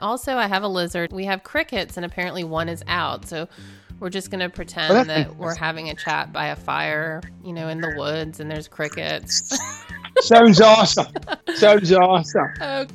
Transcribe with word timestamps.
Also, 0.00 0.36
I 0.36 0.46
have 0.46 0.62
a 0.62 0.68
lizard. 0.68 1.12
We 1.12 1.24
have 1.24 1.42
crickets, 1.42 1.96
and 1.96 2.04
apparently 2.04 2.44
one 2.44 2.68
is 2.68 2.82
out. 2.86 3.26
So 3.26 3.48
we're 4.00 4.10
just 4.10 4.30
going 4.30 4.40
to 4.40 4.48
pretend 4.48 4.92
oh, 4.92 5.04
that 5.04 5.36
we're 5.36 5.54
having 5.54 5.90
a 5.90 5.94
chat 5.94 6.32
by 6.32 6.46
a 6.46 6.56
fire, 6.56 7.22
you 7.44 7.52
know, 7.52 7.68
in 7.68 7.80
the 7.80 7.94
woods, 7.96 8.40
and 8.40 8.50
there's 8.50 8.68
crickets. 8.68 9.56
Sounds 10.20 10.60
awesome. 10.60 11.12
Sounds 11.54 11.92
awesome. 11.92 12.48
Okay. 12.60 12.86
Oh. 12.90 12.94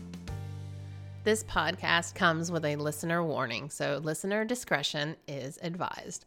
This 1.24 1.44
podcast 1.44 2.14
comes 2.14 2.52
with 2.52 2.64
a 2.66 2.76
listener 2.76 3.24
warning, 3.24 3.72
so 3.72 4.00
listener 4.04 4.46
discretion 4.46 5.16
is 5.28 5.58
advised. 5.64 6.26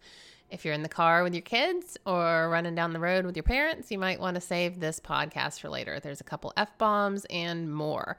If 0.50 0.64
you're 0.64 0.74
in 0.74 0.82
the 0.82 0.88
car 0.88 1.22
with 1.22 1.34
your 1.34 1.42
kids 1.42 1.96
or 2.04 2.48
running 2.48 2.74
down 2.74 2.92
the 2.92 2.98
road 2.98 3.24
with 3.24 3.36
your 3.36 3.44
parents, 3.44 3.92
you 3.92 3.98
might 3.98 4.18
want 4.18 4.34
to 4.34 4.40
save 4.40 4.80
this 4.80 4.98
podcast 4.98 5.60
for 5.60 5.68
later. 5.68 6.00
There's 6.00 6.20
a 6.20 6.24
couple 6.24 6.52
F 6.56 6.76
bombs 6.78 7.26
and 7.30 7.72
more. 7.72 8.16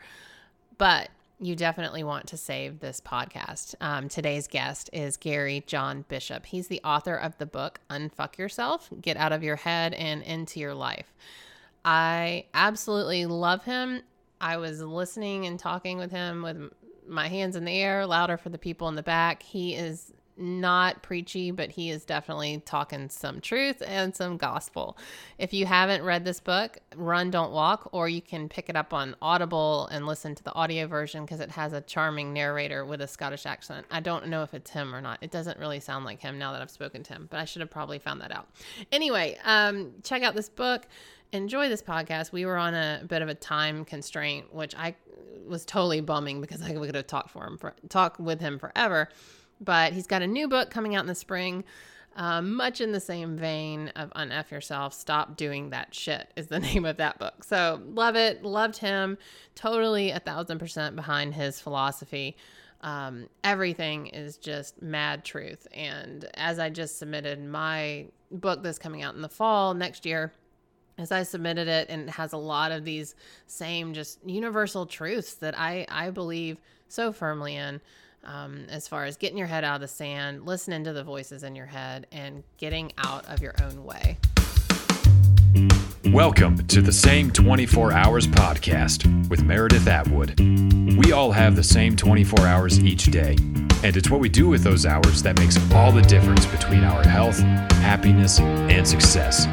But 0.77 1.09
you 1.39 1.55
definitely 1.55 2.03
want 2.03 2.27
to 2.27 2.37
save 2.37 2.79
this 2.79 2.99
podcast. 2.99 3.75
Um, 3.79 4.09
today's 4.09 4.47
guest 4.47 4.89
is 4.91 5.15
Gary 5.15 5.63
John 5.65 6.03
Bishop. 6.07 6.45
He's 6.45 6.67
the 6.67 6.81
author 6.83 7.15
of 7.15 7.37
the 7.37 7.45
book 7.45 7.79
Unfuck 7.89 8.37
Yourself 8.37 8.89
Get 8.99 9.15
Out 9.15 9.31
of 9.31 9.41
Your 9.41 9.55
Head 9.55 9.93
and 9.93 10.21
Into 10.23 10.59
Your 10.59 10.73
Life. 10.73 11.13
I 11.85 12.45
absolutely 12.53 13.25
love 13.25 13.63
him. 13.63 14.01
I 14.41 14.57
was 14.57 14.81
listening 14.81 15.45
and 15.45 15.57
talking 15.57 15.97
with 15.97 16.11
him 16.11 16.43
with 16.43 16.71
my 17.07 17.27
hands 17.27 17.55
in 17.55 17.65
the 17.65 17.81
air, 17.81 18.05
louder 18.05 18.37
for 18.37 18.49
the 18.49 18.57
people 18.57 18.89
in 18.89 18.95
the 18.95 19.03
back. 19.03 19.41
He 19.41 19.75
is 19.75 20.13
not 20.39 21.03
preachy, 21.03 21.51
but 21.51 21.71
he 21.71 21.89
is 21.89 22.05
definitely 22.05 22.61
talking 22.65 23.09
some 23.09 23.41
truth 23.41 23.83
and 23.85 24.15
some 24.15 24.37
gospel. 24.37 24.97
If 25.37 25.53
you 25.53 25.65
haven't 25.65 26.03
read 26.03 26.25
this 26.25 26.39
book, 26.39 26.77
Run, 26.95 27.29
Don't 27.29 27.51
Walk, 27.51 27.89
or 27.91 28.07
you 28.07 28.21
can 28.21 28.49
pick 28.49 28.69
it 28.69 28.75
up 28.75 28.93
on 28.93 29.15
Audible 29.21 29.87
and 29.91 30.07
listen 30.07 30.35
to 30.35 30.43
the 30.43 30.53
audio 30.53 30.87
version 30.87 31.25
because 31.25 31.39
it 31.39 31.51
has 31.51 31.73
a 31.73 31.81
charming 31.81 32.33
narrator 32.33 32.85
with 32.85 33.01
a 33.01 33.07
Scottish 33.07 33.45
accent. 33.45 33.85
I 33.91 33.99
don't 33.99 34.27
know 34.27 34.43
if 34.43 34.53
it's 34.53 34.71
him 34.71 34.95
or 34.95 35.01
not. 35.01 35.19
It 35.21 35.31
doesn't 35.31 35.59
really 35.59 35.79
sound 35.79 36.05
like 36.05 36.21
him 36.21 36.39
now 36.39 36.53
that 36.53 36.61
I've 36.61 36.71
spoken 36.71 37.03
to 37.03 37.13
him, 37.13 37.27
but 37.29 37.39
I 37.39 37.45
should 37.45 37.61
have 37.61 37.69
probably 37.69 37.99
found 37.99 38.21
that 38.21 38.31
out. 38.31 38.47
Anyway, 38.91 39.37
um, 39.43 39.93
check 40.03 40.23
out 40.23 40.35
this 40.35 40.49
book. 40.49 40.87
Enjoy 41.31 41.69
this 41.69 41.83
podcast. 41.83 42.31
We 42.31 42.45
were 42.45 42.57
on 42.57 42.73
a 42.73 43.03
bit 43.07 43.21
of 43.21 43.29
a 43.29 43.35
time 43.35 43.85
constraint, 43.85 44.53
which 44.53 44.73
I 44.75 44.95
was 45.47 45.65
totally 45.65 46.01
bumming 46.01 46.41
because 46.41 46.61
I 46.61 46.73
could 46.73 46.95
have 46.95 47.07
talked 47.07 47.31
for 47.31 47.45
him 47.45 47.57
for 47.57 47.73
talk 47.89 48.17
with 48.19 48.39
him 48.39 48.59
forever 48.59 49.09
but 49.59 49.93
he's 49.93 50.07
got 50.07 50.21
a 50.21 50.27
new 50.27 50.47
book 50.47 50.69
coming 50.69 50.95
out 50.95 51.01
in 51.01 51.07
the 51.07 51.15
spring. 51.15 51.63
Uh, 52.15 52.41
much 52.41 52.81
in 52.81 52.91
the 52.91 52.99
same 52.99 53.37
vein 53.37 53.89
of 53.95 54.09
Unf 54.11 54.51
Yourself, 54.51 54.93
Stop 54.93 55.37
Doing 55.37 55.69
That 55.69 55.93
Shit 55.93 56.31
is 56.35 56.47
the 56.47 56.59
name 56.59 56.85
of 56.85 56.97
that 56.97 57.19
book. 57.19 57.43
So, 57.43 57.81
love 57.85 58.15
it. 58.15 58.43
Loved 58.43 58.77
him. 58.77 59.17
Totally 59.55 60.11
a 60.11 60.19
thousand 60.19 60.59
percent 60.59 60.95
behind 60.95 61.33
his 61.33 61.61
philosophy. 61.61 62.35
Um, 62.81 63.27
everything 63.43 64.07
is 64.07 64.37
just 64.37 64.81
mad 64.81 65.23
truth. 65.23 65.67
And 65.73 66.25
as 66.35 66.59
I 66.59 66.69
just 66.69 66.97
submitted 66.97 67.43
my 67.43 68.07
book 68.31 68.63
that's 68.63 68.79
coming 68.79 69.01
out 69.01 69.15
in 69.15 69.21
the 69.21 69.29
fall 69.29 69.73
next 69.73 70.05
year, 70.05 70.33
as 70.97 71.11
I 71.11 71.23
submitted 71.23 71.67
it, 71.67 71.89
and 71.89 72.09
it 72.09 72.11
has 72.11 72.33
a 72.33 72.37
lot 72.37 72.71
of 72.71 72.83
these 72.83 73.15
same 73.47 73.93
just 73.93 74.19
universal 74.25 74.85
truths 74.85 75.35
that 75.35 75.57
I, 75.57 75.85
I 75.89 76.09
believe 76.09 76.59
so 76.89 77.11
firmly 77.11 77.55
in 77.55 77.79
um, 78.23 78.65
as 78.69 78.87
far 78.87 79.05
as 79.05 79.17
getting 79.17 79.37
your 79.37 79.47
head 79.47 79.63
out 79.63 79.75
of 79.75 79.81
the 79.81 79.87
sand, 79.87 80.45
listening 80.45 80.83
to 80.83 80.93
the 80.93 81.03
voices 81.03 81.43
in 81.43 81.55
your 81.55 81.65
head, 81.65 82.07
and 82.11 82.43
getting 82.57 82.91
out 82.97 83.25
of 83.27 83.41
your 83.41 83.53
own 83.63 83.83
way. 83.83 84.17
Welcome 86.05 86.65
to 86.67 86.81
the 86.81 86.91
Same 86.91 87.29
24 87.29 87.93
Hours 87.93 88.25
podcast 88.25 89.29
with 89.29 89.43
Meredith 89.43 89.87
Atwood. 89.87 90.39
We 90.39 91.11
all 91.11 91.31
have 91.31 91.55
the 91.55 91.63
same 91.63 91.95
24 91.95 92.47
hours 92.47 92.79
each 92.79 93.05
day, 93.05 93.35
and 93.83 93.95
it's 93.95 94.09
what 94.09 94.19
we 94.19 94.29
do 94.29 94.47
with 94.47 94.63
those 94.63 94.85
hours 94.85 95.21
that 95.23 95.37
makes 95.37 95.57
all 95.73 95.91
the 95.91 96.01
difference 96.01 96.45
between 96.47 96.83
our 96.83 97.03
health, 97.03 97.39
happiness, 97.39 98.39
and 98.39 98.87
success. 98.87 99.45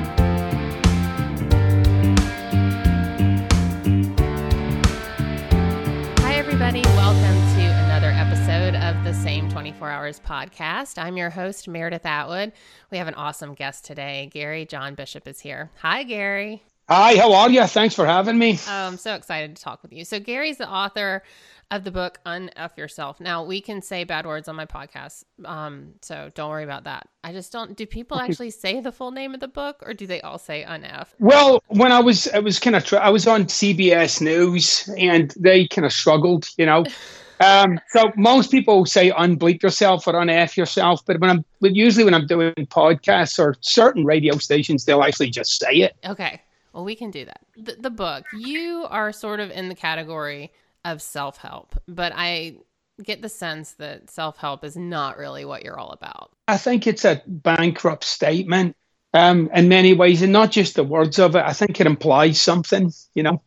24 9.76 9.90
Hours 9.90 10.20
podcast. 10.20 10.96
I'm 10.96 11.18
your 11.18 11.28
host, 11.28 11.68
Meredith 11.68 12.06
Atwood. 12.06 12.52
We 12.90 12.96
have 12.96 13.08
an 13.08 13.14
awesome 13.14 13.52
guest 13.52 13.84
today. 13.84 14.30
Gary 14.32 14.64
John 14.64 14.94
Bishop 14.94 15.28
is 15.28 15.38
here. 15.38 15.70
Hi, 15.82 16.02
Gary. 16.02 16.62
Hi, 16.88 17.16
how 17.16 17.34
are 17.34 17.50
you? 17.50 17.62
Thanks 17.66 17.94
for 17.94 18.06
having 18.06 18.38
me. 18.38 18.58
Oh, 18.66 18.86
I'm 18.86 18.96
so 18.96 19.14
excited 19.14 19.54
to 19.54 19.62
talk 19.62 19.82
with 19.82 19.92
you. 19.92 20.06
So, 20.06 20.18
Gary's 20.18 20.56
the 20.56 20.70
author 20.70 21.22
of 21.70 21.84
the 21.84 21.90
book 21.90 22.20
Unf 22.24 22.78
Yourself. 22.78 23.20
Now, 23.20 23.44
we 23.44 23.60
can 23.60 23.82
say 23.82 24.04
bad 24.04 24.24
words 24.24 24.48
on 24.48 24.56
my 24.56 24.64
podcast, 24.64 25.24
um, 25.44 25.92
so 26.00 26.30
don't 26.34 26.48
worry 26.48 26.64
about 26.64 26.84
that. 26.84 27.06
I 27.22 27.32
just 27.32 27.52
don't. 27.52 27.76
Do 27.76 27.84
people 27.84 28.18
actually 28.18 28.50
say 28.50 28.80
the 28.80 28.92
full 28.92 29.10
name 29.10 29.34
of 29.34 29.40
the 29.40 29.48
book, 29.48 29.82
or 29.84 29.92
do 29.92 30.06
they 30.06 30.22
all 30.22 30.38
say 30.38 30.64
Unf? 30.66 31.08
Well, 31.18 31.62
when 31.66 31.92
I 31.92 32.00
was, 32.00 32.28
I 32.28 32.38
was 32.38 32.58
kind 32.58 32.76
of, 32.76 32.90
I 32.94 33.10
was 33.10 33.26
on 33.26 33.44
CBS 33.44 34.22
News, 34.22 34.88
and 34.96 35.34
they 35.38 35.66
kind 35.66 35.84
of 35.84 35.92
struggled, 35.92 36.48
you 36.56 36.64
know. 36.64 36.86
Um, 37.40 37.80
so 37.88 38.12
most 38.16 38.50
people 38.50 38.86
say 38.86 39.10
unbleep 39.10 39.62
yourself 39.62 40.06
or 40.06 40.14
unf 40.14 40.56
yourself, 40.56 41.02
but 41.04 41.20
when 41.20 41.30
I'm 41.30 41.44
but 41.60 41.74
usually 41.74 42.04
when 42.04 42.14
I'm 42.14 42.26
doing 42.26 42.54
podcasts 42.54 43.38
or 43.38 43.56
certain 43.60 44.04
radio 44.04 44.36
stations, 44.38 44.84
they'll 44.84 45.02
actually 45.02 45.30
just 45.30 45.58
say 45.58 45.76
it. 45.76 45.96
Okay. 46.04 46.40
Well, 46.72 46.84
we 46.84 46.94
can 46.94 47.10
do 47.10 47.24
that. 47.24 47.40
The, 47.56 47.76
the 47.80 47.90
book, 47.90 48.26
you 48.34 48.86
are 48.90 49.12
sort 49.12 49.40
of 49.40 49.50
in 49.50 49.68
the 49.68 49.74
category 49.74 50.52
of 50.84 51.00
self 51.02 51.38
help, 51.38 51.74
but 51.88 52.12
I 52.14 52.56
get 53.02 53.22
the 53.22 53.28
sense 53.28 53.72
that 53.72 54.10
self 54.10 54.38
help 54.38 54.64
is 54.64 54.76
not 54.76 55.18
really 55.18 55.44
what 55.44 55.64
you're 55.64 55.78
all 55.78 55.90
about. 55.90 56.30
I 56.48 56.56
think 56.56 56.86
it's 56.86 57.04
a 57.04 57.22
bankrupt 57.26 58.04
statement 58.04 58.76
um, 59.14 59.50
in 59.54 59.68
many 59.68 59.92
ways, 59.92 60.22
and 60.22 60.32
not 60.32 60.50
just 60.50 60.74
the 60.74 60.84
words 60.84 61.18
of 61.18 61.36
it. 61.36 61.44
I 61.44 61.52
think 61.52 61.80
it 61.80 61.86
implies 61.86 62.40
something, 62.40 62.92
you 63.14 63.22
know. 63.22 63.42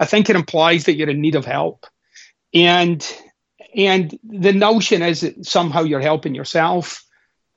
I 0.00 0.04
think 0.04 0.28
it 0.28 0.36
implies 0.36 0.84
that 0.84 0.96
you're 0.96 1.10
in 1.10 1.20
need 1.20 1.36
of 1.36 1.44
help 1.44 1.86
and 2.54 3.16
and 3.74 4.18
the 4.24 4.52
notion 4.52 5.02
is 5.02 5.22
that 5.22 5.46
somehow 5.46 5.82
you're 5.82 6.00
helping 6.00 6.34
yourself 6.34 7.04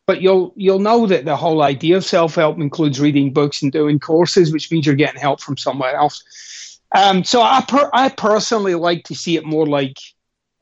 but 0.06 0.22
you'll 0.22 0.53
you'll 0.56 0.79
know 0.79 1.07
that 1.07 1.25
the 1.25 1.35
whole 1.35 1.61
idea 1.61 1.97
of 1.97 2.06
self-help 2.06 2.59
includes 2.59 3.00
reading 3.00 3.34
books 3.34 3.61
and 3.61 3.72
doing 3.72 4.00
courses 4.00 4.51
which 4.51 4.72
means 4.72 4.85
you're 4.85 4.95
getting 4.95 5.19
help 5.19 5.41
from 5.41 5.57
somewhere 5.57 5.95
else. 5.95 6.79
Um, 6.95 7.23
so 7.23 7.41
I, 7.41 7.63
per- 7.67 7.89
I 7.94 8.09
personally 8.09 8.75
like 8.75 9.03
to 9.05 9.16
see 9.16 9.35
it 9.35 9.45
more 9.45 9.66
like 9.66 9.97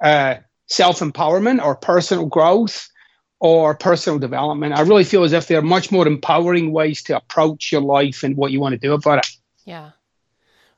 uh, 0.01 0.35
self-empowerment 0.67 1.63
or 1.63 1.75
personal 1.75 2.25
growth 2.25 2.89
or 3.39 3.75
personal 3.75 4.17
development. 4.17 4.73
I 4.73 4.81
really 4.81 5.03
feel 5.03 5.23
as 5.23 5.33
if 5.33 5.47
there 5.47 5.59
are 5.59 5.63
much 5.63 5.91
more 5.91 6.07
empowering 6.07 6.71
ways 6.71 7.03
to 7.03 7.17
approach 7.17 7.71
your 7.71 7.81
life 7.81 8.23
and 8.23 8.37
what 8.37 8.51
you 8.51 8.61
want 8.61 8.73
to 8.73 8.79
do 8.79 8.93
about 8.93 9.19
it. 9.19 9.27
Yeah 9.65 9.91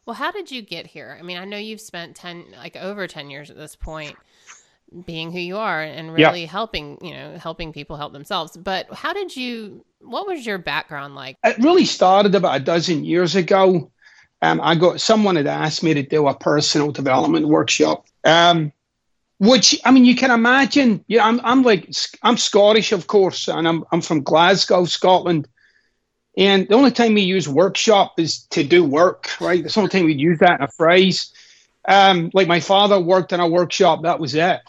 well, 0.05 0.13
how 0.13 0.31
did 0.31 0.51
you 0.51 0.61
get 0.61 0.88
here? 0.88 1.17
I 1.19 1.23
mean, 1.23 1.38
I 1.38 1.45
know 1.45 1.57
you've 1.57 1.81
spent 1.81 2.16
10 2.16 2.45
like 2.57 2.75
over 2.75 3.07
10 3.07 3.29
years 3.29 3.49
at 3.49 3.57
this 3.57 3.75
point 3.75 4.16
being 5.05 5.31
who 5.31 5.39
you 5.39 5.57
are 5.57 5.81
and 5.81 6.13
really 6.13 6.41
yeah. 6.41 6.47
helping, 6.47 6.97
you 7.01 7.11
know, 7.11 7.38
helping 7.38 7.73
people 7.73 7.97
help 7.97 8.13
themselves. 8.13 8.55
But 8.55 8.94
how 8.94 9.13
did 9.13 9.35
you 9.35 9.83
what 9.99 10.27
was 10.27 10.45
your 10.45 10.57
background 10.57 11.15
like? 11.15 11.38
It 11.44 11.57
really 11.57 11.85
started 11.85 12.35
about 12.35 12.61
a 12.61 12.63
dozen 12.63 13.03
years 13.03 13.35
ago. 13.35 13.91
Um, 14.41 14.61
I 14.61 14.75
got 14.75 15.01
someone 15.01 15.38
had 15.38 15.47
asked 15.47 15.81
me 15.81 15.95
to 15.95 16.03
do 16.03 16.27
a 16.27 16.38
personal 16.38 16.91
development 16.91 17.47
workshop. 17.47 18.05
Um, 18.23 18.71
which 19.39 19.79
I 19.83 19.91
mean, 19.91 20.05
you 20.05 20.15
can 20.15 20.31
imagine. 20.31 21.03
Yeah, 21.07 21.25
I'm 21.25 21.41
I'm 21.44 21.63
like 21.63 21.89
I'm 22.21 22.38
Scottish, 22.38 22.91
of 22.91 23.07
course, 23.07 23.47
and 23.47 23.67
I'm 23.67 23.83
I'm 23.91 24.01
from 24.01 24.23
Glasgow, 24.23 24.85
Scotland. 24.85 25.47
And 26.38 26.68
the 26.68 26.75
only 26.75 26.91
time 26.91 27.13
we 27.13 27.22
use 27.22 27.47
workshop 27.47 28.19
is 28.19 28.40
to 28.50 28.63
do 28.63 28.84
work, 28.84 29.29
right? 29.40 29.62
That's 29.62 29.75
the 29.75 29.81
only 29.81 29.90
time 29.90 30.06
we'd 30.06 30.19
use 30.19 30.40
that 30.40 30.59
in 30.59 30.63
a 30.63 30.68
phrase. 30.68 31.34
Um, 31.88 32.31
like 32.34 32.47
my 32.47 32.59
father 32.59 33.00
worked 33.00 33.31
in 33.31 33.40
a 33.40 33.47
workshop, 33.47 34.03
that 34.03 34.19
was 34.19 34.35
it. 34.35 34.59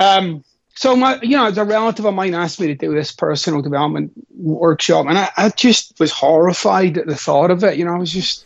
Um, 0.00 0.44
so 0.76 0.96
my, 0.96 1.20
you 1.22 1.36
know, 1.36 1.46
as 1.46 1.58
a 1.58 1.64
relative 1.64 2.04
of 2.04 2.14
mine 2.14 2.34
asked 2.34 2.60
me 2.60 2.66
to 2.68 2.74
do 2.74 2.94
this 2.94 3.12
personal 3.12 3.62
development 3.62 4.12
workshop, 4.36 5.06
and 5.06 5.18
I, 5.18 5.30
I 5.36 5.48
just 5.50 5.98
was 6.00 6.10
horrified 6.10 6.98
at 6.98 7.06
the 7.06 7.14
thought 7.14 7.50
of 7.50 7.62
it. 7.62 7.78
You 7.78 7.84
know, 7.84 7.94
I 7.94 7.98
was 7.98 8.12
just, 8.12 8.44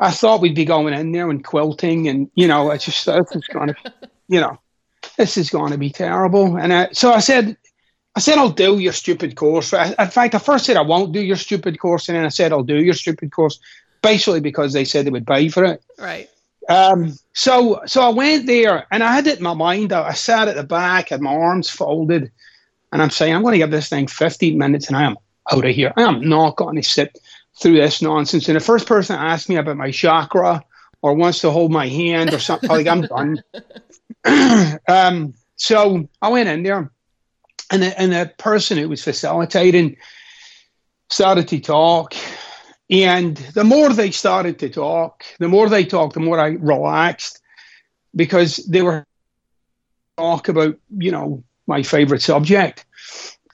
I 0.00 0.10
thought 0.10 0.40
we'd 0.40 0.54
be 0.54 0.64
going 0.64 0.94
in 0.94 1.12
there 1.12 1.28
and 1.28 1.44
quilting, 1.44 2.08
and 2.08 2.30
you 2.34 2.48
know, 2.48 2.70
I 2.70 2.78
just 2.78 3.04
this 3.04 3.36
is 3.36 3.46
going 3.48 3.68
to, 3.74 3.76
you 4.28 4.40
know, 4.40 4.58
this 5.18 5.36
is 5.36 5.50
going 5.50 5.72
to 5.72 5.78
be 5.78 5.90
terrible. 5.90 6.56
And 6.56 6.72
I, 6.72 6.88
so 6.92 7.12
I 7.12 7.20
said, 7.20 7.56
I 8.14 8.20
said 8.20 8.38
I'll 8.38 8.50
do 8.50 8.78
your 8.78 8.92
stupid 8.92 9.36
course. 9.36 9.72
In 9.72 10.08
fact, 10.08 10.34
I 10.34 10.38
first 10.38 10.66
said 10.66 10.76
I 10.76 10.82
won't 10.82 11.12
do 11.12 11.20
your 11.20 11.36
stupid 11.36 11.78
course, 11.78 12.08
and 12.08 12.16
then 12.16 12.24
I 12.24 12.28
said 12.28 12.52
I'll 12.52 12.62
do 12.62 12.82
your 12.82 12.94
stupid 12.94 13.32
course, 13.32 13.58
basically 14.02 14.40
because 14.40 14.72
they 14.72 14.84
said 14.84 15.06
they 15.06 15.10
would 15.10 15.26
pay 15.26 15.48
for 15.48 15.64
it. 15.64 15.82
Right. 15.98 16.28
Um, 16.68 17.14
so 17.32 17.80
so 17.86 18.02
I 18.02 18.10
went 18.10 18.46
there, 18.46 18.86
and 18.90 19.02
I 19.02 19.14
had 19.14 19.26
it 19.26 19.38
in 19.38 19.42
my 19.42 19.54
mind. 19.54 19.92
I, 19.92 20.08
I 20.08 20.12
sat 20.12 20.48
at 20.48 20.56
the 20.56 20.62
back, 20.62 21.08
had 21.08 21.20
my 21.20 21.32
arms 21.32 21.70
folded, 21.70 22.30
and 22.92 23.00
I'm 23.00 23.10
saying 23.10 23.34
I'm 23.34 23.42
going 23.42 23.52
to 23.52 23.58
give 23.58 23.70
this 23.70 23.88
thing 23.88 24.06
15 24.06 24.58
minutes, 24.58 24.88
and 24.88 24.96
I 24.96 25.04
am 25.04 25.16
out 25.50 25.64
of 25.64 25.74
here. 25.74 25.92
I 25.96 26.02
am 26.02 26.28
not 26.28 26.56
going 26.56 26.76
to 26.76 26.82
sit 26.82 27.18
through 27.60 27.76
this 27.76 28.02
nonsense. 28.02 28.48
And 28.48 28.56
the 28.56 28.60
first 28.60 28.86
person 28.86 29.16
that 29.16 29.24
asked 29.24 29.48
me 29.48 29.56
about 29.56 29.76
my 29.76 29.90
chakra 29.90 30.62
or 31.00 31.14
wants 31.14 31.40
to 31.40 31.50
hold 31.50 31.72
my 31.72 31.88
hand 31.88 32.32
or 32.32 32.38
something, 32.38 32.68
like 32.68 32.86
I'm 32.86 33.02
done. 33.02 33.42
um, 34.88 35.34
So 35.56 36.08
I 36.20 36.28
went 36.28 36.48
in 36.48 36.62
there, 36.62 36.90
and 37.72 37.82
the, 37.82 38.00
and 38.00 38.12
the 38.12 38.32
person 38.36 38.78
who 38.78 38.88
was 38.88 39.02
facilitating 39.02 39.96
started 41.10 41.48
to 41.48 41.60
talk. 41.60 42.14
And 42.90 43.36
the 43.36 43.64
more 43.64 43.88
they 43.92 44.10
started 44.10 44.58
to 44.58 44.68
talk, 44.68 45.24
the 45.38 45.48
more 45.48 45.68
they 45.68 45.84
talked, 45.84 46.14
the 46.14 46.20
more 46.20 46.38
I 46.38 46.48
relaxed 46.48 47.40
because 48.14 48.56
they 48.56 48.82
were 48.82 49.06
talk 50.18 50.48
about, 50.48 50.76
you 50.98 51.10
know, 51.10 51.42
my 51.66 51.82
favorite 51.82 52.20
subject, 52.20 52.84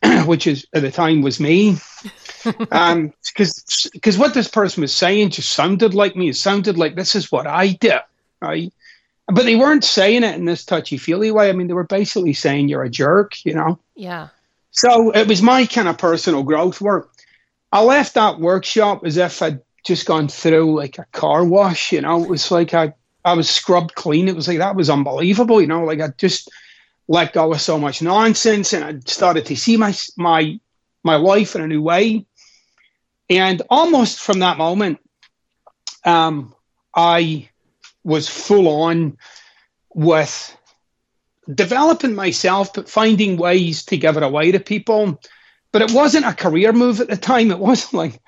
which 0.26 0.48
is 0.48 0.66
at 0.74 0.82
the 0.82 0.90
time 0.90 1.22
was 1.22 1.38
me. 1.38 1.76
um, 2.72 3.12
because 3.36 4.18
what 4.18 4.34
this 4.34 4.48
person 4.48 4.80
was 4.80 4.94
saying 4.94 5.30
just 5.30 5.50
sounded 5.50 5.94
like 5.94 6.16
me. 6.16 6.30
It 6.30 6.36
sounded 6.36 6.76
like 6.76 6.96
this 6.96 7.14
is 7.14 7.30
what 7.30 7.46
I 7.46 7.68
do, 7.68 7.98
right? 8.42 8.72
But 9.28 9.44
they 9.44 9.56
weren't 9.56 9.84
saying 9.84 10.24
it 10.24 10.36
in 10.36 10.46
this 10.46 10.64
touchy 10.64 10.96
feely 10.96 11.30
way. 11.30 11.50
I 11.50 11.52
mean, 11.52 11.68
they 11.68 11.74
were 11.74 11.84
basically 11.84 12.32
saying 12.32 12.68
you're 12.68 12.82
a 12.82 12.90
jerk, 12.90 13.44
you 13.44 13.54
know. 13.54 13.78
Yeah. 13.94 14.28
So 14.70 15.10
it 15.10 15.28
was 15.28 15.42
my 15.42 15.66
kind 15.66 15.88
of 15.88 15.98
personal 15.98 16.42
growth 16.42 16.80
work. 16.80 17.10
I 17.70 17.82
left 17.82 18.14
that 18.14 18.40
workshop 18.40 19.04
as 19.04 19.18
if 19.18 19.42
I'd 19.42 19.60
just 19.84 20.06
gone 20.06 20.28
through 20.28 20.76
like 20.76 20.98
a 20.98 21.06
car 21.12 21.44
wash, 21.44 21.92
you 21.92 22.00
know. 22.00 22.22
It 22.22 22.30
was 22.30 22.50
like 22.50 22.72
I 22.72 22.94
I 23.24 23.34
was 23.34 23.50
scrubbed 23.50 23.94
clean. 23.94 24.28
It 24.28 24.36
was 24.36 24.48
like 24.48 24.58
that 24.58 24.76
was 24.76 24.88
unbelievable, 24.88 25.60
you 25.60 25.66
know. 25.66 25.84
Like 25.84 26.00
I 26.00 26.08
just 26.16 26.50
let 27.08 27.32
go 27.32 27.52
of 27.52 27.60
so 27.60 27.78
much 27.78 28.00
nonsense, 28.00 28.72
and 28.72 28.84
I 28.84 28.98
started 29.04 29.46
to 29.46 29.56
see 29.56 29.76
my 29.76 29.94
my 30.16 30.58
my 31.04 31.16
life 31.16 31.54
in 31.54 31.62
a 31.62 31.66
new 31.66 31.82
way. 31.82 32.24
And 33.30 33.60
almost 33.68 34.20
from 34.20 34.38
that 34.38 34.56
moment, 34.56 35.00
um, 36.04 36.54
I 36.94 37.50
was 38.08 38.26
full 38.26 38.66
on 38.82 39.18
with 39.94 40.56
developing 41.52 42.14
myself, 42.14 42.72
but 42.72 42.88
finding 42.88 43.36
ways 43.36 43.84
to 43.86 43.96
give 43.96 44.16
it 44.16 44.22
away 44.22 44.50
to 44.52 44.60
people. 44.60 45.20
But 45.70 45.82
it 45.82 45.92
wasn't 45.92 46.24
a 46.24 46.32
career 46.32 46.72
move 46.72 47.00
at 47.00 47.08
the 47.08 47.16
time. 47.16 47.50
It 47.50 47.58
wasn't 47.58 47.94
like, 47.94 48.20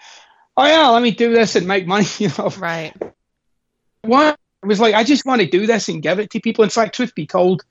oh 0.56 0.66
yeah, 0.66 0.88
let 0.88 1.02
me 1.02 1.10
do 1.10 1.32
this 1.32 1.56
and 1.56 1.66
make 1.66 1.86
money. 1.86 2.06
You 2.18 2.28
know, 2.36 2.50
right? 2.58 2.94
What 4.02 4.38
it 4.62 4.66
was 4.66 4.80
like, 4.80 4.94
I 4.94 5.04
just 5.04 5.24
want 5.24 5.40
to 5.40 5.46
do 5.46 5.66
this 5.66 5.88
and 5.88 6.02
give 6.02 6.18
it 6.18 6.30
to 6.30 6.40
people. 6.40 6.62
In 6.62 6.70
fact, 6.70 6.94
truth 6.94 7.14
be 7.14 7.26
told, 7.26 7.62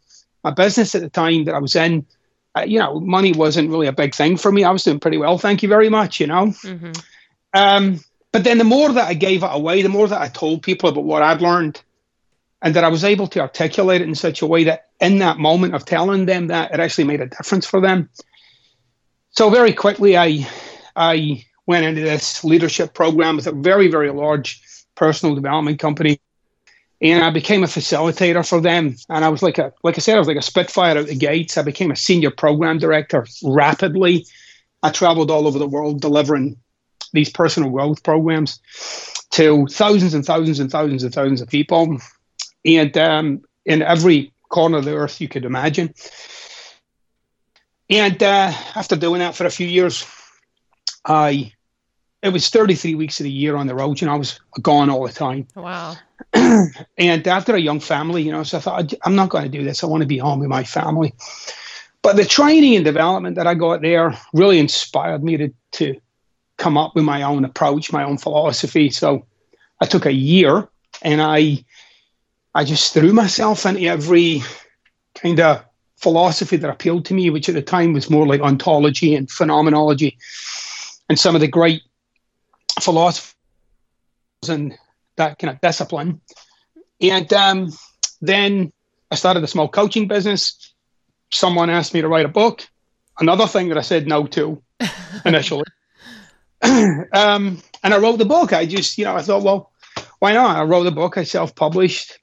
my 0.44 0.52
business 0.52 0.96
at 0.96 1.02
the 1.02 1.10
time 1.10 1.44
that 1.44 1.54
I 1.54 1.60
was 1.60 1.76
in, 1.76 2.06
uh, 2.56 2.62
you 2.62 2.80
know, 2.80 3.00
money 3.00 3.34
wasn't 3.34 3.70
really 3.70 3.88
a 3.88 3.94
big 3.94 4.16
thing 4.16 4.38
for 4.38 4.52
me. 4.52 4.64
I 4.64 4.72
was 4.72 4.84
doing 4.84 5.00
pretty 5.00 5.18
well, 5.18 5.38
thank 5.38 5.62
you 5.62 5.70
very 5.70 5.90
much. 5.90 6.20
You 6.20 6.28
know. 6.28 6.46
Mm-hmm. 6.48 6.92
Um, 7.54 8.00
but 8.32 8.44
then 8.44 8.58
the 8.58 8.64
more 8.64 8.92
that 8.92 9.08
I 9.08 9.14
gave 9.14 9.44
it 9.44 9.50
away, 9.52 9.82
the 9.82 9.90
more 9.90 10.08
that 10.08 10.22
I 10.22 10.28
told 10.28 10.64
people 10.64 10.90
about 10.90 11.04
what 11.04 11.22
I'd 11.22 11.42
learned, 11.42 11.82
and 12.62 12.76
that 12.76 12.84
I 12.84 12.90
was 12.90 13.04
able 13.04 13.28
to 13.28 13.40
articulate 13.40 14.02
it 14.02 14.08
in 14.08 14.16
such 14.16 14.42
a 14.42 14.48
way 14.48 14.66
that 14.66 14.88
in 15.00 15.20
that 15.20 15.38
moment 15.38 15.76
of 15.76 15.86
telling 15.86 16.26
them 16.26 16.48
that 16.48 16.74
it 16.74 16.80
actually 16.80 17.06
made 17.06 17.22
a 17.22 17.28
difference 17.28 17.66
for 17.66 17.80
them. 17.80 18.10
So 19.32 19.50
very 19.50 19.74
quickly, 19.74 20.18
I 20.18 20.48
I 20.96 21.46
went 21.66 21.86
into 21.86 22.02
this 22.02 22.44
leadership 22.44 22.94
program 22.94 23.36
with 23.36 23.48
a 23.48 23.52
very 23.52 23.88
very 23.88 24.12
large 24.12 24.62
personal 24.96 25.36
development 25.36 25.80
company, 25.80 26.20
and 27.02 27.24
I 27.24 27.30
became 27.30 27.64
a 27.64 27.68
facilitator 27.68 28.48
for 28.48 28.60
them. 28.60 28.96
And 29.08 29.24
I 29.24 29.30
was 29.30 29.42
like 29.42 29.58
a 29.58 29.74
like 29.84 29.98
I 29.98 30.02
said, 30.02 30.16
I 30.16 30.20
was 30.20 30.28
like 30.28 30.38
a 30.38 30.42
spitfire 30.42 30.98
at 30.98 31.08
the 31.08 31.16
gates. 31.16 31.58
I 31.58 31.62
became 31.62 31.92
a 31.92 31.96
senior 31.96 32.32
program 32.32 32.80
director 32.80 33.26
rapidly. 33.44 34.26
I 34.84 34.92
traveled 34.92 35.32
all 35.32 35.48
over 35.48 35.60
the 35.60 35.68
world 35.68 36.02
delivering 36.02 36.58
these 37.14 37.30
personal 37.30 37.70
growth 37.70 38.04
programs 38.04 38.60
to 39.32 39.68
thousands 39.68 40.14
and 40.14 40.26
thousands 40.26 40.60
and 40.60 40.72
thousands 40.72 41.04
and 41.04 41.14
thousands 41.14 41.42
of 41.42 41.50
people, 41.50 41.98
and 42.66 42.98
um, 42.98 43.42
in 43.66 43.82
every 43.82 44.34
corner 44.50 44.78
of 44.78 44.86
the 44.86 44.96
earth 44.96 45.22
you 45.22 45.28
could 45.28 45.46
imagine. 45.46 45.94
And 47.90 48.22
uh, 48.22 48.54
after 48.76 48.96
doing 48.96 49.20
that 49.20 49.36
for 49.36 49.46
a 49.46 49.52
few 49.52 49.68
years, 49.68 50.06
I 51.06 51.54
it 52.22 52.34
was 52.34 52.50
33 52.50 52.96
weeks 52.96 53.20
of 53.20 53.24
the 53.24 53.32
year 53.32 53.56
on 53.56 53.68
the 53.68 53.76
road. 53.76 54.02
You 54.02 54.08
know, 54.08 54.14
I 54.14 54.18
was 54.18 54.40
gone 54.62 54.90
all 54.90 55.08
the 55.08 55.14
time. 55.14 55.48
Wow. 55.56 55.96
and 56.34 57.28
after 57.28 57.56
a 57.56 57.60
young 57.60 57.80
family, 57.80 58.24
you 58.24 58.32
know, 58.32 58.44
so 58.44 58.58
I 58.58 58.62
thought 58.62 58.94
I'm 59.04 59.16
not 59.16 59.30
going 59.30 59.46
to 59.46 59.58
do 59.58 59.64
this. 59.64 59.84
I 59.84 59.88
want 59.88 60.02
to 60.02 60.08
be 60.08 60.18
home 60.18 60.40
with 60.40 60.50
my 60.50 60.64
family. 60.64 61.14
But 62.02 62.18
the 62.18 62.26
training 62.26 62.76
and 62.76 62.86
development 62.86 63.36
that 63.36 63.48
I 63.48 63.54
got 63.56 63.82
there 63.82 64.18
really 64.34 64.60
inspired 64.60 65.24
me 65.24 65.38
to 65.38 65.54
to 65.74 66.00
come 66.58 66.78
up 66.78 66.94
with 66.94 67.06
my 67.06 67.24
own 67.24 67.46
approach, 67.46 67.92
my 67.92 68.04
own 68.04 68.18
philosophy. 68.18 68.90
So 68.90 69.26
I 69.82 69.86
took 69.86 70.06
a 70.06 70.14
year 70.14 70.68
and 71.02 71.22
I 71.22 71.64
I 72.54 72.64
just 72.64 72.94
threw 72.94 73.14
myself 73.14 73.66
into 73.66 73.82
every 73.82 74.42
kind 75.16 75.40
of 75.40 75.64
philosophy 75.98 76.58
that 76.58 76.70
appealed 76.70 77.06
to 77.06 77.14
me, 77.14 77.30
which 77.30 77.50
at 77.50 77.56
the 77.56 77.62
time 77.62 77.94
was 77.94 78.10
more 78.10 78.26
like 78.26 78.42
ontology 78.42 79.16
and 79.16 79.30
phenomenology 79.30 80.18
and 81.10 81.20
some 81.20 81.36
of 81.36 81.42
the 81.42 81.48
great 81.48 81.82
philosophers 82.82 83.36
and 84.48 84.78
that 85.18 85.38
kind 85.38 85.54
of 85.54 85.62
discipline. 85.62 86.22
And 87.02 87.32
um, 87.34 87.72
then 88.22 88.72
I 89.12 89.16
started 89.16 89.44
a 89.44 89.48
small 89.48 89.68
coaching 89.68 90.08
business. 90.08 90.74
Someone 91.32 91.70
asked 91.70 91.94
me 91.94 92.02
to 92.02 92.08
write 92.08 92.26
a 92.26 92.30
book. 92.30 92.68
Another 93.20 93.48
thing 93.48 93.70
that 93.70 93.78
I 93.78 93.82
said 93.82 94.08
no 94.08 94.26
to 94.28 94.62
initially. 95.26 95.66
um, 96.62 97.62
and 97.84 97.94
I 97.94 97.98
wrote 97.98 98.18
the 98.18 98.26
book. 98.26 98.54
I 98.54 98.66
just, 98.66 98.98
you 98.98 99.06
know, 99.06 99.16
I 99.16 99.22
thought, 99.22 99.44
well, 99.44 99.72
why 100.20 100.34
not? 100.34 100.58
I 100.58 100.64
wrote 100.64 100.84
the 100.84 100.92
book. 100.92 101.18
I 101.18 101.24
self-published, 101.24 102.18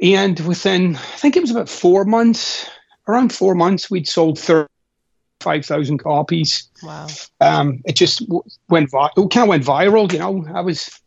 and 0.00 0.38
within, 0.40 0.96
I 0.96 1.16
think 1.16 1.36
it 1.36 1.40
was 1.40 1.50
about 1.50 1.68
four 1.68 2.04
months, 2.04 2.68
around 3.06 3.32
four 3.32 3.54
months, 3.54 3.90
we'd 3.90 4.08
sold 4.08 4.38
thirty-five 4.38 5.66
thousand 5.66 5.98
copies. 5.98 6.68
Wow! 6.82 7.06
Um, 7.40 7.82
it 7.84 7.96
just 7.96 8.22
went, 8.68 8.90
vi- 8.90 9.10
it 9.16 9.30
kind 9.30 9.44
of 9.44 9.48
went 9.48 9.64
viral. 9.64 10.10
You 10.12 10.18
know, 10.18 10.46
I 10.54 10.62
was 10.62 10.98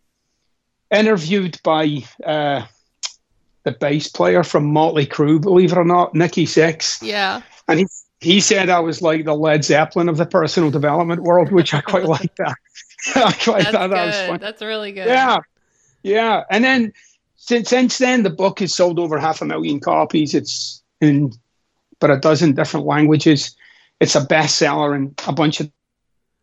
interviewed 0.92 1.60
by 1.64 2.04
uh, 2.26 2.66
the 3.64 3.72
bass 3.72 4.10
player 4.10 4.44
from 4.44 4.66
Motley 4.66 5.06
Crue, 5.06 5.42
believe 5.42 5.72
it 5.72 5.78
or 5.78 5.86
not, 5.86 6.14
Nikki 6.14 6.46
Sixx. 6.46 7.02
Yeah. 7.02 7.42
And 7.68 7.80
he 7.80 7.88
he 8.20 8.40
said 8.40 8.70
I 8.70 8.80
was 8.80 9.02
like 9.02 9.26
the 9.26 9.36
Led 9.36 9.66
Zeppelin 9.66 10.08
of 10.08 10.18
the 10.18 10.26
personal 10.26 10.70
development 10.72 11.24
world, 11.24 11.52
which 11.52 11.74
I 11.74 11.82
quite 11.82 12.06
like 12.06 12.36
that. 12.36 12.56
I 13.16 13.32
quite 13.34 13.64
That's 13.64 13.72
thought 13.72 13.90
that 13.90 14.06
was 14.06 14.28
fun. 14.28 14.40
That's 14.40 14.62
really 14.62 14.92
good. 14.92 15.08
Yeah, 15.08 15.38
yeah. 16.04 16.44
And 16.50 16.64
then 16.64 16.94
since 17.46 17.70
since 17.70 17.98
then, 17.98 18.24
the 18.24 18.30
book 18.30 18.60
has 18.60 18.74
sold 18.74 19.00
over 19.00 19.18
half 19.20 19.42
a 19.42 19.46
million 19.46 19.80
copies. 19.80 20.34
It's 20.34 20.82
in 21.02 21.32
but 22.00 22.10
a 22.10 22.18
dozen 22.18 22.54
different 22.54 22.86
languages. 22.86 23.56
It's 24.00 24.16
a 24.16 24.22
bestseller 24.22 24.96
in 24.96 25.14
a 25.28 25.34
bunch 25.34 25.60
of 25.60 25.70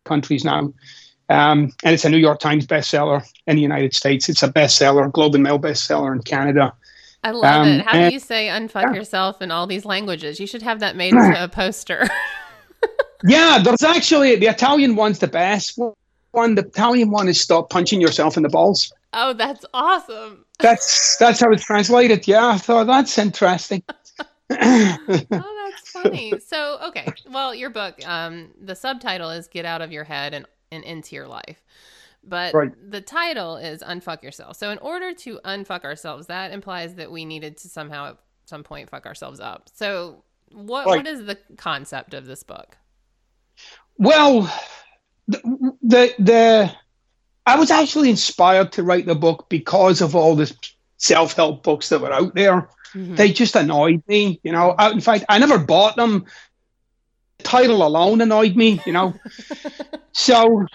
countries 0.05 0.43
now. 0.45 0.73
Um, 1.29 1.71
and 1.83 1.93
it's 1.93 2.05
a 2.05 2.09
New 2.09 2.17
York 2.17 2.39
Times 2.39 2.67
bestseller 2.67 3.23
in 3.47 3.55
the 3.55 3.61
United 3.61 3.93
States. 3.95 4.29
It's 4.29 4.43
a 4.43 4.51
bestseller, 4.51 5.11
Globe 5.11 5.35
and 5.35 5.43
Mail 5.43 5.57
bestseller 5.59 6.13
in 6.13 6.21
Canada. 6.21 6.73
I 7.23 7.31
love 7.31 7.61
Um, 7.61 7.67
it. 7.67 7.85
How 7.85 7.97
and- 7.97 8.09
do 8.09 8.13
you 8.13 8.19
say 8.19 8.47
unfuck 8.47 8.81
yeah. 8.83 8.93
yourself 8.93 9.41
in 9.41 9.51
all 9.51 9.65
these 9.67 9.85
languages? 9.85 10.39
You 10.39 10.47
should 10.47 10.63
have 10.63 10.79
that 10.81 10.95
made 10.95 11.13
into 11.15 11.43
a 11.43 11.47
poster. 11.47 12.07
Yeah, 13.23 13.59
there's 13.63 13.83
actually 13.83 14.35
the 14.37 14.47
Italian 14.47 14.95
one's 14.95 15.19
the 15.19 15.27
best 15.27 15.77
one. 16.31 16.55
The 16.55 16.63
Italian 16.65 17.11
one 17.11 17.27
is 17.27 17.39
stop 17.39 17.69
punching 17.69 18.01
yourself 18.01 18.35
in 18.35 18.41
the 18.41 18.49
balls. 18.49 18.91
Oh, 19.13 19.33
that's 19.33 19.65
awesome. 19.73 20.45
That's 20.59 21.17
that's 21.17 21.39
how 21.39 21.51
it's 21.51 21.63
translated. 21.65 22.27
Yeah, 22.27 22.47
I 22.47 22.57
thought 22.57 22.87
that's 22.87 23.17
interesting. 23.17 23.83
Oh, 25.39 25.69
that's 25.71 25.89
funny. 25.91 26.39
So, 26.45 26.79
okay. 26.87 27.15
Well, 27.29 27.55
your 27.55 27.69
book, 27.69 28.05
um, 28.05 28.49
the 28.61 28.75
subtitle 28.75 29.29
is 29.29 29.47
Get 29.47 29.65
Out 29.65 29.81
of 29.81 29.91
Your 29.91 30.03
Head 30.03 30.33
and, 30.33 30.45
and 30.71 30.83
Into 30.83 31.15
Your 31.15 31.27
Life. 31.27 31.63
But 32.23 32.53
Right. 32.53 32.71
the 32.91 33.01
title 33.01 33.55
is 33.57 33.81
Unfuck 33.81 34.23
Yourself. 34.23 34.57
So, 34.57 34.69
in 34.71 34.77
order 34.79 35.13
to 35.13 35.39
unfuck 35.45 35.83
ourselves, 35.85 36.27
that 36.27 36.51
implies 36.51 36.95
that 36.95 37.11
we 37.11 37.25
needed 37.25 37.57
to 37.59 37.69
somehow 37.69 38.09
at 38.09 38.17
some 38.45 38.63
point 38.63 38.89
fuck 38.89 39.05
ourselves 39.05 39.39
up. 39.39 39.69
So, 39.73 40.23
what 40.51 40.85
Right. 40.85 40.97
what 40.97 41.07
is 41.07 41.25
the 41.25 41.37
concept 41.57 42.13
of 42.13 42.25
this 42.25 42.43
book? 42.43 42.77
Well, 43.97 44.51
the, 45.27 45.39
the 45.81 46.15
the 46.19 46.71
I 47.45 47.57
was 47.57 47.71
actually 47.71 48.09
inspired 48.09 48.71
to 48.73 48.83
write 48.83 49.05
the 49.05 49.15
book 49.15 49.47
because 49.49 50.01
of 50.01 50.15
all 50.15 50.35
the 50.35 50.51
self 50.97 51.33
help 51.33 51.63
books 51.63 51.89
that 51.89 51.99
were 52.01 52.13
out 52.13 52.35
there. 52.35 52.69
Mhm. 52.93 53.15
They 53.17 53.31
just 53.31 53.55
annoyed 53.55 54.03
me, 54.07 54.39
you 54.43 54.51
know. 54.51 54.75
I, 54.77 54.91
in 54.91 55.01
fact, 55.01 55.25
I 55.29 55.39
never 55.39 55.57
bought 55.57 55.95
them. 55.95 56.25
The 57.39 57.43
title 57.43 57.85
alone 57.85 58.21
annoyed 58.21 58.55
me, 58.55 58.81
you 58.85 58.93
know. 58.93 59.13
so, 60.11 60.65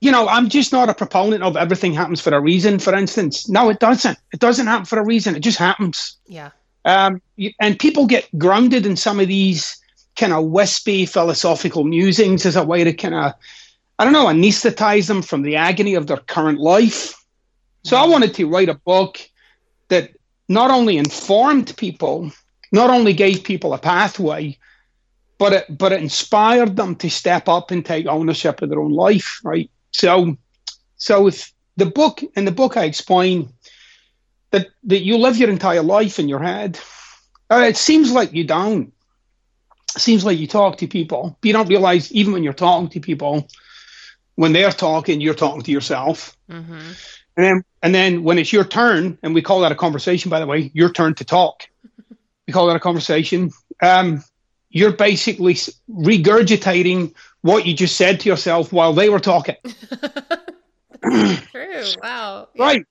you 0.00 0.10
know, 0.10 0.28
I'm 0.28 0.48
just 0.48 0.72
not 0.72 0.88
a 0.88 0.94
proponent 0.94 1.42
of 1.42 1.56
everything 1.56 1.92
happens 1.92 2.20
for 2.20 2.32
a 2.32 2.40
reason. 2.40 2.78
For 2.78 2.94
instance, 2.94 3.48
no, 3.48 3.68
it 3.68 3.80
doesn't. 3.80 4.18
It 4.32 4.40
doesn't 4.40 4.66
happen 4.66 4.86
for 4.86 4.98
a 4.98 5.04
reason. 5.04 5.36
It 5.36 5.40
just 5.40 5.58
happens. 5.58 6.16
yeah. 6.26 6.50
Um, 6.86 7.20
and 7.60 7.78
people 7.78 8.06
get 8.06 8.26
grounded 8.38 8.86
in 8.86 8.96
some 8.96 9.20
of 9.20 9.28
these 9.28 9.76
kind 10.16 10.32
of 10.32 10.46
wispy 10.46 11.04
philosophical 11.04 11.84
musings 11.84 12.46
as 12.46 12.56
a 12.56 12.64
way 12.64 12.84
to 12.84 12.92
kind 12.94 13.14
of, 13.14 13.34
I 14.00 14.04
don't 14.04 14.14
know, 14.14 14.28
anesthetize 14.28 15.08
them 15.08 15.20
from 15.20 15.42
the 15.42 15.56
agony 15.56 15.94
of 15.94 16.06
their 16.06 16.16
current 16.16 16.58
life. 16.58 17.22
So 17.84 17.98
I 17.98 18.06
wanted 18.06 18.32
to 18.36 18.48
write 18.48 18.70
a 18.70 18.80
book 18.86 19.18
that 19.88 20.12
not 20.48 20.70
only 20.70 20.96
informed 20.96 21.76
people, 21.76 22.32
not 22.72 22.88
only 22.88 23.12
gave 23.12 23.44
people 23.44 23.74
a 23.74 23.78
pathway, 23.78 24.56
but 25.36 25.52
it 25.52 25.78
but 25.78 25.92
it 25.92 26.00
inspired 26.00 26.76
them 26.76 26.96
to 26.96 27.10
step 27.10 27.46
up 27.46 27.70
and 27.70 27.84
take 27.84 28.06
ownership 28.06 28.62
of 28.62 28.70
their 28.70 28.80
own 28.80 28.92
life, 28.92 29.38
right? 29.44 29.70
So, 29.90 30.38
so 30.96 31.26
if 31.26 31.52
the 31.76 31.84
book 31.84 32.22
in 32.36 32.46
the 32.46 32.52
book 32.52 32.78
I 32.78 32.84
explain 32.84 33.52
that 34.50 34.68
that 34.84 35.02
you 35.02 35.18
live 35.18 35.36
your 35.36 35.50
entire 35.50 35.82
life 35.82 36.18
in 36.18 36.26
your 36.26 36.42
head. 36.42 36.80
Uh, 37.50 37.66
it 37.68 37.76
seems 37.76 38.10
like 38.10 38.32
you 38.32 38.44
don't. 38.44 38.94
It 39.94 40.00
seems 40.00 40.24
like 40.24 40.38
you 40.38 40.46
talk 40.46 40.78
to 40.78 40.86
people, 40.86 41.36
but 41.38 41.46
you 41.46 41.52
don't 41.52 41.68
realize 41.68 42.10
even 42.12 42.32
when 42.32 42.42
you're 42.42 42.54
talking 42.54 42.88
to 42.88 43.00
people, 43.00 43.46
when 44.36 44.52
they're 44.52 44.72
talking, 44.72 45.20
you're 45.20 45.34
talking 45.34 45.62
to 45.62 45.70
yourself. 45.70 46.36
Mm-hmm. 46.50 46.92
And 47.36 47.46
then 47.46 47.64
and 47.82 47.94
then 47.94 48.22
when 48.22 48.38
it's 48.38 48.52
your 48.52 48.64
turn, 48.64 49.18
and 49.22 49.34
we 49.34 49.42
call 49.42 49.60
that 49.60 49.72
a 49.72 49.76
conversation, 49.76 50.30
by 50.30 50.40
the 50.40 50.46
way, 50.46 50.70
your 50.74 50.92
turn 50.92 51.14
to 51.14 51.24
talk. 51.24 51.68
We 52.46 52.52
call 52.52 52.66
that 52.66 52.74
a 52.74 52.80
conversation. 52.80 53.52
Um, 53.80 54.24
you're 54.70 54.90
basically 54.90 55.54
regurgitating 55.54 57.14
what 57.42 57.64
you 57.64 57.74
just 57.74 57.96
said 57.96 58.18
to 58.20 58.28
yourself 58.28 58.72
while 58.72 58.92
they 58.92 59.08
were 59.08 59.20
talking. 59.20 59.56
True. 61.02 61.84
Wow. 62.02 62.48
Right. 62.58 62.84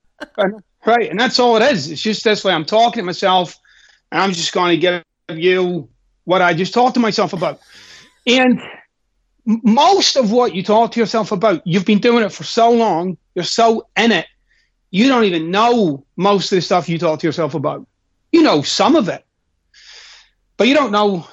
right. 0.86 1.10
And 1.10 1.20
that's 1.20 1.40
all 1.40 1.58
it 1.58 1.72
is. 1.74 1.92
It's 1.92 2.02
just 2.02 2.24
this 2.24 2.44
way 2.44 2.54
I'm 2.54 2.66
talking 2.66 3.02
to 3.02 3.06
myself 3.06 3.58
and 4.12 4.22
I'm 4.22 4.32
just 4.32 4.54
going 4.54 4.80
to 4.80 5.04
give 5.28 5.38
you 5.38 5.90
what 6.26 6.42
I 6.42 6.54
just 6.54 6.74
talked 6.74 6.96
to 6.96 7.00
myself 7.00 7.34
about. 7.34 7.60
And 8.28 8.62
most 9.46 10.16
of 10.16 10.32
what 10.32 10.54
you 10.54 10.64
talk 10.64 10.92
to 10.92 11.00
yourself 11.00 11.32
about, 11.32 11.66
you've 11.66 11.86
been 11.86 12.00
doing 12.00 12.24
it 12.24 12.32
for 12.32 12.44
so 12.44 12.72
long, 12.72 13.18
you're 13.36 13.44
so 13.44 13.88
in 13.98 14.12
it, 14.12 14.28
you 14.92 15.08
don't 15.08 15.24
even 15.24 15.52
know 15.52 16.06
most 16.16 16.52
of 16.52 16.58
the 16.58 16.62
stuff 16.62 16.90
you 16.90 16.98
talk 16.98 17.20
to 17.20 17.28
yourself 17.28 17.54
about. 17.54 17.88
You 18.32 18.44
know 18.44 18.62
some 18.62 18.96
of 18.96 19.10
it, 19.10 19.26
but 20.58 20.68
you 20.68 20.74
don't 20.74 20.92
know 20.92 21.28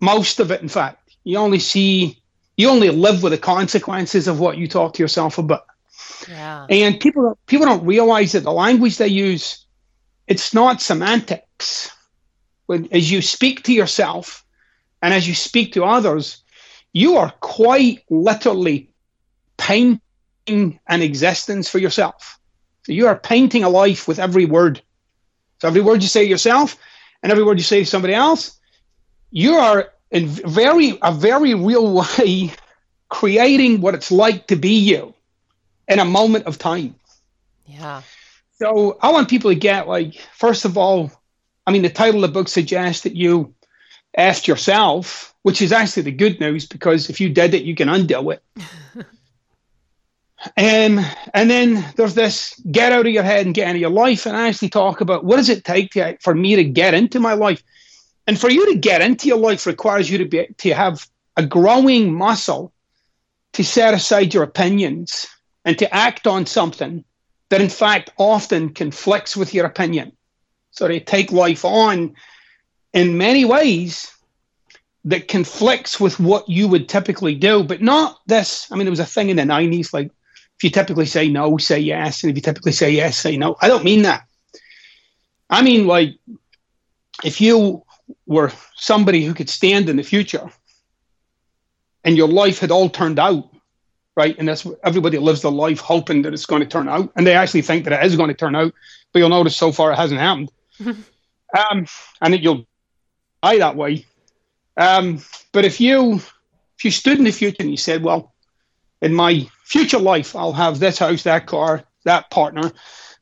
most 0.00 0.40
of 0.40 0.50
it, 0.50 0.62
in 0.62 0.68
fact. 0.68 1.14
You 1.24 1.38
only 1.38 1.58
see, 1.58 2.20
you 2.56 2.68
only 2.68 2.90
live 2.90 3.22
with 3.22 3.32
the 3.32 3.38
consequences 3.38 4.26
of 4.26 4.40
what 4.40 4.56
you 4.56 4.66
talk 4.66 4.94
to 4.94 5.02
yourself 5.02 5.38
about. 5.38 5.64
Yeah. 6.28 6.66
And 6.68 6.98
people 6.98 7.38
people 7.46 7.66
don't 7.66 7.84
realize 7.84 8.32
that 8.32 8.42
the 8.42 8.52
language 8.52 8.98
they 8.98 9.08
use, 9.08 9.64
it's 10.26 10.52
not 10.54 10.80
semantics. 10.80 11.90
When 12.66 12.88
as 12.92 13.10
you 13.10 13.22
speak 13.22 13.64
to 13.64 13.72
yourself 13.72 14.44
and 15.02 15.14
as 15.14 15.26
you 15.26 15.34
speak 15.34 15.74
to 15.74 15.84
others, 15.84 16.42
you 16.92 17.16
are 17.16 17.32
quite 17.40 18.04
literally 18.10 18.90
painting 19.56 20.00
an 20.86 21.02
existence 21.02 21.68
for 21.68 21.78
yourself. 21.78 22.38
So 22.84 22.92
you 22.92 23.06
are 23.06 23.16
painting 23.16 23.64
a 23.64 23.68
life 23.68 24.08
with 24.08 24.18
every 24.18 24.46
word. 24.46 24.82
So 25.60 25.68
every 25.68 25.82
word 25.82 26.02
you 26.02 26.08
say 26.08 26.24
to 26.24 26.30
yourself 26.30 26.76
and 27.22 27.30
every 27.30 27.44
word 27.44 27.58
you 27.58 27.64
say 27.64 27.80
to 27.80 27.86
somebody 27.86 28.14
else, 28.14 28.58
you 29.30 29.54
are 29.54 29.92
in 30.10 30.26
very 30.26 30.98
a 31.02 31.12
very 31.12 31.54
real 31.54 31.94
way 32.18 32.52
creating 33.08 33.80
what 33.80 33.94
it's 33.94 34.10
like 34.10 34.46
to 34.48 34.56
be 34.56 34.78
you 34.78 35.14
in 35.88 35.98
a 35.98 36.04
moment 36.04 36.46
of 36.46 36.58
time. 36.58 36.94
Yeah. 37.66 38.02
So 38.58 38.98
I 39.00 39.10
want 39.12 39.28
people 39.28 39.50
to 39.50 39.54
get 39.54 39.88
like, 39.88 40.14
first 40.34 40.64
of 40.64 40.76
all, 40.76 41.12
I 41.66 41.72
mean, 41.72 41.82
the 41.82 41.90
title 41.90 42.24
of 42.24 42.30
the 42.30 42.34
book 42.34 42.48
suggests 42.48 43.02
that 43.02 43.16
you 43.16 43.54
asked 44.16 44.48
yourself, 44.48 45.34
which 45.42 45.62
is 45.62 45.72
actually 45.72 46.02
the 46.04 46.12
good 46.12 46.40
news 46.40 46.66
because 46.66 47.08
if 47.10 47.20
you 47.20 47.28
did 47.28 47.54
it, 47.54 47.62
you 47.62 47.74
can 47.74 47.88
undo 47.88 48.30
it. 48.30 48.42
um, 50.56 51.04
and 51.34 51.50
then 51.50 51.84
there's 51.96 52.14
this 52.14 52.60
get 52.70 52.92
out 52.92 53.06
of 53.06 53.12
your 53.12 53.22
head 53.22 53.46
and 53.46 53.54
get 53.54 53.68
into 53.68 53.80
your 53.80 53.90
life 53.90 54.26
and 54.26 54.36
actually 54.36 54.68
talk 54.68 55.00
about 55.00 55.24
what 55.24 55.36
does 55.36 55.48
it 55.48 55.64
take 55.64 55.92
to, 55.92 56.16
for 56.20 56.34
me 56.34 56.56
to 56.56 56.64
get 56.64 56.94
into 56.94 57.20
my 57.20 57.34
life. 57.34 57.62
And 58.26 58.38
for 58.38 58.50
you 58.50 58.72
to 58.72 58.78
get 58.78 59.02
into 59.02 59.28
your 59.28 59.38
life 59.38 59.66
requires 59.66 60.10
you 60.10 60.18
to 60.18 60.24
be 60.24 60.46
to 60.58 60.74
have 60.74 61.08
a 61.36 61.46
growing 61.46 62.14
muscle 62.14 62.72
to 63.54 63.64
set 63.64 63.94
aside 63.94 64.34
your 64.34 64.42
opinions 64.42 65.26
and 65.64 65.78
to 65.78 65.92
act 65.94 66.26
on 66.26 66.46
something 66.46 67.04
that 67.48 67.60
in 67.60 67.68
fact 67.68 68.10
often 68.16 68.72
conflicts 68.72 69.36
with 69.36 69.52
your 69.54 69.66
opinion. 69.66 70.12
So 70.70 70.86
they 70.86 71.00
take 71.00 71.32
life 71.32 71.64
on 71.64 72.14
in 72.92 73.18
many 73.18 73.44
ways 73.44 74.12
that 75.04 75.28
conflicts 75.28 75.98
with 75.98 76.20
what 76.20 76.48
you 76.48 76.68
would 76.68 76.88
typically 76.88 77.34
do, 77.34 77.64
but 77.64 77.80
not 77.80 78.18
this. 78.26 78.70
I 78.70 78.76
mean, 78.76 78.86
it 78.86 78.90
was 78.90 79.00
a 79.00 79.06
thing 79.06 79.30
in 79.30 79.36
the 79.36 79.42
90s 79.42 79.92
like 79.92 80.10
if 80.56 80.64
you 80.64 80.70
typically 80.70 81.06
say 81.06 81.28
no, 81.28 81.56
say 81.56 81.78
yes. 81.78 82.22
And 82.22 82.30
if 82.30 82.36
you 82.36 82.42
typically 82.42 82.72
say 82.72 82.90
yes, 82.90 83.16
say 83.16 83.38
no. 83.38 83.56
I 83.62 83.68
don't 83.68 83.84
mean 83.84 84.02
that. 84.02 84.24
I 85.48 85.62
mean, 85.62 85.86
like, 85.86 86.16
if 87.24 87.40
you 87.40 87.82
were 88.26 88.52
somebody 88.74 89.24
who 89.24 89.32
could 89.32 89.48
stand 89.48 89.88
in 89.88 89.96
the 89.96 90.02
future 90.02 90.50
and 92.04 92.14
your 92.14 92.28
life 92.28 92.58
had 92.58 92.70
all 92.70 92.90
turned 92.90 93.18
out 93.18 93.50
right? 94.16 94.36
And 94.38 94.48
that's 94.48 94.66
everybody 94.84 95.16
lives 95.18 95.42
their 95.42 95.50
life 95.50 95.80
hoping 95.80 96.22
that 96.22 96.34
it's 96.34 96.46
going 96.46 96.60
to 96.60 96.68
turn 96.68 96.88
out, 96.88 97.10
and 97.16 97.26
they 97.26 97.34
actually 97.34 97.62
think 97.62 97.84
that 97.84 97.92
it 97.92 98.04
is 98.04 98.16
going 98.16 98.28
to 98.28 98.34
turn 98.34 98.54
out. 98.54 98.74
But 99.12 99.20
you'll 99.20 99.28
notice 99.28 99.56
so 99.56 99.72
far 99.72 99.92
it 99.92 99.96
hasn't 99.96 100.20
happened, 100.20 100.50
um, 100.86 101.86
and 102.20 102.34
that 102.34 102.42
you'll 102.42 102.66
die 103.42 103.58
that 103.58 103.76
way. 103.76 104.06
Um, 104.76 105.20
but 105.52 105.64
if 105.64 105.80
you 105.80 106.14
if 106.14 106.84
you 106.84 106.90
stood 106.90 107.18
in 107.18 107.24
the 107.24 107.30
future 107.30 107.56
and 107.60 107.70
you 107.70 107.76
said, 107.76 108.02
"Well, 108.02 108.32
in 109.02 109.14
my 109.14 109.48
future 109.64 109.98
life, 109.98 110.34
I'll 110.34 110.52
have 110.52 110.78
this 110.78 110.98
house, 110.98 111.22
that 111.24 111.46
car, 111.46 111.84
that 112.04 112.30
partner, 112.30 112.72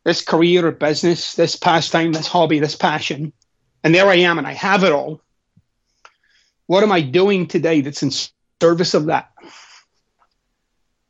this 0.04 0.22
career 0.22 0.66
or 0.66 0.72
business, 0.72 1.34
this 1.34 1.56
pastime, 1.56 2.12
this 2.12 2.26
hobby, 2.26 2.58
this 2.58 2.76
passion," 2.76 3.32
and 3.82 3.94
there 3.94 4.08
I 4.08 4.16
am, 4.16 4.38
and 4.38 4.46
I 4.46 4.52
have 4.52 4.84
it 4.84 4.92
all. 4.92 5.20
What 6.66 6.82
am 6.82 6.92
I 6.92 7.00
doing 7.00 7.46
today 7.46 7.80
that's 7.80 8.02
in 8.02 8.10
service 8.60 8.94
of 8.94 9.06
that? 9.06 9.30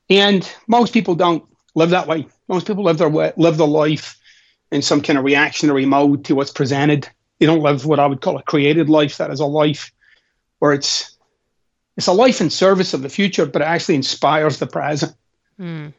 And 0.09 0.51
most 0.69 0.95
people 0.95 1.15
don't 1.15 1.45
live 1.75 1.91
that 1.91 2.07
way. 2.07 2.27
Most 2.49 2.67
people 2.67 2.85
live 2.85 2.99
their 2.99 3.09
way, 3.09 3.33
live 3.37 3.57
their 3.59 3.67
life 3.67 4.19
in 4.71 4.83
some 4.83 5.03
kind 5.03 5.19
of 5.19 5.25
reactionary 5.25 5.85
mode 5.85 6.25
to 6.27 6.35
what's 6.35 6.53
presented. 6.53 7.09
They 7.39 7.47
don't 7.47 7.63
live 7.63 7.87
what 7.87 8.01
I 8.01 8.07
would 8.07 8.21
call 8.21 8.37
a 8.39 8.43
created 8.43 8.89
life. 8.89 9.19
That 9.19 9.31
is 9.31 9.41
a 9.41 9.47
life 9.47 9.93
where 10.59 10.73
it's 10.73 11.17
it's 11.97 12.07
a 12.07 12.13
life 12.13 12.41
in 12.41 12.51
service 12.51 12.95
of 12.95 13.03
the 13.03 13.09
future, 13.09 13.47
but 13.47 13.63
it 13.63 13.67
actually 13.67 13.97
inspires 13.97 14.59
the 14.59 14.67
present. 14.67 15.15
Mm. 15.59 15.93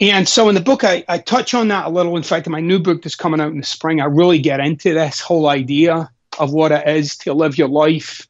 And 0.00 0.28
so 0.28 0.48
in 0.48 0.54
the 0.54 0.60
book, 0.60 0.84
I, 0.84 1.04
I 1.08 1.18
touch 1.18 1.54
on 1.54 1.68
that 1.68 1.86
a 1.86 1.90
little. 1.90 2.16
In 2.16 2.22
fact, 2.22 2.46
in 2.46 2.52
my 2.52 2.60
new 2.60 2.78
book 2.78 3.02
that's 3.02 3.16
coming 3.16 3.40
out 3.40 3.52
in 3.52 3.58
the 3.58 3.66
spring, 3.66 4.00
I 4.00 4.06
really 4.06 4.38
get 4.38 4.60
into 4.60 4.94
this 4.94 5.20
whole 5.20 5.48
idea 5.48 6.10
of 6.38 6.52
what 6.52 6.72
it 6.72 6.86
is 6.88 7.16
to 7.18 7.32
live 7.32 7.58
your 7.58 7.68
life 7.68 8.26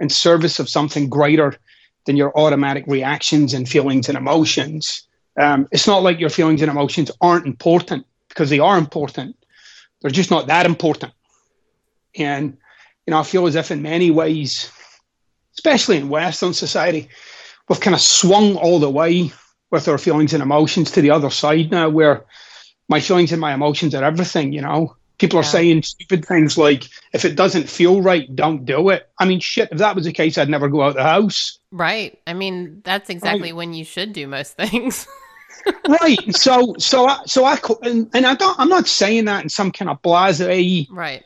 in 0.00 0.10
service 0.10 0.58
of 0.58 0.68
something 0.68 1.08
greater 1.08 1.54
than 2.04 2.16
your 2.16 2.36
automatic 2.38 2.84
reactions 2.86 3.54
and 3.54 3.68
feelings 3.68 4.08
and 4.08 4.16
emotions. 4.16 5.06
Um, 5.38 5.68
it's 5.70 5.86
not 5.86 6.02
like 6.02 6.20
your 6.20 6.30
feelings 6.30 6.62
and 6.62 6.70
emotions 6.70 7.10
aren't 7.20 7.46
important 7.46 8.06
because 8.28 8.50
they 8.50 8.58
are 8.58 8.78
important. 8.78 9.36
They're 10.00 10.10
just 10.10 10.30
not 10.30 10.46
that 10.46 10.66
important. 10.66 11.12
And, 12.18 12.56
you 13.06 13.10
know, 13.10 13.20
I 13.20 13.22
feel 13.22 13.46
as 13.46 13.56
if 13.56 13.70
in 13.70 13.82
many 13.82 14.10
ways, 14.10 14.70
especially 15.54 15.96
in 15.96 16.08
Western 16.08 16.54
society, 16.54 17.08
we've 17.68 17.80
kind 17.80 17.94
of 17.94 18.00
swung 18.00 18.56
all 18.56 18.78
the 18.78 18.90
way 18.90 19.32
with 19.70 19.88
our 19.88 19.98
feelings 19.98 20.32
and 20.32 20.42
emotions 20.42 20.90
to 20.92 21.00
the 21.00 21.10
other 21.10 21.30
side 21.30 21.70
now, 21.70 21.88
where 21.88 22.24
my 22.88 23.00
feelings 23.00 23.32
and 23.32 23.40
my 23.40 23.52
emotions 23.52 23.94
are 23.94 24.04
everything, 24.04 24.52
you 24.52 24.60
know? 24.60 24.96
People 25.18 25.38
yeah. 25.38 25.40
are 25.40 25.50
saying 25.50 25.82
stupid 25.82 26.26
things 26.26 26.58
like 26.58 26.84
if 27.12 27.24
it 27.24 27.36
doesn't 27.36 27.70
feel 27.70 28.02
right 28.02 28.34
don't 28.36 28.66
do 28.66 28.90
it. 28.90 29.08
I 29.18 29.24
mean 29.24 29.40
shit 29.40 29.70
if 29.72 29.78
that 29.78 29.96
was 29.96 30.04
the 30.04 30.12
case 30.12 30.36
i'd 30.36 30.50
never 30.50 30.68
go 30.68 30.82
out 30.82 30.94
the 30.94 31.02
house. 31.02 31.58
Right. 31.70 32.20
I 32.26 32.34
mean 32.34 32.82
that's 32.84 33.08
exactly 33.08 33.50
right. 33.52 33.56
when 33.56 33.72
you 33.72 33.84
should 33.84 34.12
do 34.12 34.26
most 34.26 34.56
things. 34.56 35.06
Right. 35.88 36.36
So 36.36 36.74
so 36.78 37.06
I, 37.08 37.18
so 37.26 37.44
i 37.44 37.58
and, 37.82 38.08
and 38.14 38.24
i 38.24 38.34
don't 38.36 38.56
i'm 38.60 38.68
not 38.68 38.86
saying 38.86 39.24
that 39.24 39.42
in 39.42 39.48
some 39.48 39.72
kind 39.72 39.90
of 39.90 40.00
blase 40.00 40.40
right 40.90 41.24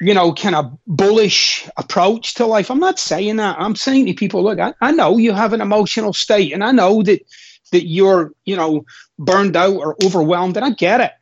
you 0.00 0.14
know 0.14 0.32
kind 0.32 0.54
of 0.54 0.76
bullish 0.86 1.68
approach 1.76 2.34
to 2.34 2.46
life 2.46 2.70
i'm 2.70 2.80
not 2.80 2.98
saying 2.98 3.36
that 3.36 3.56
i'm 3.58 3.74
saying 3.74 4.06
to 4.06 4.14
people 4.14 4.42
look 4.42 4.58
I, 4.58 4.74
I 4.80 4.92
know 4.92 5.16
you 5.16 5.32
have 5.32 5.52
an 5.52 5.60
emotional 5.60 6.12
state 6.12 6.52
and 6.52 6.62
i 6.62 6.70
know 6.70 7.02
that 7.02 7.20
that 7.72 7.86
you're 7.86 8.32
you 8.44 8.56
know 8.56 8.84
burned 9.18 9.56
out 9.56 9.74
or 9.74 9.96
overwhelmed 10.04 10.56
and 10.56 10.66
i 10.66 10.70
get 10.70 11.00
it 11.00 11.12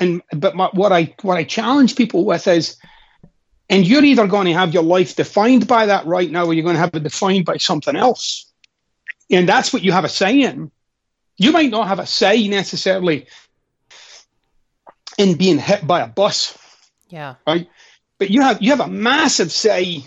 and 0.00 0.22
but 0.32 0.56
my, 0.56 0.70
what 0.72 0.92
I 0.92 1.14
what 1.22 1.36
I 1.36 1.44
challenge 1.44 1.94
people 1.94 2.24
with 2.24 2.48
is, 2.48 2.76
and 3.68 3.86
you're 3.86 4.02
either 4.02 4.26
going 4.26 4.46
to 4.46 4.54
have 4.54 4.74
your 4.74 4.82
life 4.82 5.14
defined 5.14 5.68
by 5.68 5.86
that 5.86 6.06
right 6.06 6.30
now, 6.30 6.46
or 6.46 6.54
you're 6.54 6.64
going 6.64 6.74
to 6.74 6.80
have 6.80 6.94
it 6.94 7.02
defined 7.02 7.44
by 7.44 7.58
something 7.58 7.94
else, 7.94 8.50
and 9.30 9.48
that's 9.48 9.72
what 9.72 9.82
you 9.82 9.92
have 9.92 10.04
a 10.04 10.08
say 10.08 10.40
in. 10.40 10.72
You 11.36 11.52
might 11.52 11.70
not 11.70 11.86
have 11.86 11.98
a 11.98 12.06
say 12.06 12.48
necessarily 12.48 13.26
in 15.18 15.36
being 15.36 15.58
hit 15.58 15.86
by 15.86 16.00
a 16.00 16.08
bus. 16.08 16.56
Yeah. 17.10 17.34
Right. 17.46 17.68
But 18.18 18.30
you 18.30 18.42
have 18.42 18.62
you 18.62 18.70
have 18.70 18.80
a 18.80 18.88
massive 18.88 19.52
say 19.52 20.04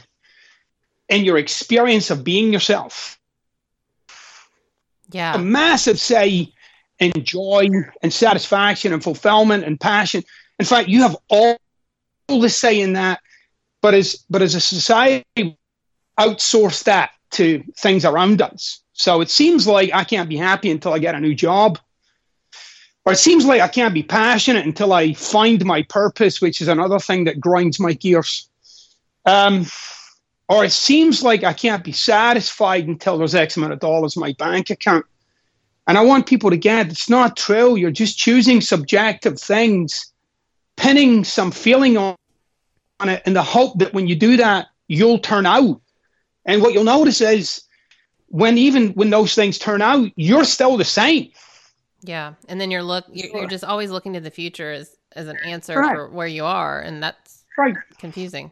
in 1.09 1.25
your 1.25 1.37
experience 1.37 2.09
of 2.09 2.23
being 2.23 2.51
yourself. 2.51 3.19
Yeah. 5.11 5.35
A 5.35 5.37
massive 5.37 5.99
say 5.99 6.53
and 6.99 7.25
joy 7.25 7.69
and 8.01 8.13
satisfaction 8.13 8.93
and 8.93 9.03
fulfillment 9.03 9.63
and 9.63 9.79
passion. 9.79 10.23
In 10.59 10.65
fact, 10.65 10.89
you 10.89 11.01
have 11.01 11.15
all 11.29 11.57
all 12.29 12.39
the 12.39 12.49
say 12.49 12.79
in 12.79 12.93
that, 12.93 13.19
but 13.81 13.93
as 13.93 14.23
but 14.29 14.41
as 14.41 14.55
a 14.55 14.61
society, 14.61 15.57
outsource 16.19 16.83
that 16.85 17.11
to 17.31 17.63
things 17.77 18.05
around 18.05 18.41
us. 18.41 18.81
So 18.93 19.21
it 19.21 19.29
seems 19.29 19.67
like 19.67 19.91
I 19.93 20.03
can't 20.03 20.29
be 20.29 20.37
happy 20.37 20.69
until 20.71 20.93
I 20.93 20.99
get 20.99 21.15
a 21.15 21.19
new 21.19 21.35
job. 21.35 21.79
Or 23.05 23.13
it 23.13 23.17
seems 23.17 23.45
like 23.45 23.61
I 23.61 23.67
can't 23.67 23.93
be 23.93 24.03
passionate 24.03 24.65
until 24.65 24.93
I 24.93 25.13
find 25.13 25.63
my 25.65 25.83
purpose, 25.83 26.39
which 26.39 26.61
is 26.61 26.69
another 26.69 26.99
thing 26.99 27.25
that 27.25 27.39
grinds 27.39 27.79
my 27.79 27.93
gears. 27.93 28.47
Um, 29.25 29.65
or 30.47 30.63
it 30.63 30.71
seems 30.71 31.23
like 31.23 31.43
I 31.43 31.53
can't 31.53 31.83
be 31.83 31.91
satisfied 31.91 32.87
until 32.87 33.17
there's 33.17 33.35
X 33.35 33.57
amount 33.57 33.73
of 33.73 33.79
dollars 33.79 34.15
in 34.15 34.21
my 34.21 34.33
bank 34.33 34.69
account. 34.69 35.05
And 35.87 35.97
I 35.97 36.01
want 36.01 36.27
people 36.27 36.49
to 36.49 36.57
get 36.57 36.89
it's 36.89 37.09
not 37.09 37.35
true. 37.35 37.75
You're 37.75 37.91
just 37.91 38.17
choosing 38.17 38.61
subjective 38.61 39.39
things, 39.39 40.13
pinning 40.77 41.23
some 41.25 41.51
feeling 41.51 41.97
on, 41.97 42.15
on 43.01 43.09
it 43.09 43.23
in 43.25 43.33
the 43.33 43.43
hope 43.43 43.79
that 43.79 43.93
when 43.93 44.07
you 44.07 44.15
do 44.15 44.37
that, 44.37 44.67
you'll 44.87 45.19
turn 45.19 45.45
out. 45.45 45.81
And 46.45 46.61
what 46.61 46.73
you'll 46.73 46.83
notice 46.83 47.19
is 47.19 47.63
when 48.27 48.57
even 48.57 48.89
when 48.93 49.09
those 49.09 49.35
things 49.35 49.57
turn 49.57 49.81
out, 49.81 50.09
you're 50.15 50.45
still 50.45 50.77
the 50.77 50.85
same. 50.85 51.31
Yeah. 52.03 52.33
And 52.49 52.59
then 52.59 52.69
you're 52.69 52.83
look 52.83 53.05
you're, 53.11 53.35
you're 53.35 53.47
just 53.47 53.63
always 53.63 53.89
looking 53.89 54.13
to 54.13 54.19
the 54.19 54.31
future 54.31 54.71
as 54.71 54.97
as 55.15 55.27
an 55.27 55.37
answer 55.45 55.79
right. 55.79 55.95
for 55.95 56.09
where 56.09 56.27
you 56.27 56.45
are. 56.45 56.81
And 56.81 57.01
that's 57.01 57.43
right. 57.57 57.75
confusing. 57.97 58.51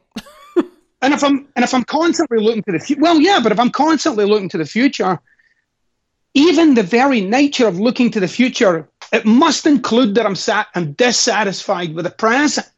and 1.01 1.13
if 1.13 1.24
I'm 1.24 1.48
and 1.55 1.63
if 1.63 1.74
I'm 1.74 1.84
constantly 1.84 2.39
looking 2.39 2.63
to 2.63 2.72
the 2.72 2.79
future, 2.79 3.01
well, 3.01 3.20
yeah, 3.20 3.39
but 3.43 3.51
if 3.51 3.60
I'm 3.60 3.72
constantly 3.72 4.25
looking 4.25 4.50
to 4.50 4.58
the 4.58 4.65
future, 4.65 5.20
even 6.34 6.75
the 6.75 6.84
very 6.84 7.22
nature 7.22 7.67
of 7.67 7.79
looking 7.79 8.10
to 8.12 8.20
the 8.20 8.27
future, 8.27 8.88
it 9.12 9.25
must 9.25 9.65
include 9.65 10.15
that 10.15 10.25
I'm 10.25 10.36
sat 10.36 10.67
I'm 10.75 10.93
dissatisfied 10.93 11.93
with 11.93 12.05
the 12.05 12.12
present. 12.12 12.70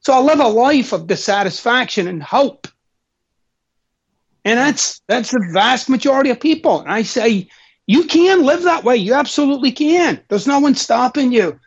So 0.00 0.12
I 0.14 0.20
live 0.20 0.40
a 0.40 0.48
life 0.48 0.92
of 0.92 1.06
dissatisfaction 1.06 2.08
and 2.08 2.22
hope. 2.22 2.66
And 4.44 4.58
that's 4.58 5.02
that's 5.06 5.32
the 5.32 5.50
vast 5.52 5.90
majority 5.90 6.30
of 6.30 6.40
people. 6.40 6.80
And 6.80 6.90
I 6.90 7.02
say, 7.02 7.48
you 7.88 8.04
can 8.04 8.44
live 8.44 8.64
that 8.64 8.84
way. 8.84 8.96
You 8.96 9.14
absolutely 9.14 9.72
can. 9.72 10.20
There's 10.28 10.46
no 10.46 10.60
one 10.60 10.74
stopping 10.74 11.32
you. 11.32 11.58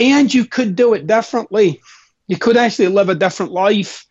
And 0.00 0.32
you 0.34 0.44
could 0.44 0.74
do 0.74 0.92
it 0.92 1.06
differently. 1.06 1.80
You 2.26 2.36
could 2.36 2.56
actually 2.56 2.88
live 2.88 3.08
a 3.08 3.14
different 3.14 3.52
life 3.52 4.04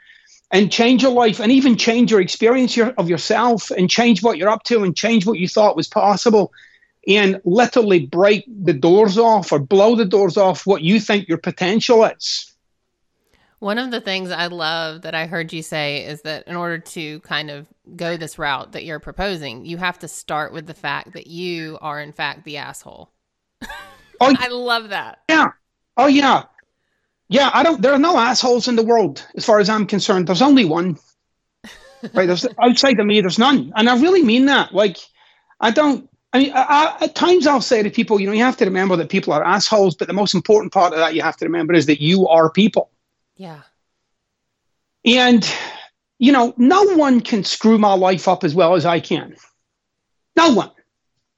and 0.50 0.72
change 0.72 1.04
your 1.04 1.12
life 1.12 1.42
and 1.42 1.52
even 1.52 1.76
change 1.76 2.10
your 2.10 2.22
experience 2.22 2.78
of 2.78 3.10
yourself 3.10 3.70
and 3.70 3.90
change 3.90 4.24
what 4.24 4.38
you're 4.38 4.50
up 4.50 4.64
to 4.64 4.84
and 4.84 4.96
change 4.96 5.26
what 5.26 5.40
you 5.40 5.48
thought 5.48 5.76
was 5.76 5.90
possible 5.90 6.54
and 7.06 7.42
literally 7.44 8.06
break 8.06 8.46
the 8.48 8.74
doors 8.74 9.18
off 9.18 9.52
or 9.52 9.60
blow 9.60 9.96
the 9.96 10.06
doors 10.06 10.38
off 10.38 10.66
what 10.66 10.82
you 10.82 11.02
think 11.02 11.28
your 11.28 11.38
potential 11.38 12.06
is. 12.06 12.51
One 13.62 13.78
of 13.78 13.92
the 13.92 14.02
things 14.02 14.32
I 14.32 14.48
love 14.48 15.04
that 15.04 15.14
I 15.14 15.28
heard 15.28 15.54
you 15.54 15.62
say 15.62 16.04
is 16.04 16.24
that 16.24 16.48
in 16.48 16.56
order 16.56 16.80
to 16.80 17.20
kind 17.20 17.52
of 17.52 17.68
go 17.96 18.18
this 18.18 18.40
route 18.40 18.72
that 18.72 18.86
you're 18.86 19.00
proposing, 19.00 19.66
you 19.66 19.78
have 19.78 20.00
to 20.00 20.08
start 20.08 20.52
with 20.52 20.66
the 20.66 20.74
fact 20.74 21.14
that 21.14 21.28
you 21.28 21.78
are, 21.80 22.02
in 22.02 22.12
fact, 22.12 22.44
the 22.44 22.58
asshole. 22.58 23.12
Oh, 23.62 23.68
I 24.40 24.48
love 24.48 24.90
that. 24.90 25.20
Yeah. 25.30 25.52
Oh, 25.96 26.08
yeah. 26.08 26.46
Yeah, 27.30 27.52
I 27.54 27.62
don't. 27.62 27.80
There 27.84 27.94
are 27.94 28.00
no 28.00 28.18
assholes 28.18 28.68
in 28.68 28.78
the 28.78 28.84
world, 28.84 29.24
as 29.36 29.46
far 29.46 29.60
as 29.60 29.70
I'm 29.70 29.86
concerned. 29.86 30.26
There's 30.26 30.42
only 30.42 30.66
one. 30.66 30.98
right? 32.16 32.26
There's 32.26 32.48
outside 32.60 33.00
of 33.00 33.06
me, 33.06 33.22
there's 33.22 33.38
none, 33.38 33.72
and 33.76 33.88
I 33.88 34.02
really 34.02 34.24
mean 34.24 34.48
that. 34.48 34.74
Like, 34.74 34.98
I 35.60 35.70
don't. 35.70 36.10
I 36.34 36.40
mean, 36.40 36.52
I, 36.52 36.96
I, 37.00 37.06
at 37.06 37.14
times 37.14 37.46
I'll 37.46 37.62
say 37.62 37.84
to 37.84 37.92
people, 37.92 38.20
you 38.20 38.26
know, 38.26 38.34
you 38.34 38.44
have 38.44 38.58
to 38.58 38.66
remember 38.66 38.96
that 38.96 39.10
people 39.10 39.34
are 39.34 39.44
assholes, 39.44 39.96
but 39.96 40.08
the 40.08 40.16
most 40.16 40.34
important 40.34 40.74
part 40.74 40.94
of 40.94 41.00
that 41.00 41.14
you 41.14 41.22
have 41.22 41.38
to 41.38 41.46
remember 41.46 41.74
is 41.76 41.86
that 41.86 42.02
you 42.02 42.28
are 42.28 42.50
people. 42.50 42.90
Yeah. 43.36 43.62
And 45.06 45.50
you 46.22 46.32
know, 46.32 46.54
no 46.56 46.84
one 46.96 47.20
can 47.20 47.44
screw 47.44 47.80
my 47.80 47.94
life 47.94 48.28
up 48.28 48.44
as 48.44 48.54
well 48.54 48.76
as 48.76 48.86
I 48.86 49.00
can. 49.00 49.36
No 50.36 50.54
one. 50.54 50.70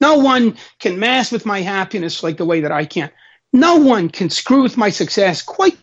No 0.02 0.18
one 0.18 0.58
can 0.80 1.00
mess 1.00 1.32
with 1.32 1.46
my 1.46 1.62
happiness 1.62 2.22
like 2.22 2.36
the 2.36 2.46
way 2.46 2.60
that 2.62 2.72
I 2.74 2.84
can. 2.84 3.10
No 3.54 3.78
one 3.78 4.10
can 4.10 4.30
screw 4.30 4.62
with 4.62 4.76
my 4.76 4.90
success 4.90 5.42
quite 5.42 5.78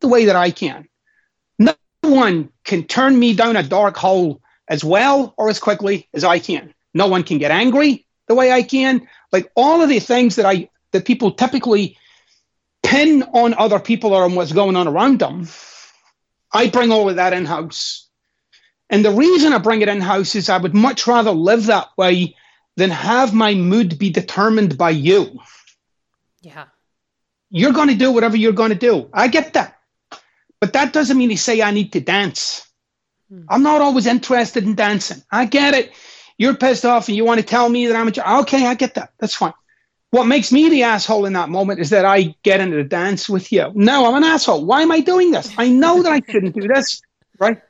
the 0.00 0.08
way 0.08 0.26
that 0.26 0.36
I 0.36 0.50
can. 0.50 0.86
No 1.58 1.74
one 2.02 2.50
can 2.64 2.84
turn 2.84 3.18
me 3.18 3.34
down 3.34 3.56
a 3.56 3.62
dark 3.62 3.96
hole 3.96 4.42
as 4.68 4.84
well 4.84 5.32
or 5.38 5.48
as 5.48 5.58
quickly 5.58 6.06
as 6.12 6.22
I 6.22 6.38
can. 6.38 6.74
No 6.92 7.06
one 7.06 7.22
can 7.22 7.38
get 7.38 7.50
angry 7.50 8.04
the 8.28 8.34
way 8.34 8.52
I 8.52 8.62
can. 8.62 9.08
Like 9.32 9.50
all 9.56 9.80
of 9.80 9.88
the 9.88 10.00
things 10.00 10.36
that 10.36 10.44
I 10.44 10.68
that 10.90 11.06
people 11.06 11.32
typically 11.32 11.96
pin 12.82 13.22
on 13.22 13.54
other 13.54 13.78
people 13.78 14.12
or 14.12 14.24
on 14.24 14.34
what's 14.34 14.52
going 14.52 14.76
on 14.76 14.88
around 14.88 15.20
them, 15.20 15.48
I 16.52 16.68
bring 16.68 16.92
all 16.92 17.08
of 17.08 17.16
that 17.16 17.32
in 17.32 17.44
house. 17.44 18.08
And 18.90 19.04
the 19.04 19.10
reason 19.10 19.52
I 19.52 19.58
bring 19.58 19.80
it 19.80 19.88
in 19.88 20.00
house 20.00 20.34
is 20.34 20.48
I 20.48 20.58
would 20.58 20.74
much 20.74 21.06
rather 21.06 21.30
live 21.30 21.66
that 21.66 21.88
way 21.96 22.36
than 22.76 22.90
have 22.90 23.32
my 23.32 23.54
mood 23.54 23.98
be 23.98 24.10
determined 24.10 24.76
by 24.76 24.90
you. 24.90 25.40
Yeah. 26.42 26.66
You're 27.50 27.72
going 27.72 27.88
to 27.88 27.94
do 27.94 28.12
whatever 28.12 28.36
you're 28.36 28.52
going 28.52 28.70
to 28.70 28.74
do. 28.74 29.08
I 29.12 29.28
get 29.28 29.54
that. 29.54 29.78
But 30.60 30.74
that 30.74 30.92
doesn't 30.92 31.16
mean 31.16 31.30
you 31.30 31.36
say 31.36 31.62
I 31.62 31.70
need 31.70 31.92
to 31.92 32.00
dance. 32.00 32.68
Hmm. 33.28 33.44
I'm 33.48 33.62
not 33.62 33.80
always 33.80 34.06
interested 34.06 34.64
in 34.64 34.74
dancing. 34.74 35.22
I 35.30 35.46
get 35.46 35.74
it. 35.74 35.92
You're 36.38 36.54
pissed 36.54 36.84
off 36.84 37.08
and 37.08 37.16
you 37.16 37.24
want 37.24 37.40
to 37.40 37.46
tell 37.46 37.68
me 37.68 37.86
that 37.86 37.96
I'm 37.96 38.08
a 38.08 38.40
okay, 38.42 38.66
I 38.66 38.74
get 38.74 38.94
that. 38.94 39.12
That's 39.18 39.34
fine. 39.34 39.54
What 40.12 40.26
makes 40.26 40.52
me 40.52 40.68
the 40.68 40.82
asshole 40.82 41.24
in 41.24 41.32
that 41.32 41.48
moment 41.48 41.80
is 41.80 41.88
that 41.88 42.04
I 42.04 42.34
get 42.42 42.60
into 42.60 42.76
the 42.76 42.84
dance 42.84 43.30
with 43.30 43.50
you. 43.50 43.72
No, 43.74 44.06
I'm 44.06 44.22
an 44.22 44.24
asshole. 44.24 44.62
Why 44.66 44.82
am 44.82 44.92
I 44.92 45.00
doing 45.00 45.30
this? 45.30 45.50
I 45.56 45.70
know 45.70 46.02
that 46.02 46.12
I 46.12 46.20
shouldn't 46.30 46.54
do 46.54 46.68
this, 46.68 47.00
right? 47.40 47.62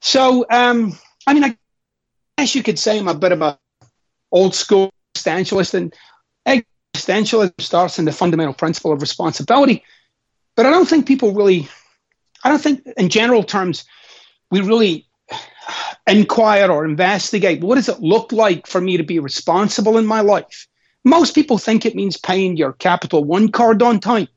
So, 0.00 0.44
um, 0.50 0.98
I 1.28 1.32
mean, 1.34 1.44
I 1.44 1.56
guess 2.36 2.56
you 2.56 2.64
could 2.64 2.76
say 2.76 2.98
I'm 2.98 3.06
a 3.06 3.14
bit 3.14 3.30
of 3.30 3.40
a 3.40 3.56
old 4.32 4.56
school 4.56 4.90
existentialist, 5.16 5.74
and 5.74 5.94
existentialism 6.96 7.60
starts 7.60 8.00
in 8.00 8.04
the 8.04 8.12
fundamental 8.12 8.54
principle 8.54 8.92
of 8.92 9.00
responsibility. 9.00 9.84
But 10.56 10.66
I 10.66 10.70
don't 10.70 10.88
think 10.88 11.06
people 11.06 11.34
really, 11.34 11.68
I 12.42 12.48
don't 12.48 12.60
think 12.60 12.84
in 12.96 13.10
general 13.10 13.44
terms, 13.44 13.84
we 14.50 14.60
really 14.60 15.06
inquire 16.08 16.68
or 16.68 16.84
investigate 16.84 17.62
what 17.62 17.76
does 17.76 17.88
it 17.88 18.00
look 18.00 18.32
like 18.32 18.66
for 18.66 18.80
me 18.80 18.96
to 18.96 19.04
be 19.04 19.20
responsible 19.20 19.98
in 19.98 20.04
my 20.04 20.20
life? 20.20 20.66
Most 21.04 21.34
people 21.34 21.58
think 21.58 21.86
it 21.86 21.94
means 21.94 22.16
paying 22.16 22.56
your 22.56 22.72
Capital 22.72 23.24
One 23.24 23.50
card 23.50 23.82
on 23.82 24.00
time. 24.00 24.28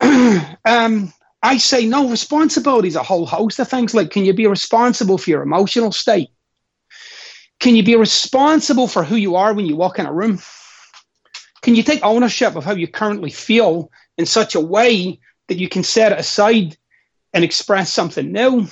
um, 0.00 1.12
I 1.42 1.56
say 1.58 1.86
no, 1.86 2.08
responsibility 2.08 2.88
is 2.88 2.96
a 2.96 3.02
whole 3.02 3.26
host 3.26 3.58
of 3.58 3.68
things. 3.68 3.94
Like, 3.94 4.10
can 4.10 4.24
you 4.24 4.32
be 4.32 4.46
responsible 4.46 5.18
for 5.18 5.30
your 5.30 5.42
emotional 5.42 5.92
state? 5.92 6.30
Can 7.60 7.76
you 7.76 7.84
be 7.84 7.94
responsible 7.94 8.88
for 8.88 9.04
who 9.04 9.14
you 9.14 9.36
are 9.36 9.54
when 9.54 9.66
you 9.66 9.76
walk 9.76 9.98
in 9.98 10.06
a 10.06 10.12
room? 10.12 10.40
Can 11.62 11.76
you 11.76 11.84
take 11.84 12.04
ownership 12.04 12.56
of 12.56 12.64
how 12.64 12.74
you 12.74 12.88
currently 12.88 13.30
feel 13.30 13.90
in 14.18 14.26
such 14.26 14.56
a 14.56 14.60
way 14.60 15.20
that 15.48 15.58
you 15.58 15.68
can 15.68 15.84
set 15.84 16.10
it 16.10 16.18
aside 16.18 16.76
and 17.32 17.44
express 17.44 17.92
something 17.92 18.32
new? 18.32 18.66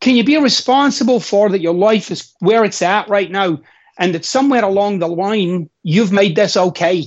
Can 0.00 0.16
you 0.16 0.24
be 0.24 0.38
responsible 0.38 1.20
for 1.20 1.50
that 1.50 1.60
your 1.60 1.74
life 1.74 2.10
is 2.10 2.32
where 2.40 2.64
it's 2.64 2.80
at 2.80 3.08
right 3.08 3.30
now 3.30 3.58
and 3.98 4.14
that 4.14 4.24
somewhere 4.24 4.64
along 4.64 4.98
the 4.98 5.08
line 5.08 5.70
you've 5.82 6.12
made 6.12 6.36
this 6.36 6.56
okay? 6.56 7.04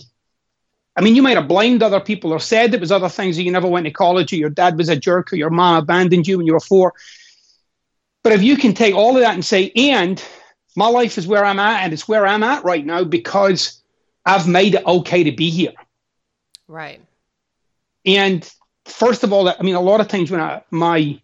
I 0.95 1.02
mean, 1.02 1.15
you 1.15 1.21
might 1.21 1.38
have 1.38 1.47
blamed 1.47 1.82
other 1.82 1.99
people 1.99 2.34
or 2.34 2.39
said 2.39 2.73
it 2.73 2.82
was 2.82 2.91
other 2.91 3.10
things 3.10 3.38
that 3.38 3.43
you 3.43 3.52
never 3.52 3.67
went 3.67 3.86
to 3.86 3.91
college 3.91 4.34
or 4.34 4.38
your 4.38 4.49
dad 4.49 4.78
was 4.78 4.89
a 4.89 4.95
jerk 4.95 5.32
or 5.32 5.38
your 5.38 5.49
mom 5.49 5.78
abandoned 5.78 6.28
you 6.28 6.38
when 6.38 6.47
you 6.47 6.54
were 6.54 6.60
four. 6.60 6.93
But 8.23 8.34
if 8.34 8.43
you 8.43 8.58
can 8.58 8.73
take 8.73 8.95
all 8.95 9.15
of 9.15 9.21
that 9.21 9.34
and 9.34 9.45
say, 9.45 9.71
and 9.75 10.21
my 10.75 10.88
life 10.88 11.17
is 11.17 11.25
where 11.25 11.45
I'm 11.45 11.60
at 11.60 11.84
and 11.84 11.93
it's 11.93 12.08
where 12.08 12.28
I'm 12.28 12.43
at 12.43 12.63
right 12.63 12.86
now 12.86 13.04
because 13.04 13.82
I've 14.25 14.47
made 14.47 14.75
it 14.75 14.86
okay 14.86 15.23
to 15.23 15.32
be 15.32 15.49
here. 15.49 15.73
Right. 16.67 17.02
And 18.06 18.49
first 18.86 19.23
of 19.23 19.32
all, 19.32 19.47
I 19.47 19.62
mean, 19.62 19.75
a 19.75 19.82
lot 19.82 20.02
of 20.02 20.08
times 20.08 20.32
when 20.32 20.41
I, 20.41 20.63
my 20.69 21.19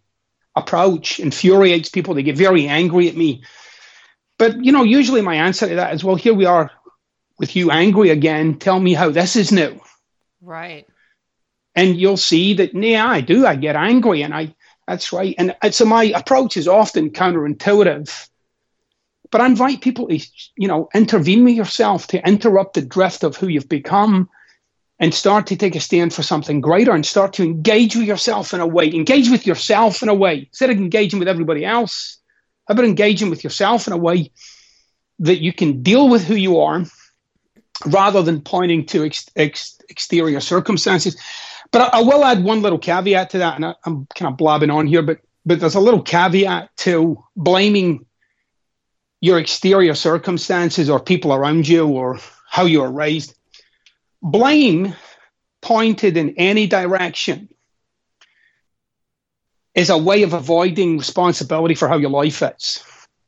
approach 0.55 1.19
infuriates 1.19 1.89
people, 1.89 2.13
they 2.13 2.23
get 2.23 2.37
very 2.37 2.67
angry 2.67 3.09
at 3.09 3.17
me. 3.17 3.43
But, 4.37 4.63
you 4.63 4.71
know, 4.71 4.83
usually 4.83 5.21
my 5.21 5.35
answer 5.35 5.67
to 5.67 5.75
that 5.75 5.93
is, 5.93 6.03
well, 6.03 6.15
here 6.15 6.33
we 6.33 6.45
are 6.45 6.71
with 7.39 7.55
you 7.55 7.71
angry 7.71 8.09
again. 8.09 8.59
Tell 8.59 8.79
me 8.79 8.93
how 8.93 9.09
this 9.09 9.35
is 9.35 9.51
new. 9.51 9.79
Right. 10.41 10.87
And 11.75 11.97
you'll 11.97 12.17
see 12.17 12.53
that, 12.55 12.73
yeah, 12.73 13.07
I 13.07 13.21
do. 13.21 13.45
I 13.45 13.55
get 13.55 13.75
angry 13.75 14.21
and 14.21 14.33
I, 14.33 14.55
that's 14.87 15.11
right. 15.11 15.35
And, 15.37 15.55
and 15.61 15.73
so 15.73 15.85
my 15.85 16.05
approach 16.05 16.57
is 16.57 16.67
often 16.67 17.11
counterintuitive 17.11 18.29
but 19.35 19.41
I 19.41 19.47
invite 19.47 19.81
people 19.81 20.07
to, 20.07 20.17
you 20.55 20.69
know, 20.69 20.87
intervene 20.93 21.43
with 21.43 21.55
yourself 21.55 22.07
to 22.07 22.25
interrupt 22.25 22.75
the 22.75 22.81
drift 22.81 23.21
of 23.21 23.35
who 23.35 23.49
you've 23.49 23.67
become 23.67 24.29
and 24.97 25.13
start 25.13 25.47
to 25.47 25.57
take 25.57 25.75
a 25.75 25.81
stand 25.81 26.13
for 26.13 26.23
something 26.23 26.61
greater 26.61 26.93
and 26.93 27.05
start 27.05 27.33
to 27.33 27.43
engage 27.43 27.97
with 27.97 28.05
yourself 28.05 28.53
in 28.53 28.61
a 28.61 28.67
way. 28.67 28.93
Engage 28.93 29.29
with 29.29 29.45
yourself 29.45 30.01
in 30.01 30.07
a 30.07 30.13
way. 30.13 30.47
Instead 30.47 30.69
of 30.69 30.77
engaging 30.77 31.19
with 31.19 31.27
everybody 31.27 31.65
else, 31.65 32.17
about 32.67 32.85
engaging 32.85 33.29
with 33.29 33.43
yourself 33.43 33.87
in 33.87 33.93
a 33.93 33.97
way 33.97 34.31
that 35.19 35.41
you 35.41 35.53
can 35.53 35.81
deal 35.81 36.09
with 36.09 36.23
who 36.23 36.35
you 36.35 36.59
are 36.59 36.83
rather 37.85 38.21
than 38.21 38.41
pointing 38.41 38.85
to 38.87 39.05
ex- 39.05 39.29
ex- 39.35 39.79
exterior 39.89 40.39
circumstances. 40.39 41.17
but 41.71 41.93
I, 41.93 41.99
I, 41.99 42.01
will 42.01 42.23
add 42.23 42.43
one 42.43 42.61
little 42.61 42.79
caveat 42.79 43.31
to 43.31 43.39
that, 43.39 43.55
and 43.55 43.65
I, 43.65 43.75
I'm 43.85 44.07
kind 44.15 44.31
of 44.31 44.37
blabbing 44.37 44.69
on 44.69 44.87
here, 44.87 45.01
but 45.01 45.19
but 45.45 45.59
there's 45.59 45.75
a 45.75 45.79
little 45.79 46.01
caveat 46.01 46.75
to 46.77 47.23
blaming 47.35 48.05
your 49.21 49.37
exterior 49.39 49.93
circumstances 49.93 50.89
or 50.89 50.99
people 50.99 51.33
around 51.33 51.67
you 51.67 51.87
or 51.87 52.19
how 52.49 52.65
you 52.65 52.81
were 52.81 52.91
raised. 52.91 53.35
Blame 54.21 54.95
pointed 55.61 56.17
in 56.17 56.35
any 56.37 56.67
direction 56.67 57.49
is 59.75 59.89
a 59.89 59.97
way 59.97 60.23
of 60.23 60.33
avoiding 60.33 60.97
responsibility 60.97 61.75
for 61.75 61.87
how 61.87 61.97
your 61.97 62.09
life 62.09 62.41
is. 62.41 62.83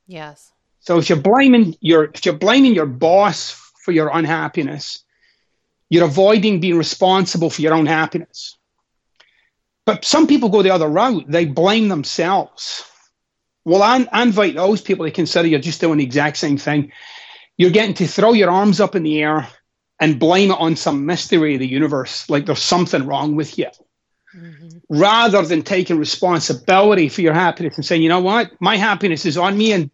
Yes. 0.07 0.51
So 0.79 0.97
if 0.97 1.09
you're 1.09 1.19
blaming 1.19 1.75
your 1.81 2.05
if 2.05 2.25
you're 2.25 2.37
blaming 2.37 2.73
your 2.73 2.85
boss 2.85 3.51
for 3.83 3.91
your 3.91 4.09
unhappiness, 4.11 5.03
you're 5.89 6.05
avoiding 6.05 6.61
being 6.61 6.77
responsible 6.77 7.49
for 7.49 7.61
your 7.61 7.73
own 7.73 7.85
happiness. 7.85 8.57
But 9.85 10.05
some 10.05 10.27
people 10.27 10.49
go 10.49 10.61
the 10.61 10.71
other 10.71 10.87
route. 10.87 11.25
They 11.27 11.45
blame 11.45 11.87
themselves. 11.89 12.83
Well, 13.63 13.83
I, 13.83 14.07
I 14.11 14.23
invite 14.23 14.55
those 14.55 14.81
people 14.81 15.05
to 15.05 15.11
consider 15.11 15.47
you're 15.47 15.59
just 15.59 15.81
doing 15.81 15.97
the 15.97 16.03
exact 16.03 16.37
same 16.37 16.57
thing. 16.57 16.91
You're 17.57 17.71
getting 17.71 17.95
to 17.95 18.07
throw 18.07 18.33
your 18.33 18.49
arms 18.49 18.79
up 18.79 18.95
in 18.95 19.03
the 19.03 19.21
air 19.21 19.47
and 19.99 20.19
blame 20.19 20.51
it 20.51 20.59
on 20.59 20.75
some 20.75 21.05
mystery 21.05 21.55
of 21.55 21.59
the 21.59 21.67
universe, 21.67 22.29
like 22.29 22.45
there's 22.45 22.61
something 22.61 23.05
wrong 23.05 23.35
with 23.35 23.57
you. 23.57 23.67
Mm-hmm. 24.35 24.77
Rather 24.89 25.41
than 25.41 25.61
taking 25.61 25.97
responsibility 25.97 27.09
for 27.09 27.21
your 27.21 27.33
happiness 27.33 27.75
and 27.77 27.85
saying, 27.85 28.01
you 28.01 28.09
know 28.09 28.19
what, 28.19 28.51
my 28.59 28.75
happiness 28.75 29.25
is 29.25 29.37
on 29.37 29.57
me, 29.57 29.71
and 29.71 29.89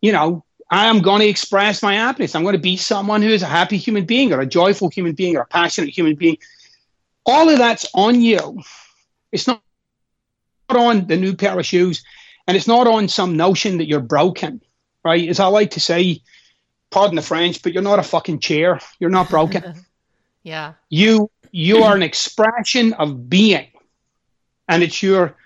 you 0.00 0.12
know, 0.12 0.44
I 0.70 0.86
am 0.86 1.02
going 1.02 1.20
to 1.20 1.28
express 1.28 1.82
my 1.82 1.94
happiness. 1.94 2.34
I'm 2.34 2.42
going 2.42 2.54
to 2.54 2.60
be 2.60 2.76
someone 2.76 3.22
who 3.22 3.28
is 3.28 3.42
a 3.42 3.46
happy 3.46 3.76
human 3.76 4.06
being, 4.06 4.32
or 4.32 4.40
a 4.40 4.46
joyful 4.46 4.88
human 4.88 5.14
being, 5.14 5.36
or 5.36 5.42
a 5.42 5.46
passionate 5.46 5.90
human 5.90 6.14
being. 6.14 6.38
All 7.26 7.48
of 7.48 7.58
that's 7.58 7.86
on 7.94 8.20
you. 8.20 8.60
It's 9.32 9.46
not 9.46 9.62
on 10.68 11.06
the 11.06 11.16
new 11.16 11.34
pair 11.34 11.58
of 11.58 11.66
shoes, 11.66 12.04
and 12.46 12.56
it's 12.56 12.68
not 12.68 12.86
on 12.86 13.08
some 13.08 13.36
notion 13.36 13.78
that 13.78 13.86
you're 13.86 14.00
broken, 14.00 14.60
right? 15.04 15.28
As 15.28 15.40
I 15.40 15.46
like 15.46 15.72
to 15.72 15.80
say, 15.80 16.22
pardon 16.90 17.16
the 17.16 17.22
French, 17.22 17.62
but 17.62 17.72
you're 17.72 17.82
not 17.82 17.98
a 17.98 18.04
fucking 18.04 18.40
chair. 18.40 18.80
You're 18.98 19.10
not 19.10 19.30
broken. 19.30 19.74
yeah. 20.42 20.74
You 20.88 21.30
you 21.50 21.82
are 21.82 21.94
an 21.94 22.02
expression 22.02 22.92
of 22.94 23.28
being, 23.28 23.68
and 24.68 24.82
it's 24.82 25.02
your 25.02 25.36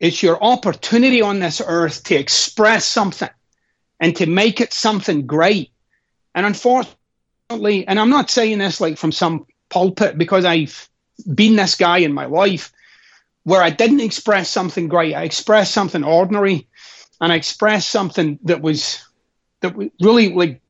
it's 0.00 0.22
your 0.22 0.42
opportunity 0.42 1.20
on 1.20 1.38
this 1.38 1.60
earth 1.64 2.04
to 2.04 2.14
express 2.14 2.84
something 2.84 3.28
and 4.00 4.16
to 4.16 4.26
make 4.26 4.60
it 4.60 4.72
something 4.72 5.26
great. 5.26 5.70
And 6.34 6.46
unfortunately, 6.46 7.86
and 7.86 8.00
I'm 8.00 8.10
not 8.10 8.30
saying 8.30 8.58
this 8.58 8.80
like 8.80 8.98
from 8.98 9.12
some 9.12 9.46
pulpit 9.68 10.18
because 10.18 10.44
I've 10.44 10.88
been 11.34 11.56
this 11.56 11.74
guy 11.74 11.98
in 11.98 12.12
my 12.12 12.26
life 12.26 12.72
where 13.44 13.62
I 13.62 13.70
didn't 13.70 14.00
express 14.00 14.48
something 14.50 14.88
great. 14.88 15.14
I 15.14 15.22
expressed 15.22 15.72
something 15.72 16.02
ordinary 16.02 16.66
and 17.20 17.32
I 17.32 17.36
expressed 17.36 17.90
something 17.90 18.38
that 18.44 18.62
was 18.62 19.06
that 19.60 19.76
really 20.00 20.32
like 20.32 20.60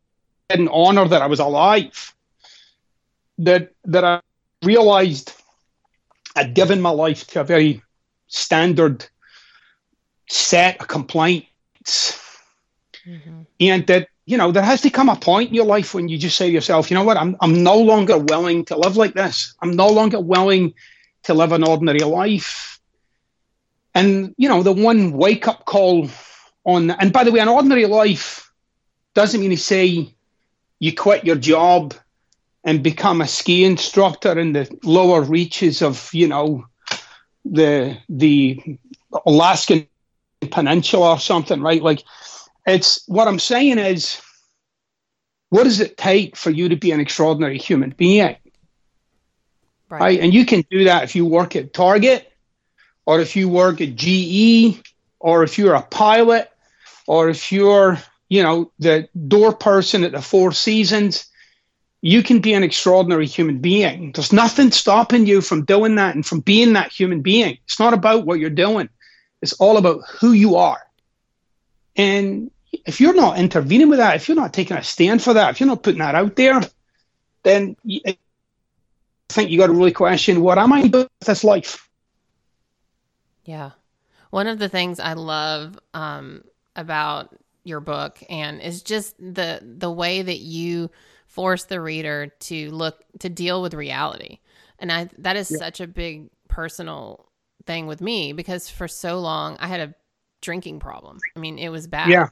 didn't 0.49 0.69
honor 0.69 1.09
that 1.09 1.23
I 1.23 1.27
was 1.27 1.41
alive. 1.41 2.15
That 3.39 3.73
that 3.85 4.05
I 4.05 4.21
realized 4.65 5.33
I'd 6.37 6.55
given 6.55 6.81
my 6.81 6.91
life 6.91 7.27
to 7.29 7.41
a 7.41 7.45
very 7.45 7.83
standard 8.27 9.07
set 10.29 10.81
of 10.81 10.89
complaints. 10.89 11.49
Mm-hmm. 13.07 13.43
And 13.61 13.87
that, 13.87 14.09
you 14.27 14.37
know, 14.37 14.51
there 14.51 14.63
has 14.63 14.81
to 14.83 14.91
come 14.91 15.09
a 15.09 15.17
point 15.17 15.51
in 15.51 15.55
your 15.55 15.67
life 15.67 15.95
when 15.95 16.09
you 16.09 16.19
just 16.19 16.37
say 16.37 16.49
to 16.49 16.53
yourself, 16.53 16.91
you 16.91 16.97
know 16.97 17.05
what, 17.05 17.17
I'm 17.17 17.37
I'm 17.41 17.63
no 17.63 17.77
longer 17.77 18.19
willing 18.19 18.65
to 18.67 18.77
live 18.77 18.97
like 18.97 19.15
this. 19.15 19.55
I'm 19.61 19.73
no 19.73 19.89
longer 19.89 20.21
willing 20.21 20.75
to 21.25 21.35
live 21.35 21.53
an 21.53 21.65
ordinary 21.65 22.01
life. 22.01 22.81
And, 23.95 24.35
you 24.37 24.49
know, 24.49 24.63
the 24.63 24.73
one 24.73 25.13
wake 25.13 25.47
up 25.47 25.67
call 25.67 26.09
on 26.65 26.91
and 26.91 27.13
by 27.13 27.25
the 27.25 27.33
way, 27.33 27.41
an 27.41 27.49
ordinary 27.49 27.87
life 27.87 28.51
doesn't 29.15 29.41
mean 29.41 29.51
to 29.51 29.57
say 29.57 30.13
you 30.81 30.95
quit 30.95 31.25
your 31.25 31.37
job 31.37 31.95
and 32.65 32.83
become 32.83 33.21
a 33.21 33.27
ski 33.27 33.65
instructor 33.65 34.39
in 34.39 34.53
the 34.53 34.79
lower 34.83 35.21
reaches 35.21 35.83
of, 35.83 36.09
you 36.13 36.29
know, 36.29 36.65
the 37.45 37.99
the 38.09 38.79
Alaskan 39.27 39.87
peninsula 40.51 41.13
or 41.13 41.19
something, 41.19 41.61
right? 41.61 41.83
Like 41.83 42.03
it's 42.67 43.07
what 43.07 43.29
I'm 43.29 43.39
saying 43.39 43.79
is 43.79 44.21
what 45.51 45.65
does 45.65 45.81
it 45.81 45.97
take 45.97 46.37
for 46.37 46.51
you 46.51 46.69
to 46.71 46.77
be 46.77 46.91
an 46.91 47.01
extraordinary 47.01 47.59
human 47.59 47.91
being? 47.91 48.37
Right. 49.89 50.01
right. 50.01 50.21
And 50.21 50.33
you 50.33 50.47
can 50.47 50.65
do 50.71 50.85
that 50.85 51.05
if 51.05 51.15
you 51.15 51.27
work 51.27 51.55
at 51.55 51.73
Target 51.73 52.33
or 53.07 53.21
if 53.21 53.37
you 53.37 53.49
work 53.49 53.81
at 53.81 53.95
GE 53.95 54.83
or 55.21 55.45
if 55.45 55.59
you're 55.59 55.75
a 55.75 55.83
pilot 55.83 56.51
or 57.07 57.29
if 57.29 57.53
you're 57.53 57.99
you 58.29 58.43
know, 58.43 58.73
the 58.79 59.09
door 59.29 59.53
person 59.53 60.05
at 60.05 60.13
the 60.13 60.23
Four 60.23 60.53
Seasons, 60.53 61.27
you 62.05 62.23
can 62.23 62.41
be 62.41 62.53
an 62.53 62.63
extraordinary 62.63 63.27
human 63.27 63.61
being. 63.61 64.13
There's 64.13 64.31
nothing 64.31 64.71
stopping 64.73 65.25
you 65.25 65.41
from 65.41 65.65
doing 65.65 65.95
that 65.95 66.15
and 66.15 66.25
from 66.25 66.41
being 66.41 66.75
that 66.75 66.93
human 66.93 67.23
being. 67.23 67.57
It's 67.65 67.81
not 67.81 67.95
about 67.95 68.27
what 68.27 68.39
you're 68.39 68.51
doing, 68.51 68.91
it's 69.41 69.55
all 69.55 69.79
about 69.79 70.03
who 70.21 70.33
you 70.33 70.57
are. 70.57 70.83
And 71.97 72.51
if 72.85 73.01
you're 73.01 73.15
not 73.15 73.39
intervening 73.39 73.89
with 73.89 74.01
that, 74.01 74.17
if 74.17 74.29
you're 74.29 74.37
not 74.37 74.53
taking 74.53 74.77
a 74.77 74.83
stand 74.83 75.23
for 75.23 75.33
that, 75.33 75.53
if 75.53 75.61
you're 75.61 75.67
not 75.67 75.83
putting 75.83 76.01
that 76.01 76.15
out 76.15 76.37
there, 76.37 76.61
then 77.43 77.75
I 77.89 78.19
think 79.31 79.51
you 79.51 79.57
got 79.57 79.69
to 79.69 79.73
really 79.73 79.93
question 79.93 80.43
what 80.43 80.59
am 80.59 80.75
I 80.75 80.87
doing 80.87 81.09
with 81.21 81.27
this 81.27 81.43
life? 81.43 81.89
Yeah. 83.47 83.71
One 84.29 84.47
of 84.47 84.59
the 84.59 84.69
things 84.69 85.01
I 85.01 85.15
love 85.15 85.79
um, 85.95 86.45
about 86.77 87.35
your 87.63 87.81
book 87.81 88.23
and 88.29 88.61
is 88.61 88.83
just 88.83 89.17
the 89.17 89.61
the 89.63 89.91
way 89.91 90.21
that 90.21 90.41
you 90.41 90.91
force 91.35 91.65
the 91.65 91.81
reader 91.81 92.29
to 92.39 92.71
look 92.71 93.03
to 93.19 93.29
deal 93.29 93.61
with 93.61 93.75
reality. 93.75 94.39
And 94.79 94.93
I 94.93 95.11
that 95.19 95.37
is 95.37 95.51
yeah. 95.51 95.59
such 95.59 95.81
a 95.81 95.87
big 95.87 96.31
personal 96.49 97.29
thing 97.67 97.87
with 97.87 98.01
me 98.01 98.33
because 98.33 98.71
for 98.71 98.87
so 98.87 99.19
long 99.19 99.57
I 99.59 99.67
had 99.67 99.81
a 99.81 99.95
drinking 100.43 100.79
problem. 100.79 101.19
I 101.37 101.41
mean, 101.41 101.59
it 101.59 101.71
was 101.71 101.89
bad. 101.89 102.09
Yeah. 102.09 102.29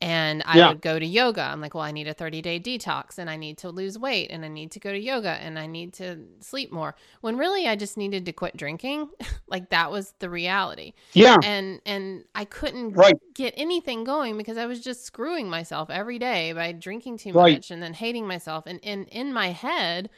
And 0.00 0.44
I 0.46 0.58
yeah. 0.58 0.68
would 0.68 0.80
go 0.80 0.98
to 0.98 1.04
yoga. 1.04 1.42
I'm 1.42 1.60
like, 1.60 1.74
well, 1.74 1.82
I 1.82 1.90
need 1.90 2.06
a 2.06 2.14
30 2.14 2.40
day 2.40 2.60
detox 2.60 3.18
and 3.18 3.28
I 3.28 3.36
need 3.36 3.58
to 3.58 3.70
lose 3.70 3.98
weight 3.98 4.30
and 4.30 4.44
I 4.44 4.48
need 4.48 4.70
to 4.72 4.80
go 4.80 4.92
to 4.92 4.98
yoga 4.98 5.30
and 5.30 5.58
I 5.58 5.66
need 5.66 5.92
to 5.94 6.20
sleep 6.40 6.70
more. 6.70 6.94
When 7.20 7.36
really 7.36 7.66
I 7.66 7.74
just 7.74 7.96
needed 7.96 8.24
to 8.26 8.32
quit 8.32 8.56
drinking. 8.56 9.08
like 9.48 9.70
that 9.70 9.90
was 9.90 10.14
the 10.20 10.30
reality. 10.30 10.92
Yeah. 11.14 11.36
And 11.42 11.80
and 11.84 12.24
I 12.34 12.44
couldn't 12.44 12.92
right. 12.92 13.16
get 13.34 13.54
anything 13.56 14.04
going 14.04 14.36
because 14.36 14.56
I 14.56 14.66
was 14.66 14.80
just 14.80 15.04
screwing 15.04 15.50
myself 15.50 15.90
every 15.90 16.18
day 16.18 16.52
by 16.52 16.72
drinking 16.72 17.18
too 17.18 17.32
right. 17.32 17.54
much 17.54 17.70
and 17.70 17.82
then 17.82 17.94
hating 17.94 18.26
myself. 18.26 18.66
And 18.66 18.78
in 18.80 19.04
in 19.06 19.32
my 19.32 19.48
head, 19.48 20.10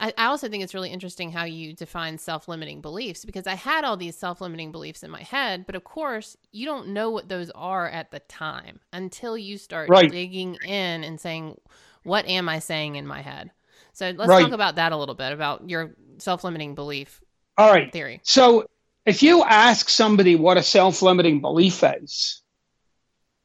I, 0.00 0.12
I 0.18 0.26
also 0.26 0.48
think 0.48 0.64
it's 0.64 0.74
really 0.74 0.90
interesting 0.90 1.30
how 1.30 1.44
you 1.44 1.72
define 1.72 2.18
self 2.18 2.48
limiting 2.48 2.80
beliefs 2.80 3.24
because 3.24 3.46
I 3.46 3.54
had 3.54 3.84
all 3.84 3.96
these 3.96 4.16
self 4.16 4.40
limiting 4.40 4.72
beliefs 4.72 5.02
in 5.02 5.10
my 5.10 5.22
head, 5.22 5.66
but 5.66 5.74
of 5.74 5.84
course, 5.84 6.36
you 6.52 6.66
don't 6.66 6.88
know 6.88 7.10
what 7.10 7.28
those 7.28 7.50
are 7.50 7.88
at 7.88 8.10
the 8.10 8.20
time 8.20 8.80
until 8.92 9.38
you 9.38 9.56
start 9.56 9.88
right. 9.88 10.10
digging 10.10 10.56
in 10.64 11.04
and 11.04 11.20
saying, 11.20 11.60
What 12.02 12.26
am 12.26 12.48
I 12.48 12.58
saying 12.58 12.96
in 12.96 13.06
my 13.06 13.22
head? 13.22 13.50
So 13.92 14.10
let's 14.10 14.28
right. 14.28 14.42
talk 14.42 14.52
about 14.52 14.76
that 14.76 14.92
a 14.92 14.96
little 14.96 15.14
bit 15.14 15.32
about 15.32 15.70
your 15.70 15.94
self 16.18 16.42
limiting 16.42 16.74
belief 16.74 17.20
all 17.56 17.70
right. 17.70 17.92
theory. 17.92 18.20
So 18.24 18.66
if 19.06 19.22
you 19.22 19.42
ask 19.44 19.88
somebody 19.88 20.36
what 20.36 20.56
a 20.56 20.62
self 20.62 21.02
limiting 21.02 21.40
belief 21.40 21.82
is, 21.84 22.42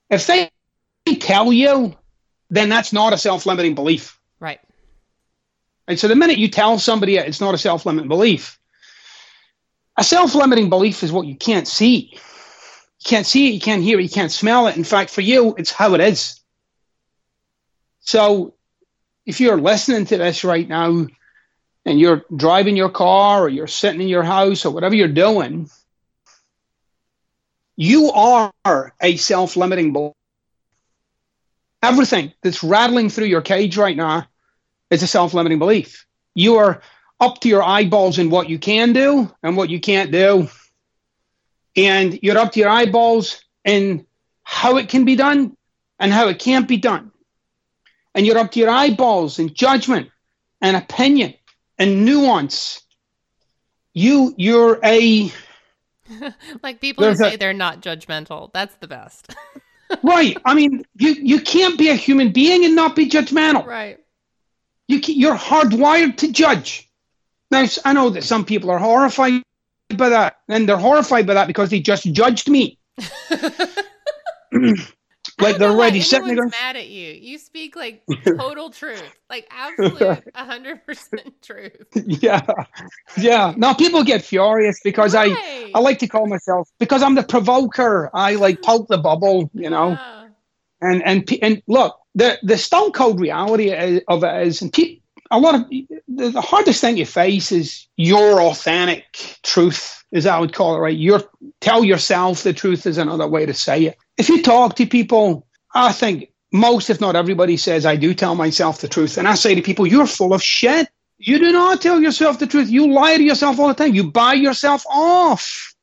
if 0.09 0.25
they 0.25 0.49
tell 1.19 1.53
you, 1.53 1.95
then 2.49 2.69
that's 2.69 2.93
not 2.93 3.13
a 3.13 3.17
self 3.17 3.45
limiting 3.45 3.75
belief. 3.75 4.18
And 5.89 5.99
so 5.99 6.07
the 6.07 6.15
minute 6.15 6.37
you 6.37 6.47
tell 6.47 6.77
somebody 6.77 7.17
it's 7.17 7.41
not 7.41 7.55
a 7.55 7.57
self 7.57 7.83
limiting 7.87 8.07
belief, 8.07 8.59
a 9.97 10.03
self 10.03 10.35
limiting 10.35 10.69
belief 10.69 11.01
is 11.01 11.11
what 11.11 11.25
you 11.25 11.35
can't 11.35 11.67
see. 11.67 12.11
You 12.13 13.05
can't 13.05 13.25
see 13.25 13.47
it, 13.47 13.53
you 13.55 13.59
can't 13.59 13.81
hear 13.81 13.99
it, 13.99 14.03
you 14.03 14.09
can't 14.09 14.31
smell 14.31 14.67
it. 14.67 14.77
In 14.77 14.83
fact, 14.83 15.09
for 15.09 15.21
you, 15.21 15.55
it's 15.57 15.71
how 15.71 15.95
it 15.95 16.01
is. 16.01 16.39
So 18.01 18.53
if 19.25 19.41
you're 19.41 19.59
listening 19.59 20.05
to 20.05 20.17
this 20.17 20.43
right 20.43 20.69
now 20.69 21.07
and 21.85 21.99
you're 21.99 22.23
driving 22.35 22.77
your 22.77 22.89
car 22.89 23.41
or 23.41 23.49
you're 23.49 23.65
sitting 23.65 24.01
in 24.01 24.09
your 24.09 24.23
house 24.23 24.65
or 24.65 24.71
whatever 24.71 24.93
you're 24.93 25.07
doing, 25.07 25.71
you 27.75 28.11
are 28.11 28.53
a 29.01 29.15
self 29.15 29.57
limiting 29.57 29.91
belief. 29.91 30.13
Everything 31.81 32.31
that's 32.43 32.63
rattling 32.63 33.09
through 33.09 33.27
your 33.27 33.41
cage 33.41 33.75
right 33.75 33.97
now 33.97 34.27
it's 34.89 35.03
a 35.03 35.07
self 35.07 35.33
limiting 35.33 35.59
belief. 35.59 36.05
You 36.35 36.55
are 36.57 36.81
up 37.19 37.39
to 37.41 37.49
your 37.49 37.63
eyeballs 37.63 38.17
in 38.17 38.29
what 38.29 38.49
you 38.49 38.59
can 38.59 38.93
do 38.93 39.31
and 39.43 39.57
what 39.57 39.69
you 39.69 39.79
can't 39.79 40.11
do. 40.11 40.47
And 41.75 42.19
you're 42.21 42.37
up 42.37 42.51
to 42.53 42.59
your 42.59 42.69
eyeballs 42.69 43.43
in 43.65 44.05
how 44.43 44.77
it 44.77 44.89
can 44.89 45.05
be 45.05 45.15
done 45.15 45.55
and 45.99 46.11
how 46.11 46.27
it 46.27 46.39
can't 46.39 46.67
be 46.67 46.77
done. 46.77 47.11
And 48.15 48.25
you're 48.25 48.37
up 48.37 48.51
to 48.51 48.59
your 48.59 48.69
eyeballs 48.69 49.37
in 49.39 49.53
judgment 49.53 50.09
and 50.61 50.75
opinion 50.75 51.35
and 51.77 52.05
nuance 52.05 52.81
you 53.93 54.33
you're 54.37 54.79
a 54.83 55.31
like 56.63 56.79
people 56.79 57.03
who 57.03 57.09
There's 57.09 57.21
a- 57.21 57.31
say 57.31 57.35
they're 57.35 57.53
not 57.53 57.81
judgmental. 57.81 58.51
That's 58.53 58.75
the 58.75 58.87
best. 58.87 59.35
right. 60.03 60.37
I 60.45 60.53
mean, 60.53 60.83
you 60.95 61.13
you 61.13 61.41
can't 61.41 61.77
be 61.77 61.89
a 61.89 61.95
human 61.95 62.31
being 62.31 62.65
and 62.65 62.75
not 62.75 62.95
be 62.95 63.09
judgmental. 63.09 63.65
right. 63.65 63.99
You 64.89 64.99
can, 64.99 65.15
you're 65.15 65.37
hardwired 65.37 66.17
to 66.17 66.31
judge. 66.31 66.89
Now 67.51 67.65
I 67.85 67.93
know 67.93 68.09
that 68.09 68.23
some 68.23 68.43
people 68.43 68.69
are 68.69 68.79
horrified 68.79 69.41
by 69.95 70.09
that, 70.09 70.39
and 70.49 70.67
they're 70.67 70.77
horrified 70.77 71.25
by 71.25 71.35
that 71.35 71.47
because 71.47 71.69
they 71.69 71.79
just 71.79 72.11
judged 72.11 72.49
me. 72.49 72.77
Like 75.39 75.57
they're 75.57 75.69
already 75.69 76.01
sitting 76.01 76.35
there. 76.35 76.47
mad 76.47 76.75
at 76.75 76.87
you. 76.87 77.13
You 77.13 77.37
speak 77.37 77.75
like 77.75 78.03
total 78.25 78.69
truth, 78.69 79.03
like 79.29 79.47
absolute 79.51 80.23
hundred 80.35 80.85
percent 80.85 81.41
truth. 81.41 81.87
Yeah, 81.93 82.45
yeah. 83.17 83.53
now 83.55 83.73
people 83.73 84.03
get 84.03 84.23
furious 84.23 84.79
because 84.83 85.15
I 85.15 85.27
I 85.73 85.79
like 85.79 85.99
to 85.99 86.07
call 86.07 86.27
myself 86.27 86.69
because 86.79 87.01
I'm 87.01 87.15
the 87.15 87.23
provoker. 87.23 88.09
I 88.13 88.35
like 88.35 88.61
poke 88.61 88.87
the 88.87 88.97
bubble, 88.97 89.49
you 89.53 89.69
know. 89.69 89.91
Yeah. 89.91 90.27
And 90.81 91.03
and 91.03 91.29
and 91.41 91.61
look, 91.67 91.97
the 92.19 92.39
the 92.43 92.57
stone 92.57 92.91
cold 92.91 93.19
reality 93.19 94.01
of 94.07 94.23
it 94.23 94.47
is, 94.47 94.61
and 94.61 94.75
a 95.31 95.39
lot 95.39 95.55
of 95.55 95.69
the, 95.69 95.87
the 96.07 96.41
hardest 96.41 96.81
thing 96.81 96.97
you 96.97 97.05
face 97.05 97.51
is 97.51 97.87
your 97.95 98.41
authentic 98.41 99.37
truth, 99.43 100.03
as 100.13 100.25
I 100.25 100.39
would 100.39 100.53
call 100.53 100.75
it. 100.75 100.79
Right, 100.79 100.97
your 100.97 101.23
tell 101.61 101.83
yourself 101.83 102.43
the 102.43 102.53
truth 102.53 102.85
is 102.85 102.97
another 102.97 103.27
way 103.27 103.45
to 103.45 103.53
say 103.53 103.85
it. 103.85 103.97
If 104.17 104.29
you 104.29 104.41
talk 104.41 104.75
to 104.75 104.85
people, 104.85 105.47
I 105.73 105.93
think 105.93 106.31
most, 106.51 106.89
if 106.89 106.99
not 106.99 107.15
everybody, 107.15 107.57
says 107.57 107.85
I 107.85 107.95
do 107.95 108.13
tell 108.13 108.35
myself 108.35 108.81
the 108.81 108.87
truth, 108.87 109.17
and 109.17 109.27
I 109.27 109.35
say 109.35 109.55
to 109.55 109.61
people, 109.61 109.87
you're 109.87 110.07
full 110.07 110.33
of 110.33 110.43
shit. 110.43 110.89
You 111.17 111.37
do 111.37 111.51
not 111.51 111.81
tell 111.81 112.01
yourself 112.01 112.39
the 112.39 112.47
truth. 112.47 112.69
You 112.69 112.91
lie 112.91 113.17
to 113.17 113.23
yourself 113.23 113.59
all 113.59 113.67
the 113.67 113.73
time. 113.73 113.93
You 113.93 114.09
buy 114.09 114.33
yourself 114.33 114.85
off 114.89 115.75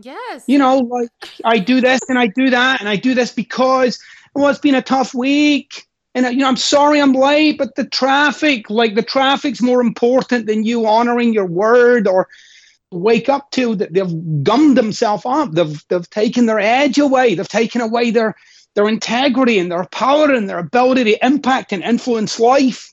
Yes. 0.00 0.44
you 0.48 0.58
know, 0.58 0.78
like 0.78 1.08
I 1.44 1.58
do 1.58 1.80
this 1.80 2.00
and 2.08 2.18
I 2.18 2.26
do 2.26 2.50
that 2.50 2.80
and 2.80 2.88
I 2.88 2.96
do 2.96 3.14
this 3.14 3.32
because 3.32 3.98
well, 4.34 4.48
it's 4.48 4.58
been 4.58 4.74
a 4.74 4.82
tough 4.82 5.14
week. 5.14 5.86
And 6.14 6.26
uh, 6.26 6.28
you 6.28 6.38
know, 6.38 6.48
I'm 6.48 6.56
sorry 6.56 7.00
I'm 7.00 7.12
late, 7.12 7.58
but 7.58 7.74
the 7.74 7.86
traffic, 7.86 8.70
like 8.70 8.94
the 8.94 9.02
traffic's 9.02 9.60
more 9.60 9.80
important 9.80 10.46
than 10.46 10.64
you 10.64 10.86
honoring 10.86 11.32
your 11.32 11.46
word 11.46 12.06
or 12.06 12.28
wake 12.90 13.28
up 13.28 13.50
to 13.50 13.74
that 13.74 13.92
they've 13.92 14.44
gummed 14.44 14.76
themselves 14.76 15.24
up. 15.26 15.52
They've 15.52 15.84
they've 15.88 16.08
taken 16.10 16.46
their 16.46 16.60
edge 16.60 16.98
away. 16.98 17.34
They've 17.34 17.48
taken 17.48 17.80
away 17.80 18.10
their 18.10 18.36
their 18.74 18.88
integrity 18.88 19.58
and 19.58 19.70
their 19.70 19.84
power 19.86 20.32
and 20.32 20.48
their 20.48 20.58
ability 20.58 21.04
to 21.04 21.26
impact 21.26 21.72
and 21.72 21.82
influence 21.82 22.38
life. 22.38 22.92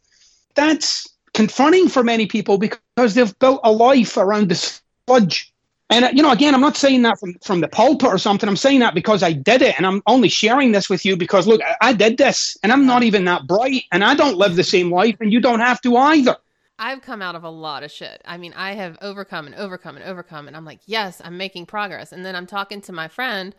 That's 0.55 1.07
confronting 1.33 1.89
for 1.89 2.03
many 2.03 2.25
people 2.25 2.57
because 2.57 3.13
they've 3.13 3.39
built 3.39 3.61
a 3.63 3.71
life 3.71 4.17
around 4.17 4.49
this 4.49 4.81
sludge. 5.07 5.50
And 5.91 6.17
you 6.17 6.23
know, 6.23 6.31
again, 6.31 6.55
I'm 6.55 6.61
not 6.61 6.77
saying 6.77 7.01
that 7.01 7.19
from 7.19 7.35
from 7.43 7.59
the 7.59 7.67
pulpit 7.67 8.07
or 8.07 8.17
something. 8.17 8.47
I'm 8.47 8.55
saying 8.55 8.79
that 8.79 8.95
because 8.95 9.23
I 9.23 9.33
did 9.33 9.61
it, 9.61 9.75
and 9.77 9.85
I'm 9.85 10.01
only 10.07 10.29
sharing 10.29 10.71
this 10.71 10.89
with 10.89 11.05
you 11.05 11.17
because 11.17 11.47
look, 11.47 11.61
I, 11.61 11.89
I 11.89 11.93
did 11.93 12.17
this, 12.17 12.57
and 12.63 12.71
I'm 12.71 12.85
not 12.85 13.03
even 13.03 13.25
that 13.25 13.45
bright, 13.45 13.83
and 13.91 14.03
I 14.03 14.15
don't 14.15 14.37
live 14.37 14.55
the 14.55 14.63
same 14.63 14.89
life, 14.89 15.17
and 15.19 15.31
you 15.33 15.41
don't 15.41 15.59
have 15.59 15.81
to 15.81 15.97
either. 15.97 16.37
I've 16.79 17.01
come 17.03 17.21
out 17.21 17.35
of 17.35 17.43
a 17.43 17.49
lot 17.49 17.83
of 17.83 17.91
shit. 17.91 18.21
I 18.25 18.37
mean, 18.37 18.53
I 18.53 18.73
have 18.73 18.97
overcome 19.01 19.45
and 19.45 19.53
overcome 19.53 19.97
and 19.97 20.05
overcome, 20.05 20.47
and 20.47 20.57
I'm 20.57 20.65
like, 20.65 20.79
yes, 20.85 21.21
I'm 21.23 21.37
making 21.37 21.67
progress. 21.67 22.11
And 22.11 22.25
then 22.25 22.35
I'm 22.35 22.47
talking 22.47 22.81
to 22.81 22.91
my 22.93 23.07
friend 23.07 23.53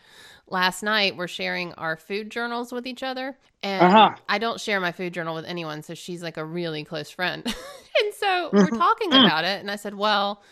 last 0.49 0.83
night. 0.83 1.16
We're 1.16 1.29
sharing 1.29 1.73
our 1.75 1.97
food 1.97 2.31
journals 2.31 2.73
with 2.73 2.87
each 2.87 3.03
other, 3.03 3.37
and 3.62 3.85
Uh-huh. 3.85 4.16
I 4.29 4.38
don't 4.38 4.59
share 4.61 4.81
my 4.81 4.90
food 4.90 5.12
journal 5.12 5.35
with 5.35 5.45
anyone, 5.45 5.83
so 5.83 5.95
she's 5.95 6.23
like 6.23 6.38
a 6.38 6.45
really 6.45 6.83
close 6.83 7.11
friend. 7.11 7.45
and 8.03 8.14
so 8.14 8.51
we're 8.55 8.71
talking 8.71 9.12
about 9.12 9.45
it, 9.45 9.61
and 9.61 9.71
I 9.71 9.77
said, 9.77 9.95
well. 9.95 10.42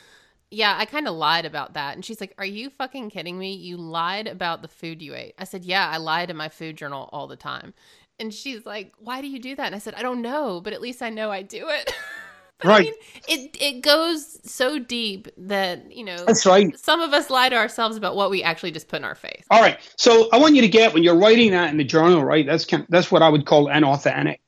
Yeah, 0.51 0.75
I 0.77 0.85
kind 0.85 1.07
of 1.07 1.15
lied 1.15 1.45
about 1.45 1.75
that. 1.75 1.95
And 1.95 2.05
she's 2.05 2.21
like, 2.21 2.35
Are 2.39 2.45
you 2.45 2.71
fucking 2.71 3.11
kidding 3.11 3.39
me? 3.39 3.55
You 3.55 3.77
lied 3.77 4.27
about 4.27 4.63
the 4.63 4.69
food 4.69 5.01
you 5.01 5.15
ate. 5.15 5.35
I 5.39 5.45
said, 5.45 5.65
Yeah, 5.65 5.89
I 5.89 5.99
lie 5.99 6.27
to 6.27 6.35
my 6.35 6.49
food 6.49 6.77
journal 6.77 7.09
all 7.13 7.27
the 7.29 7.37
time. 7.37 7.73
And 8.19 8.35
she's 8.35 8.67
like, 8.67 8.93
Why 8.99 9.21
do 9.21 9.29
you 9.29 9.39
do 9.39 9.55
that? 9.57 9.67
And 9.67 9.75
I 9.75 9.79
said, 9.79 9.95
I 9.95 10.03
don't 10.03 10.23
know, 10.23 10.61
but 10.61 10.73
at 10.73 10.81
least 10.81 11.03
I 11.03 11.11
know 11.11 11.31
I 11.31 11.43
do 11.43 11.69
it. 11.69 11.93
But 12.59 12.69
I 12.69 12.75
Right. 12.75 12.77
mean, 12.77 12.93
it 13.27 13.57
it 13.59 13.81
goes 13.81 14.39
so 14.45 14.79
deep 14.79 15.29
that, 15.39 15.97
you 15.97 16.05
know, 16.05 16.27
That's 16.27 16.45
right. 16.45 16.75
some 16.75 17.01
of 17.01 17.15
us 17.15 17.31
lie 17.31 17.49
to 17.49 17.57
ourselves 17.57 17.97
about 17.97 18.17
what 18.17 18.31
we 18.31 18.43
actually 18.43 18.71
just 18.71 18.87
put 18.87 18.99
in 18.99 19.05
our 19.05 19.15
face. 19.15 19.47
All 19.51 19.61
right. 19.61 19.79
So 19.97 20.29
I 20.33 20.39
want 20.39 20.55
you 20.55 20.63
to 20.63 20.69
get 20.69 20.95
when 20.95 21.03
you're 21.03 21.17
writing 21.17 21.51
that 21.53 21.71
in 21.71 21.77
the 21.77 21.85
journal, 21.85 22.23
right? 22.25 22.47
That's 22.47 22.65
kind 22.65 22.87
that's 22.89 23.11
what 23.11 23.23
I 23.23 23.29
would 23.29 23.47
call 23.47 23.67
inauthentic, 23.67 24.39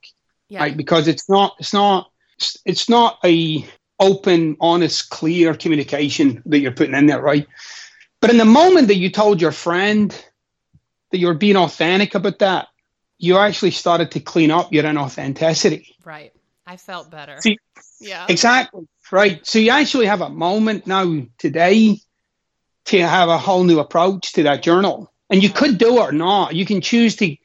Yeah. 0.49 0.61
right? 0.63 0.77
Because 0.77 1.09
it's 1.09 1.29
not 1.29 1.57
it's 1.59 1.73
not 1.73 2.11
it's 2.65 2.89
not 2.89 3.19
a 3.25 3.67
open, 4.03 4.57
honest, 4.61 5.09
clear 5.11 5.55
communication 5.55 6.43
that 6.47 6.59
you're 6.59 6.73
putting 6.73 6.95
in 6.95 7.07
there, 7.07 7.23
right? 7.23 7.47
But 8.21 8.31
in 8.31 8.37
the 8.37 8.45
moment 8.45 8.89
that 8.89 8.97
you 8.97 9.11
told 9.11 9.41
your 9.41 9.53
friend 9.53 10.11
that 11.11 11.19
you 11.19 11.29
were 11.29 11.35
being 11.35 11.57
authentic 11.57 12.15
about 12.15 12.41
that, 12.41 12.69
you 13.19 13.39
actually 13.39 13.71
started 13.71 14.11
to 14.11 14.21
clean 14.21 14.51
up 14.51 14.73
your 14.73 14.85
inauthenticity. 14.85 15.87
Right. 16.05 16.33
I 16.67 16.77
felt 16.77 17.11
better. 17.11 17.41
See- 17.41 17.59
yeah. 18.01 18.27
Exactly. 18.29 18.89
Right. 19.13 19.47
So 19.47 19.59
you 19.61 19.71
actually 19.71 20.07
have 20.07 20.21
a 20.21 20.29
moment 20.29 20.87
now 20.87 21.23
today 21.39 22.01
to 22.87 23.07
have 23.07 23.29
a 23.29 23.39
whole 23.39 23.63
new 23.63 23.79
approach 23.79 24.33
to 24.33 24.43
that 24.45 24.63
journal. 24.63 25.13
And 25.31 25.43
you 25.43 25.51
could 25.51 25.79
do 25.79 25.99
it 25.99 26.01
or 26.01 26.13
not. 26.13 26.55
You 26.55 26.67
can 26.67 26.81
choose 26.81 27.15
to 27.17 27.37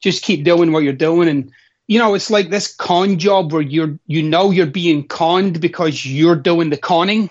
just 0.00 0.22
keep 0.22 0.44
doing 0.44 0.72
what 0.72 0.82
you're 0.82 0.92
doing. 0.92 1.28
And 1.28 1.52
you 1.86 1.98
know, 1.98 2.14
it's 2.14 2.30
like 2.30 2.50
this 2.50 2.74
con 2.74 3.18
job 3.18 3.52
where 3.52 3.62
you're 3.62 3.98
you 4.06 4.22
know 4.22 4.50
you're 4.50 4.66
being 4.66 5.06
conned 5.06 5.60
because 5.60 6.04
you're 6.04 6.36
doing 6.36 6.70
the 6.70 6.76
conning. 6.76 7.30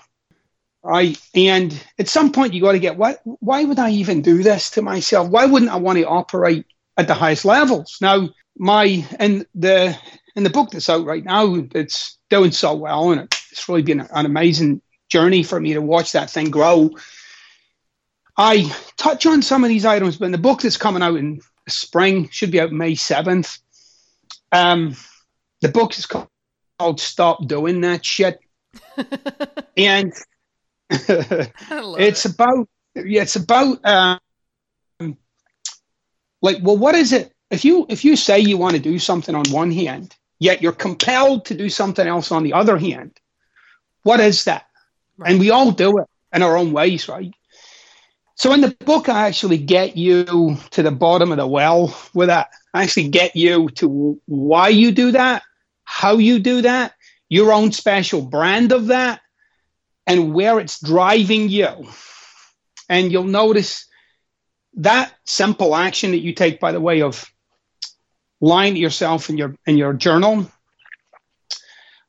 Right. 0.82 1.20
And 1.34 1.84
at 1.98 2.08
some 2.08 2.30
point 2.30 2.54
you 2.54 2.62
got 2.62 2.72
to 2.72 2.78
get 2.78 2.96
what 2.96 3.20
why 3.24 3.64
would 3.64 3.78
I 3.78 3.90
even 3.90 4.22
do 4.22 4.42
this 4.42 4.70
to 4.70 4.82
myself? 4.82 5.28
Why 5.28 5.44
wouldn't 5.44 5.72
I 5.72 5.76
want 5.76 5.98
to 5.98 6.06
operate 6.06 6.64
at 6.96 7.08
the 7.08 7.14
highest 7.14 7.44
levels? 7.44 7.98
Now, 8.00 8.28
my 8.56 9.04
and 9.18 9.46
the 9.54 9.98
in 10.36 10.44
the 10.44 10.50
book 10.50 10.70
that's 10.70 10.88
out 10.88 11.04
right 11.04 11.24
now, 11.24 11.54
it's 11.74 12.18
doing 12.30 12.52
so 12.52 12.74
well, 12.74 13.10
and 13.10 13.22
it's 13.22 13.68
really 13.68 13.82
been 13.82 14.00
an 14.00 14.26
amazing 14.26 14.80
journey 15.08 15.42
for 15.42 15.58
me 15.58 15.72
to 15.74 15.80
watch 15.80 16.12
that 16.12 16.30
thing 16.30 16.50
grow. 16.50 16.90
I 18.36 18.70
touch 18.96 19.24
on 19.24 19.40
some 19.42 19.64
of 19.64 19.68
these 19.68 19.86
items, 19.86 20.18
but 20.18 20.26
in 20.26 20.32
the 20.32 20.38
book 20.38 20.60
that's 20.60 20.76
coming 20.76 21.02
out 21.02 21.16
in 21.16 21.40
spring, 21.68 22.28
should 22.30 22.50
be 22.50 22.60
out 22.60 22.70
May 22.70 22.92
7th. 22.92 23.58
Um, 24.52 24.96
the 25.60 25.68
book 25.68 25.98
is 25.98 26.06
called 26.06 27.00
Stop 27.00 27.46
Doing 27.46 27.80
That 27.82 28.04
Shit. 28.04 28.40
and 29.76 30.12
it's 30.90 32.26
it. 32.26 32.34
about 32.34 32.68
yeah, 32.94 33.22
it's 33.22 33.36
about 33.36 33.84
um, 33.84 35.16
like 36.42 36.58
well, 36.62 36.76
what 36.76 36.94
is 36.94 37.12
it? 37.12 37.32
If 37.50 37.64
you 37.64 37.86
if 37.88 38.04
you 38.04 38.16
say 38.16 38.40
you 38.40 38.56
want 38.56 38.76
to 38.76 38.82
do 38.82 38.98
something 38.98 39.34
on 39.34 39.48
one 39.50 39.70
hand, 39.70 40.14
yet 40.38 40.62
you're 40.62 40.72
compelled 40.72 41.46
to 41.46 41.54
do 41.54 41.68
something 41.68 42.06
else 42.06 42.30
on 42.30 42.42
the 42.42 42.52
other 42.52 42.78
hand, 42.78 43.18
what 44.02 44.20
is 44.20 44.44
that? 44.44 44.66
And 45.24 45.40
we 45.40 45.50
all 45.50 45.72
do 45.72 45.98
it 45.98 46.06
in 46.32 46.42
our 46.42 46.56
own 46.56 46.72
ways, 46.72 47.08
right? 47.08 47.32
So 48.36 48.52
in 48.52 48.60
the 48.60 48.76
book, 48.84 49.08
I 49.08 49.26
actually 49.26 49.58
get 49.58 49.96
you 49.96 50.58
to 50.70 50.82
the 50.82 50.90
bottom 50.90 51.32
of 51.32 51.38
the 51.38 51.46
well 51.46 51.96
with 52.12 52.28
that. 52.28 52.50
Actually 52.82 53.08
get 53.08 53.36
you 53.36 53.68
to 53.70 54.20
why 54.26 54.68
you 54.68 54.92
do 54.92 55.12
that, 55.12 55.42
how 55.84 56.18
you 56.18 56.38
do 56.38 56.62
that, 56.62 56.94
your 57.28 57.52
own 57.52 57.72
special 57.72 58.22
brand 58.22 58.72
of 58.72 58.88
that, 58.88 59.20
and 60.06 60.34
where 60.34 60.60
it's 60.60 60.80
driving 60.80 61.48
you. 61.48 61.88
And 62.88 63.10
you'll 63.10 63.24
notice 63.24 63.86
that 64.74 65.12
simple 65.24 65.74
action 65.74 66.10
that 66.12 66.20
you 66.20 66.34
take 66.34 66.60
by 66.60 66.72
the 66.72 66.80
way 66.80 67.02
of 67.02 67.24
lying 68.40 68.74
to 68.74 68.80
yourself 68.80 69.30
in 69.30 69.38
your 69.38 69.56
in 69.66 69.78
your 69.78 69.94
journal 69.94 70.50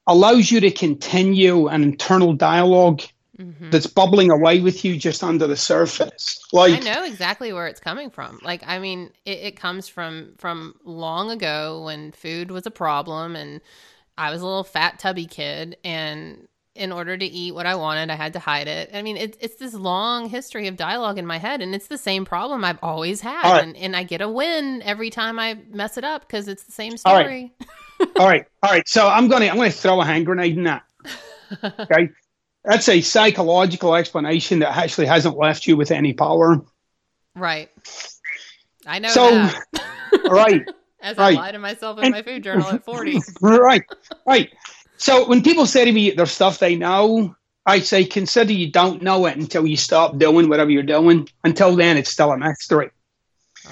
allows 0.05 0.49
you 0.51 0.59
to 0.61 0.71
continue 0.71 1.67
an 1.67 1.83
internal 1.83 2.33
dialogue 2.33 3.01
Mhm. 3.39 3.71
that's 3.71 3.87
bubbling 3.87 4.31
away 4.31 4.61
with 4.61 4.85
you 4.85 4.97
just 4.97 5.23
under 5.23 5.47
the 5.47 5.57
surface. 5.57 6.39
I 6.69 6.79
Like 6.79 6.81
know 6.81 7.03
exactly 7.03 7.53
where 7.53 7.67
it's 7.67 7.79
coming 7.79 8.09
from. 8.09 8.39
Like, 8.43 8.61
I 8.65 8.79
mean, 8.79 9.11
it, 9.25 9.39
it 9.39 9.55
comes 9.55 9.87
from 9.87 10.33
from 10.37 10.75
long 10.83 11.31
ago 11.31 11.83
when 11.85 12.11
food 12.11 12.51
was 12.51 12.65
a 12.65 12.71
problem, 12.71 13.35
and 13.35 13.61
I 14.17 14.31
was 14.31 14.41
a 14.41 14.45
little 14.45 14.63
fat, 14.65 14.99
tubby 14.99 15.27
kid, 15.27 15.77
and 15.85 16.47
in 16.75 16.91
order 16.91 17.17
to 17.17 17.25
eat 17.25 17.53
what 17.55 17.65
I 17.65 17.75
wanted, 17.75 18.09
I 18.11 18.15
had 18.15 18.33
to 18.33 18.39
hide 18.39 18.67
it. 18.67 18.89
I 18.93 19.01
mean, 19.01 19.15
it's 19.17 19.37
it's 19.39 19.55
this 19.55 19.73
long 19.73 20.27
history 20.29 20.67
of 20.67 20.75
dialogue 20.75 21.17
in 21.17 21.25
my 21.25 21.37
head, 21.37 21.61
and 21.61 21.73
it's 21.73 21.87
the 21.87 21.97
same 21.97 22.25
problem 22.25 22.65
I've 22.65 22.79
always 22.83 23.21
had, 23.21 23.53
right. 23.53 23.63
and, 23.63 23.77
and 23.77 23.95
I 23.95 24.03
get 24.03 24.21
a 24.21 24.29
win 24.29 24.81
every 24.83 25.09
time 25.09 25.39
I 25.39 25.59
mess 25.71 25.97
it 25.97 26.03
up 26.03 26.27
because 26.27 26.49
it's 26.49 26.63
the 26.63 26.73
same 26.73 26.97
All 27.05 27.15
right. 27.15 27.25
story. 27.25 27.53
all 28.19 28.27
right, 28.27 28.45
all 28.63 28.71
right. 28.71 28.87
So 28.87 29.07
I'm 29.07 29.29
gonna 29.29 29.45
I'm 29.47 29.55
gonna 29.57 29.71
throw 29.71 30.01
a 30.01 30.05
hand 30.05 30.25
grenade 30.25 30.57
in 30.57 30.63
that. 30.65 30.83
Okay. 31.91 32.09
That's 32.67 32.89
a 32.89 32.99
psychological 33.01 33.95
explanation 33.95 34.59
that 34.59 34.75
actually 34.77 35.05
hasn't 35.07 35.37
left 35.37 35.65
you 35.67 35.77
with 35.77 35.89
any 35.89 36.13
power. 36.13 36.61
right. 37.35 37.69
I 38.85 38.99
know 38.99 39.09
So, 39.09 39.31
that. 39.31 39.63
Right. 40.29 40.61
As 41.01 41.17
right. 41.17 41.37
I 41.37 41.41
lie 41.41 41.51
to 41.51 41.59
myself 41.59 41.97
in 41.99 42.05
And- 42.05 42.13
my 42.13 42.23
food 42.23 42.43
journal 42.43 42.67
at 42.67 42.83
40. 42.83 43.19
right, 43.41 43.83
right. 44.25 44.49
So 44.97 45.27
when 45.27 45.43
people 45.43 45.65
say 45.65 45.85
to 45.85 45.91
me 45.91 46.11
there's 46.11 46.31
stuff 46.31 46.59
they 46.59 46.75
know, 46.75 47.35
I 47.65 47.79
say 47.79 48.03
consider 48.05 48.51
you 48.53 48.71
don't 48.71 49.01
know 49.01 49.25
it 49.27 49.37
until 49.37 49.65
you 49.67 49.77
stop 49.77 50.17
doing 50.17 50.49
whatever 50.49 50.69
you're 50.71 50.83
doing. 50.83 51.27
Until 51.43 51.75
then, 51.75 51.97
it's 51.97 52.09
still 52.09 52.31
a 52.31 52.37
mystery. 52.37 52.89
Oh. 53.65 53.71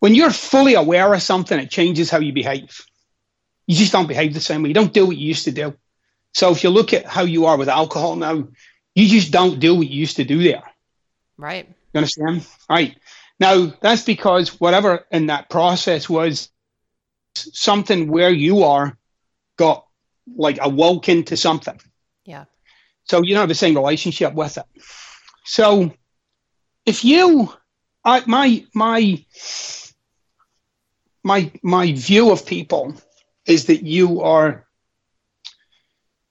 When 0.00 0.14
you're 0.14 0.30
fully 0.30 0.74
aware 0.74 1.12
of 1.14 1.22
something, 1.22 1.58
it 1.58 1.70
changes 1.70 2.10
how 2.10 2.18
you 2.18 2.32
behave. 2.32 2.80
You 3.66 3.76
just 3.76 3.92
don't 3.92 4.06
behave 4.08 4.34
the 4.34 4.40
same 4.40 4.62
way. 4.62 4.68
You 4.68 4.74
don't 4.74 4.92
do 4.92 5.06
what 5.06 5.16
you 5.16 5.28
used 5.28 5.44
to 5.44 5.52
do. 5.52 5.74
So 6.34 6.50
if 6.50 6.64
you 6.64 6.70
look 6.70 6.92
at 6.92 7.06
how 7.06 7.22
you 7.22 7.46
are 7.46 7.56
with 7.56 7.68
alcohol 7.68 8.16
now, 8.16 8.48
you 8.94 9.08
just 9.08 9.30
don't 9.30 9.60
do 9.60 9.76
what 9.76 9.88
you 9.88 10.00
used 10.00 10.16
to 10.16 10.24
do 10.24 10.42
there. 10.42 10.64
Right. 11.36 11.68
You 11.92 11.98
understand? 11.98 12.46
Right. 12.68 12.96
Now, 13.40 13.72
that's 13.80 14.04
because 14.04 14.60
whatever 14.60 15.06
in 15.10 15.26
that 15.26 15.48
process 15.48 16.08
was 16.08 16.50
something 17.34 18.08
where 18.08 18.30
you 18.30 18.64
are 18.64 18.96
got 19.56 19.86
like 20.36 20.58
awoke 20.60 21.08
into 21.08 21.36
something. 21.36 21.80
Yeah. 22.24 22.44
So 23.04 23.22
you 23.22 23.34
don't 23.34 23.42
have 23.42 23.48
the 23.48 23.54
same 23.54 23.74
relationship 23.74 24.34
with 24.34 24.58
it. 24.58 24.64
So 25.44 25.92
if 26.86 27.04
you, 27.04 27.52
I, 28.04 28.22
my 28.26 28.64
my 28.74 29.24
my 31.22 31.52
my 31.62 31.92
view 31.92 32.30
of 32.30 32.46
people 32.46 32.94
is 33.46 33.66
that 33.66 33.82
you 33.82 34.22
are 34.22 34.63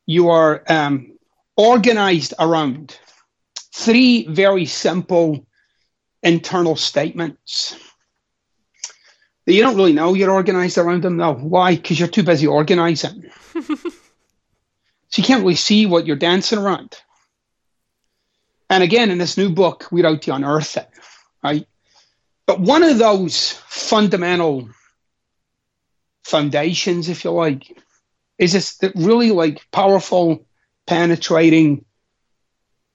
you 0.05 0.29
are 0.29 0.63
um, 0.67 1.17
organized 1.57 2.33
around 2.39 2.97
three 3.73 4.27
very 4.27 4.65
simple 4.65 5.45
internal 6.21 6.75
statements 6.75 7.75
that 9.45 9.53
you 9.53 9.61
don't 9.61 9.75
really 9.75 9.93
know 9.93 10.13
you're 10.13 10.31
organized 10.31 10.77
around 10.77 11.03
them. 11.03 11.17
No, 11.17 11.33
why? 11.33 11.75
Because 11.75 11.99
you're 11.99 12.07
too 12.07 12.23
busy 12.23 12.47
organizing. 12.47 13.29
So 15.13 15.21
you 15.21 15.27
can't 15.27 15.43
really 15.43 15.53
see 15.53 15.85
what 15.85 16.07
you're 16.07 16.15
dancing 16.15 16.57
around. 16.57 16.97
And 18.67 18.83
again, 18.83 19.11
in 19.11 19.19
this 19.19 19.37
new 19.37 19.51
book, 19.51 19.87
we're 19.91 20.07
out 20.07 20.23
to 20.23 20.33
unearth 20.33 20.75
it, 20.75 20.89
right? 21.43 21.67
But 22.47 22.59
one 22.59 22.81
of 22.81 22.97
those 22.97 23.51
fundamental 23.67 24.67
foundations, 26.23 27.09
if 27.09 27.23
you 27.23 27.29
like, 27.29 27.77
is 28.37 28.53
this 28.53 28.79
really 28.95 29.31
like 29.31 29.65
powerful, 29.71 30.45
penetrating, 30.87 31.85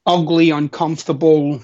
ugly, 0.04 0.50
uncomfortable 0.50 1.60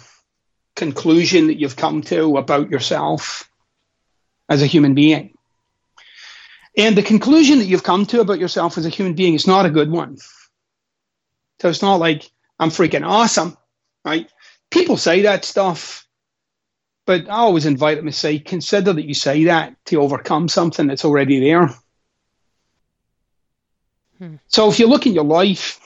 conclusion 0.77 1.47
that 1.49 1.59
you've 1.59 1.77
come 1.77 2.03
to 2.03 2.37
about 2.37 2.71
yourself 2.71 3.51
as 4.49 4.63
a 4.63 4.67
human 4.67 4.95
being. 4.95 5.35
And 6.77 6.97
the 6.97 7.03
conclusion 7.03 7.59
that 7.59 7.67
you've 7.67 7.85
come 7.85 8.05
to 8.07 8.21
about 8.21 8.41
yourself 8.41 8.77
as 8.77 8.87
a 8.87 8.91
human 8.91 9.15
being 9.15 9.35
is 9.35 9.47
not 9.47 9.67
a 9.67 9.71
good 9.71 9.91
one. 9.91 10.19
So 11.61 11.69
it's 11.69 11.83
not 11.83 12.01
like 12.01 12.31
I'm 12.59 12.71
freaking 12.71 13.07
awesome, 13.07 13.57
right? 14.05 14.29
People 14.71 14.97
say 14.97 15.23
that 15.23 15.45
stuff, 15.45 16.07
but 17.07 17.29
I 17.29 17.37
always 17.37 17.67
invite 17.67 17.99
them 17.99 18.07
to 18.07 18.13
say, 18.13 18.39
consider 18.41 18.93
that 18.93 19.07
you 19.07 19.15
say 19.15 19.45
that 19.45 19.77
to 19.87 20.01
overcome 20.01 20.49
something 20.49 20.87
that's 20.89 21.05
already 21.05 21.39
there. 21.39 21.71
Hmm. 24.25 24.37
So 24.49 24.71
if 24.71 24.79
you 24.79 24.87
look 24.87 25.07
in 25.07 25.15
your 25.15 25.25
life, 25.25 25.81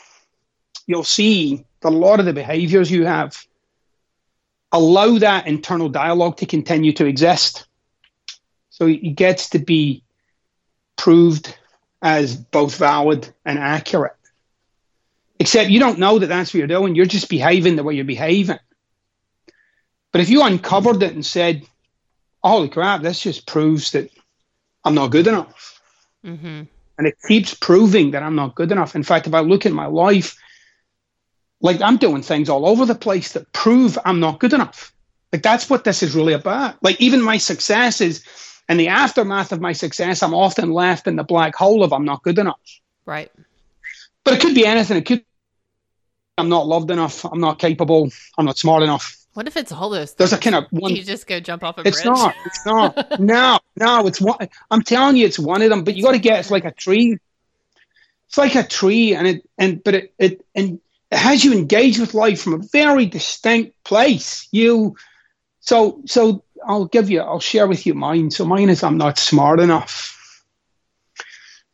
you'll 0.87 1.05
see 1.05 1.65
that 1.81 1.89
a 1.89 1.97
lot 1.97 2.21
of 2.21 2.27
the 2.27 2.33
behaviors 2.33 2.91
you 2.91 3.05
have 3.05 3.37
allow 4.71 5.19
that 5.19 5.47
internal 5.47 5.89
dialogue 5.89 6.37
to 6.39 6.47
continue 6.47 6.93
to 6.93 7.07
exist. 7.07 7.67
So 8.71 8.87
it 8.87 9.17
gets 9.17 9.51
to 9.51 9.59
be 9.59 10.05
proved 10.97 11.57
as 12.01 12.37
both 12.37 12.77
valid 12.77 13.29
and 13.45 13.59
accurate. 13.59 14.15
Except 15.41 15.71
you 15.71 15.81
don't 15.81 15.99
know 15.99 16.19
that 16.19 16.27
that's 16.27 16.53
what 16.53 16.59
you're 16.59 16.67
doing. 16.67 16.95
You're 16.95 17.07
just 17.07 17.29
behaving 17.29 17.77
the 17.77 17.83
way 17.83 17.95
you're 17.95 18.05
behaving. 18.05 18.59
But 20.13 20.21
if 20.21 20.31
you 20.31 20.43
uncovered 20.43 21.03
it 21.03 21.15
and 21.15 21.25
said, 21.25 21.67
holy 22.43 22.69
crap, 22.69 23.03
this 23.03 23.21
just 23.21 23.47
proves 23.47 23.93
that 23.93 24.11
I'm 24.85 24.95
not 24.95 25.11
good 25.11 25.27
enough. 25.27 25.81
Mm-hmm. 26.25 26.63
And 26.99 27.07
it 27.07 27.17
keeps 27.27 27.55
proving 27.55 28.11
that 28.11 28.23
I'm 28.23 28.35
not 28.35 28.57
good 28.57 28.73
enough. 28.73 28.97
In 28.97 29.05
fact, 29.05 29.27
if 29.27 29.35
I 29.35 29.41
look 29.41 29.65
at 29.65 29.73
my 29.73 29.87
life, 29.87 30.37
like 31.61 31.81
I'm 31.81 31.97
doing 31.97 32.23
things 32.23 32.49
all 32.49 32.67
over 32.67 32.85
the 32.85 32.95
place 32.95 33.33
that 33.33 33.53
prove 33.53 33.99
I'm 34.05 34.21
not 34.21 34.41
good 34.41 34.53
enough. 34.53 34.93
Like 35.33 35.43
that's 35.43 35.71
what 35.71 35.85
this 35.85 36.03
is 36.03 36.15
really 36.15 36.33
about. 36.33 36.83
Like 36.83 37.01
even 37.01 37.23
my 37.23 37.39
successes 37.39 38.25
and 38.69 38.79
the 38.79 38.89
aftermath 38.89 39.53
of 39.53 39.61
my 39.61 39.73
success, 39.73 40.23
I'm 40.23 40.35
often 40.35 40.73
left 40.73 41.07
in 41.07 41.17
the 41.17 41.25
black 41.25 41.55
hole 41.55 41.83
of 41.83 41.93
I'm 41.93 42.05
not 42.05 42.23
good 42.23 42.39
enough. 42.39 42.61
Right. 43.07 43.31
But 44.25 44.35
it 44.35 44.41
could 44.41 44.55
be 44.55 44.67
anything. 44.67 44.97
It 44.97 45.07
could 45.07 45.25
I'm 46.37 46.49
not 46.49 46.67
loved 46.67 46.91
enough. 46.91 47.25
I'm 47.25 47.41
not 47.41 47.59
capable. 47.59 48.11
I'm 48.37 48.47
not 48.47 48.59
smart 48.59 48.83
enough. 48.83 49.18
What 49.39 49.47
if 49.47 49.57
it's 49.57 49.71
all 49.71 49.89
those? 49.89 50.11
Things? 50.11 50.17
There's 50.17 50.33
a 50.33 50.39
kind 50.43 50.57
of 50.57 50.65
one. 50.73 50.97
You 50.97 51.05
just 51.05 51.29
go 51.29 51.39
jump 51.39 51.63
off 51.63 51.79
a 51.79 51.87
it's 51.87 52.03
bridge. 52.03 52.13
It's 52.13 52.21
not. 52.21 52.35
It's 52.45 52.67
not. 52.67 53.21
no, 53.21 53.61
no. 53.77 54.07
It's 54.09 54.21
one. 54.21 54.49
I'm 54.69 54.83
telling 54.83 55.17
you, 55.17 55.27
it's 55.27 55.39
one 55.39 55.63
of 55.63 55.71
them. 55.71 55.85
But 55.85 55.95
you 55.95 56.03
got 56.03 56.11
to 56.11 56.19
get. 56.19 56.41
It's 56.41 56.51
like 56.51 56.65
a 56.65 56.73
tree. 56.73 57.19
It's 58.27 58.37
like 58.37 58.57
a 58.57 58.65
tree, 58.67 59.15
and 59.15 59.29
it 59.29 59.49
and 59.57 59.81
but 59.85 59.95
it 59.95 60.15
it 60.19 60.45
and 60.57 60.81
it 61.13 61.17
has 61.17 61.45
you 61.45 61.53
engage 61.53 62.01
with 62.01 62.15
life 62.15 62.43
from 62.43 62.55
a 62.55 62.59
very 62.73 63.07
distinct 63.07 63.81
place. 63.85 64.49
You. 64.51 64.97
So 65.61 66.03
so 66.07 66.43
I'll 66.67 66.87
give 66.87 67.09
you. 67.09 67.21
I'll 67.21 67.39
share 67.39 67.69
with 67.69 67.87
you 67.87 67.95
mine. 67.95 68.33
So 68.33 68.45
mine 68.45 68.71
is 68.71 68.83
I'm 68.83 68.99
not 68.99 69.19
smart 69.19 69.61
enough. 69.61 70.17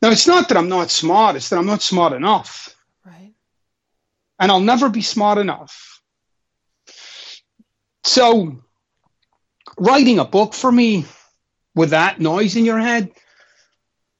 Now 0.03 0.11
it's 0.11 0.27
not 0.27 0.49
that 0.49 0.57
I'm 0.59 0.69
not 0.69 0.91
smart. 0.91 1.35
It's 1.35 1.49
that 1.49 1.57
I'm 1.57 1.65
not 1.65 1.81
smart 1.81 2.13
enough 2.13 2.75
Right. 3.03 3.33
and 4.37 4.51
I'll 4.51 4.59
never 4.59 4.87
be 4.87 5.01
smart 5.01 5.39
enough. 5.39 5.94
So, 8.05 8.55
writing 9.79 10.19
a 10.19 10.25
book 10.25 10.53
for 10.53 10.71
me 10.71 11.05
with 11.73 11.89
that 11.89 12.19
noise 12.19 12.55
in 12.55 12.63
your 12.63 12.79
head 12.79 13.11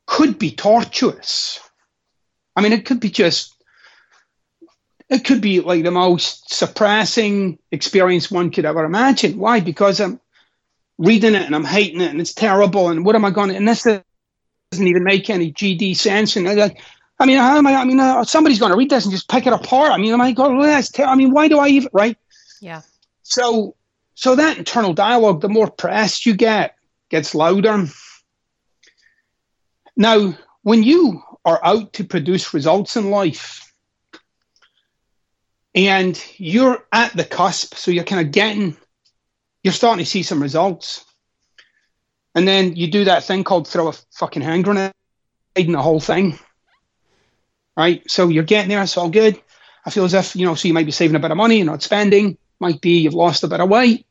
could 0.07 0.39
be 0.39 0.49
tortuous. 0.51 1.59
I 2.55 2.61
mean, 2.61 2.73
it 2.73 2.85
could 2.85 2.99
be 2.99 3.11
just, 3.11 3.53
it 5.07 5.23
could 5.23 5.39
be 5.39 5.59
like 5.59 5.83
the 5.83 5.91
most 5.91 6.51
suppressing 6.51 7.59
experience 7.71 8.31
one 8.31 8.49
could 8.49 8.65
ever 8.65 8.83
imagine. 8.83 9.37
Why? 9.37 9.59
Because 9.59 10.01
I'm 10.01 10.19
reading 10.97 11.35
it 11.35 11.43
and 11.43 11.55
I'm 11.55 11.63
hating 11.63 12.01
it 12.01 12.09
and 12.09 12.19
it's 12.19 12.33
terrible. 12.33 12.89
And 12.89 13.05
what 13.05 13.15
am 13.15 13.23
I 13.23 13.29
going 13.29 13.49
to, 13.49 13.55
and 13.55 13.67
this 13.67 13.83
doesn't 13.83 14.87
even 14.87 15.03
make 15.03 15.29
any 15.29 15.53
GD 15.53 15.95
sense. 15.95 16.35
And 16.35 16.49
I 16.49 16.75
I 17.19 17.27
mean, 17.27 17.37
how 17.37 17.55
am 17.55 17.67
I? 17.67 17.75
I 17.75 17.85
mean, 17.85 17.99
uh, 17.99 18.25
somebody's 18.25 18.59
going 18.59 18.71
to 18.71 18.77
read 18.77 18.89
this 18.89 19.05
and 19.05 19.13
just 19.13 19.29
pick 19.29 19.45
it 19.45 19.53
apart. 19.53 19.91
I 19.91 19.97
mean, 19.97 20.11
am 20.11 20.21
I 20.21 20.31
going? 20.31 20.59
to 20.59 21.03
I 21.03 21.15
mean, 21.15 21.29
why 21.29 21.47
do 21.47 21.59
I 21.59 21.67
even? 21.67 21.89
Right? 21.93 22.17
Yeah. 22.59 22.81
So, 23.27 23.75
so 24.13 24.35
that 24.35 24.59
internal 24.59 24.93
dialogue, 24.93 25.41
the 25.41 25.49
more 25.49 25.69
pressed 25.69 26.25
you 26.27 26.35
get, 26.35 26.75
gets 27.09 27.33
louder. 27.33 27.85
Now, 29.97 30.37
when 30.61 30.83
you 30.83 31.23
are 31.43 31.59
out 31.63 31.93
to 31.93 32.03
produce 32.03 32.53
results 32.53 32.95
in 32.95 33.09
life, 33.09 33.73
and 35.73 36.23
you're 36.37 36.85
at 36.91 37.17
the 37.17 37.25
cusp, 37.25 37.73
so 37.73 37.89
you're 37.91 38.03
kind 38.03 38.25
of 38.25 38.31
getting, 38.31 38.77
you're 39.63 39.73
starting 39.73 40.05
to 40.05 40.09
see 40.09 40.23
some 40.23 40.41
results, 40.41 41.03
and 42.35 42.47
then 42.47 42.75
you 42.75 42.91
do 42.91 43.05
that 43.05 43.23
thing 43.23 43.43
called 43.43 43.67
throw 43.67 43.87
a 43.87 43.93
fucking 44.11 44.41
hand 44.43 44.63
grenade 44.63 44.93
in 45.55 45.71
the 45.71 45.81
whole 45.81 45.99
thing 45.99 46.37
right? 47.75 48.09
So 48.09 48.29
you're 48.29 48.43
getting 48.43 48.69
there, 48.69 48.81
it's 48.81 48.97
all 48.97 49.09
good. 49.09 49.41
I 49.85 49.89
feel 49.89 50.05
as 50.05 50.13
if, 50.13 50.35
you 50.35 50.45
know, 50.45 50.55
so 50.55 50.67
you 50.67 50.73
might 50.73 50.85
be 50.85 50.91
saving 50.91 51.15
a 51.15 51.19
bit 51.19 51.31
of 51.31 51.37
money, 51.37 51.57
you're 51.57 51.65
not 51.65 51.83
spending, 51.83 52.37
might 52.65 52.81
be 52.81 52.97
you've 52.97 53.13
lost 53.13 53.43
a 53.43 53.47
bit 53.47 53.59
of 53.59 53.69
weight, 53.69 54.07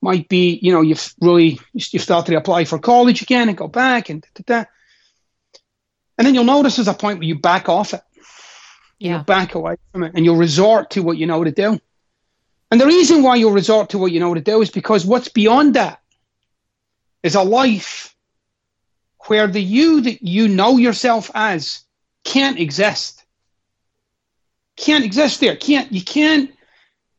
might 0.00 0.28
be, 0.28 0.58
you 0.60 0.72
know, 0.72 0.80
you've 0.80 1.14
really, 1.20 1.60
you've 1.72 2.02
started 2.02 2.32
to 2.32 2.36
apply 2.36 2.64
for 2.64 2.80
college 2.80 3.22
again 3.22 3.48
and 3.48 3.56
go 3.56 3.68
back 3.68 4.08
and 4.08 4.22
da, 4.22 4.28
da, 4.34 4.62
da. 4.62 4.68
And 6.18 6.26
then 6.26 6.34
you'll 6.34 6.42
notice 6.42 6.76
there's 6.76 6.88
a 6.88 6.94
point 6.94 7.18
where 7.18 7.28
you 7.28 7.38
back 7.38 7.68
off 7.68 7.94
it. 7.94 8.02
Yeah. 8.98 9.12
You'll 9.12 9.24
back 9.24 9.54
away 9.54 9.76
from 9.92 10.02
it 10.02 10.14
and 10.16 10.24
you'll 10.24 10.36
resort 10.36 10.90
to 10.90 11.02
what 11.04 11.16
you 11.16 11.26
know 11.26 11.44
to 11.44 11.52
do. 11.52 11.78
And 12.72 12.80
the 12.80 12.86
reason 12.86 13.22
why 13.22 13.36
you'll 13.36 13.52
resort 13.52 13.90
to 13.90 13.98
what 13.98 14.10
you 14.10 14.18
know 14.18 14.34
to 14.34 14.40
do 14.40 14.60
is 14.62 14.70
because 14.70 15.06
what's 15.06 15.28
beyond 15.28 15.74
that 15.74 16.00
is 17.22 17.36
a 17.36 17.42
life 17.42 18.16
where 19.28 19.46
the 19.46 19.62
you 19.62 20.00
that 20.00 20.22
you 20.22 20.48
know 20.48 20.76
yourself 20.76 21.30
as 21.34 21.82
can't 22.24 22.58
exist. 22.58 23.24
Can't 24.76 25.04
exist 25.04 25.38
there. 25.38 25.54
Can't 25.54 25.92
you 25.92 26.02
can't 26.02 26.50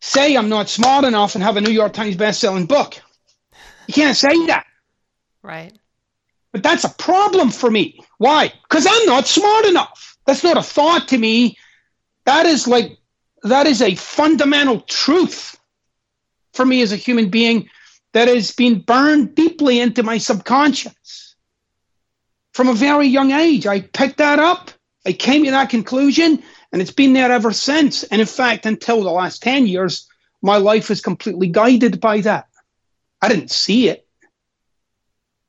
say 0.04 0.36
I'm 0.36 0.50
not 0.50 0.68
smart 0.68 1.06
enough 1.06 1.34
and 1.34 1.44
have 1.44 1.56
a 1.56 1.62
New 1.62 1.72
York 1.72 1.94
Times 1.94 2.18
best-selling 2.18 2.66
book. 2.66 2.96
You 3.88 3.94
can't 3.94 4.18
say 4.18 4.46
that. 4.48 4.66
Right. 5.42 5.72
But 6.52 6.62
that's 6.62 6.84
a 6.84 6.90
problem 6.90 7.50
for 7.50 7.72
me. 7.72 8.02
Why? 8.18 8.52
Because 8.64 8.86
I'm 8.86 9.06
not 9.06 9.28
smart 9.28 9.66
enough. 9.66 10.18
That's 10.26 10.44
not 10.44 10.58
a 10.58 10.62
thought 10.62 11.08
to 11.08 11.18
me. 11.18 11.58
That 12.26 12.46
is 12.46 12.68
like 12.68 12.98
that 13.44 13.66
is 13.66 13.82
a 13.82 13.96
fundamental 13.96 14.82
truth 14.82 15.58
for 16.54 16.66
me 16.66 16.82
as 16.82 16.92
a 16.92 16.98
human 16.98 17.30
being 17.30 17.70
that 18.12 18.28
has 18.28 18.52
been 18.52 18.82
burned 18.82 19.36
deeply 19.36 19.80
into 19.80 20.04
my 20.04 20.18
subconscious 20.18 21.36
from 22.54 22.68
a 22.68 22.74
very 22.74 23.08
young 23.08 23.32
age. 23.32 23.66
I 23.66 23.82
picked 23.82 24.18
that 24.18 24.40
up 24.40 24.72
I 25.06 25.14
came 25.14 25.44
to 25.46 25.52
that 25.52 25.70
conclusion, 25.70 26.44
And 26.74 26.82
it's 26.82 26.92
been 26.92 27.14
there 27.14 27.32
ever 27.32 27.54
since. 27.54 28.04
And 28.04 28.20
in 28.20 28.28
fact, 28.28 28.66
until 28.66 29.04
the 29.04 29.12
last 29.12 29.44
10 29.44 29.68
years, 29.68 30.10
my 30.42 30.58
life 30.58 30.90
was 30.90 31.02
completely 31.02 31.48
guided 31.48 32.02
by 32.02 32.22
that. 32.22 32.48
I 33.22 33.30
didn't 33.30 33.52
see 33.52 33.88
it. 33.88 34.08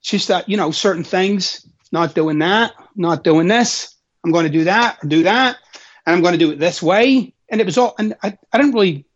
It's 0.01 0.11
just 0.11 0.29
that, 0.29 0.49
you 0.51 0.59
know, 0.59 0.71
certain 0.71 1.03
things, 1.03 1.67
not 1.91 2.15
doing 2.15 2.39
that, 2.41 2.75
not 2.95 3.25
doing 3.25 3.49
this. 3.49 3.95
I'm 4.23 4.33
going 4.33 4.45
to 4.45 4.53
do 4.53 4.65
that 4.65 5.03
or 5.03 5.09
do 5.09 5.23
that. 5.23 5.57
And 6.05 6.15
I'm 6.15 6.21
going 6.21 6.33
to 6.33 6.39
do 6.39 6.53
it 6.53 6.59
this 6.59 6.83
way. 6.83 7.33
And 7.49 7.61
it 7.61 7.65
was 7.65 7.79
all, 7.79 7.95
and 7.99 8.15
I, 8.23 8.37
I 8.53 8.59
didn't 8.59 8.75
really 8.75 9.07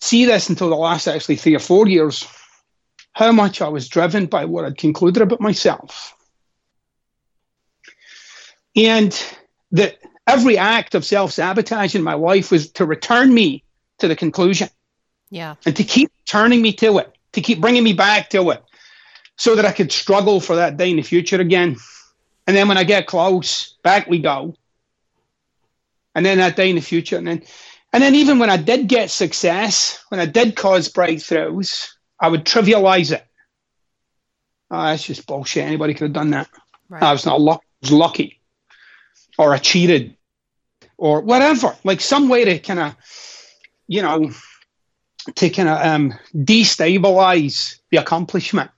see 0.00 0.24
this 0.24 0.48
until 0.48 0.70
the 0.70 0.74
last 0.74 1.06
actually 1.06 1.36
three 1.36 1.54
or 1.54 1.60
four 1.60 1.86
years, 1.86 2.26
how 3.12 3.30
much 3.30 3.60
I 3.60 3.68
was 3.68 3.88
driven 3.88 4.24
by 4.24 4.46
what 4.46 4.64
I'd 4.64 4.78
concluded 4.78 5.22
about 5.22 5.40
myself. 5.40 6.16
And 8.74 9.12
that 9.72 9.98
every 10.26 10.58
act 10.58 10.94
of 10.94 11.04
self 11.04 11.32
sabotage 11.32 11.94
in 11.94 12.02
my 12.02 12.14
life 12.14 12.50
was 12.50 12.70
to 12.72 12.86
return 12.86 13.32
me 13.32 13.62
to 13.98 14.08
the 14.08 14.16
conclusion. 14.16 14.68
Yeah. 15.30 15.54
And 15.66 15.76
to 15.76 15.84
keep 15.84 16.10
turning 16.26 16.62
me 16.62 16.72
to 16.74 16.98
it, 16.98 17.12
to 17.32 17.40
keep 17.40 17.60
bringing 17.60 17.84
me 17.84 17.92
back 17.92 18.30
to 18.30 18.50
it, 18.50 18.62
so 19.36 19.56
that 19.56 19.64
I 19.64 19.72
could 19.72 19.92
struggle 19.92 20.40
for 20.40 20.56
that 20.56 20.76
day 20.76 20.90
in 20.90 20.96
the 20.96 21.02
future 21.02 21.40
again. 21.40 21.76
And 22.46 22.56
then 22.56 22.68
when 22.68 22.78
I 22.78 22.84
get 22.84 23.06
close, 23.06 23.74
back 23.82 24.06
we 24.06 24.18
go. 24.18 24.54
And 26.14 26.24
then 26.24 26.38
that 26.38 26.56
day 26.56 26.70
in 26.70 26.76
the 26.76 26.82
future. 26.82 27.16
And 27.16 27.26
then, 27.26 27.42
and 27.92 28.02
then 28.02 28.14
even 28.14 28.38
when 28.38 28.50
I 28.50 28.56
did 28.56 28.86
get 28.86 29.10
success, 29.10 30.04
when 30.08 30.20
I 30.20 30.26
did 30.26 30.54
cause 30.54 30.92
breakthroughs, 30.92 31.90
I 32.20 32.28
would 32.28 32.44
trivialize 32.44 33.12
it. 33.12 33.26
Oh, 34.70 34.82
that's 34.84 35.04
just 35.04 35.26
bullshit. 35.26 35.64
Anybody 35.64 35.94
could 35.94 36.04
have 36.04 36.12
done 36.12 36.30
that. 36.30 36.48
Right. 36.88 37.02
I 37.02 37.12
was 37.12 37.26
not 37.26 37.40
luck. 37.40 37.62
I 37.62 37.86
was 37.86 37.92
lucky 37.92 38.40
or 39.38 39.52
I 39.52 39.58
cheated 39.58 40.16
or 40.96 41.20
whatever, 41.20 41.76
like 41.84 42.00
some 42.00 42.28
way 42.28 42.44
to 42.44 42.58
kind 42.58 42.80
of, 42.80 42.96
you 43.86 44.02
know, 44.02 44.30
to 45.36 45.50
kind 45.50 45.68
of 45.68 45.84
um, 45.84 46.14
destabilize 46.34 47.78
the 47.90 47.98
accomplishment 47.98 48.70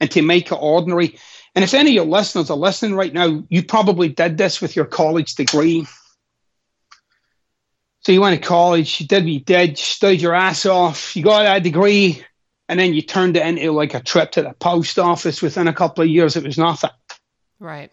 and 0.00 0.10
to 0.10 0.22
make 0.22 0.50
it 0.50 0.58
ordinary. 0.60 1.18
And 1.54 1.62
if 1.62 1.74
any 1.74 1.90
of 1.90 1.94
your 1.94 2.06
listeners 2.06 2.50
are 2.50 2.56
listening 2.56 2.94
right 2.94 3.12
now, 3.12 3.44
you 3.48 3.62
probably 3.62 4.08
did 4.08 4.38
this 4.38 4.60
with 4.60 4.74
your 4.74 4.86
college 4.86 5.34
degree. 5.34 5.86
So 8.00 8.10
you 8.10 8.20
went 8.20 8.40
to 8.40 8.48
college, 8.48 9.00
you 9.00 9.06
did 9.06 9.24
what 9.24 9.32
you 9.32 9.40
did, 9.40 9.70
you 9.70 9.76
studied 9.76 10.22
your 10.22 10.34
ass 10.34 10.66
off, 10.66 11.14
you 11.14 11.22
got 11.22 11.44
that 11.44 11.62
degree, 11.62 12.24
and 12.68 12.80
then 12.80 12.94
you 12.94 13.02
turned 13.02 13.36
it 13.36 13.46
into 13.46 13.70
like 13.70 13.94
a 13.94 14.00
trip 14.00 14.32
to 14.32 14.42
the 14.42 14.54
post 14.54 14.98
office. 14.98 15.40
Within 15.40 15.68
a 15.68 15.72
couple 15.72 16.02
of 16.02 16.10
years, 16.10 16.34
it 16.34 16.42
was 16.42 16.58
nothing. 16.58 16.90
Right 17.60 17.92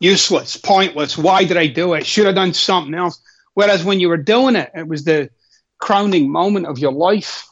useless, 0.00 0.56
pointless. 0.56 1.18
Why 1.18 1.44
did 1.44 1.56
I 1.56 1.66
do 1.66 1.94
it? 1.94 2.06
Should 2.06 2.26
have 2.26 2.34
done 2.34 2.54
something 2.54 2.94
else. 2.94 3.20
Whereas 3.54 3.84
when 3.84 4.00
you 4.00 4.08
were 4.08 4.16
doing 4.16 4.56
it, 4.56 4.70
it 4.74 4.86
was 4.86 5.04
the 5.04 5.30
crowning 5.78 6.30
moment 6.30 6.66
of 6.66 6.78
your 6.78 6.92
life. 6.92 7.44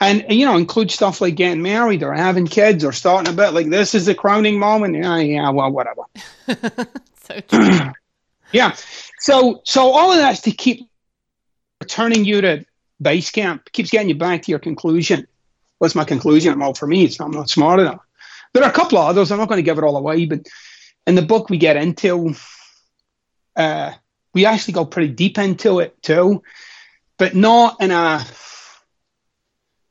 And, 0.00 0.24
you 0.28 0.44
know, 0.44 0.56
include 0.56 0.90
stuff 0.90 1.20
like 1.20 1.36
getting 1.36 1.62
married 1.62 2.02
or 2.02 2.12
having 2.12 2.48
kids 2.48 2.84
or 2.84 2.90
starting 2.90 3.32
a 3.32 3.36
bit 3.36 3.52
like 3.52 3.70
this 3.70 3.94
is 3.94 4.06
the 4.06 4.16
crowning 4.16 4.58
moment. 4.58 4.96
Yeah, 4.96 5.18
yeah, 5.18 5.50
well, 5.50 5.70
whatever. 5.70 6.02
so 7.22 7.40
true. 7.48 7.92
yeah. 8.52 8.74
So 9.20 9.60
so 9.64 9.90
all 9.92 10.10
of 10.10 10.18
that's 10.18 10.40
to 10.40 10.50
keep 10.50 10.90
returning 11.80 12.24
you 12.24 12.40
to 12.40 12.64
base 13.00 13.30
camp, 13.30 13.70
keeps 13.70 13.90
getting 13.90 14.08
you 14.08 14.16
back 14.16 14.42
to 14.42 14.50
your 14.50 14.58
conclusion. 14.58 15.28
What's 15.78 15.94
my 15.94 16.04
conclusion? 16.04 16.58
Well, 16.58 16.74
for 16.74 16.88
me, 16.88 17.04
it's 17.04 17.20
I'm 17.20 17.30
not 17.30 17.48
smart 17.48 17.78
enough. 17.78 18.00
There 18.54 18.64
are 18.64 18.70
a 18.70 18.72
couple 18.72 18.98
of 18.98 19.08
others. 19.08 19.30
I'm 19.30 19.38
not 19.38 19.48
going 19.48 19.58
to 19.58 19.62
give 19.62 19.78
it 19.78 19.84
all 19.84 19.96
away, 19.96 20.26
but 20.26 20.40
in 21.06 21.14
the 21.14 21.22
book 21.22 21.50
we 21.50 21.58
get 21.58 21.76
into 21.76 22.34
uh, 23.56 23.92
we 24.34 24.46
actually 24.46 24.74
go 24.74 24.84
pretty 24.84 25.12
deep 25.12 25.38
into 25.38 25.80
it 25.80 26.00
too 26.02 26.42
but 27.18 27.34
not 27.34 27.80
in 27.80 27.90
a 27.90 28.24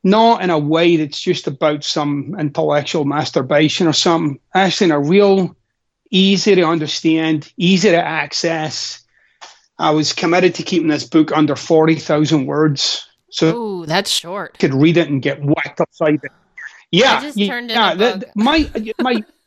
not 0.04 0.42
in 0.42 0.50
a 0.50 0.58
way 0.58 0.98
that's 0.98 1.22
just 1.22 1.48
about 1.48 1.84
some 1.84 2.36
intellectual 2.40 3.06
masturbation 3.06 3.88
or 3.88 3.94
something. 3.94 4.40
Actually 4.54 4.86
in 4.86 4.92
a 4.92 5.00
real 5.00 5.56
easy 6.10 6.56
to 6.56 6.64
understand 6.64 7.52
easy 7.58 7.90
to 7.90 8.04
access. 8.04 9.04
I 9.78 9.92
was 9.92 10.14
committed 10.14 10.56
to 10.56 10.64
keeping 10.64 10.90
this 10.90 11.06
book 11.06 11.32
under 11.32 11.56
40000 11.56 12.46
words 12.46 13.08
so 13.32 13.56
Ooh, 13.56 13.86
that's 13.86 14.12
short. 14.12 14.60
could 14.60 14.74
read 14.74 14.98
it 14.98 15.10
and 15.10 15.22
get 15.22 15.42
whacked 15.42 15.80
upside 15.80 16.16
it 16.16 16.32
yeah 16.92 17.32
yeah, 17.36 17.96
the, 17.96 18.30
my 18.36 18.70
my 19.00 19.24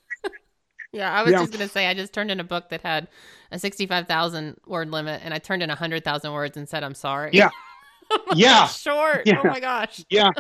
Yeah, 0.95 1.13
I 1.13 1.23
was 1.23 1.33
yeah. 1.33 1.41
just 1.41 1.53
gonna 1.53 1.69
say 1.69 1.87
I 1.87 1.95
just 1.95 2.13
turned 2.13 2.31
in 2.31 2.41
a 2.41 2.45
book 2.45 2.69
that 2.71 2.81
had 2.83 3.09
a 3.51 3.59
sixty-five 3.59 4.07
thousand 4.07 4.57
word 4.67 4.91
limit, 4.91 5.21
and 5.25 5.35
I 5.35 5.39
turned 5.39 5.63
in 5.63 5.69
hundred 5.69 6.05
thousand 6.05 6.33
words 6.33 6.57
and 6.57 6.69
said 6.69 6.83
I'm 6.85 6.95
sorry. 6.95 7.31
Yeah, 7.33 7.51
yeah, 8.35 8.67
short. 8.69 9.23
Yeah. 9.27 9.41
Oh 9.45 9.49
my 9.49 9.61
gosh. 9.61 10.05
Yeah, 10.09 10.31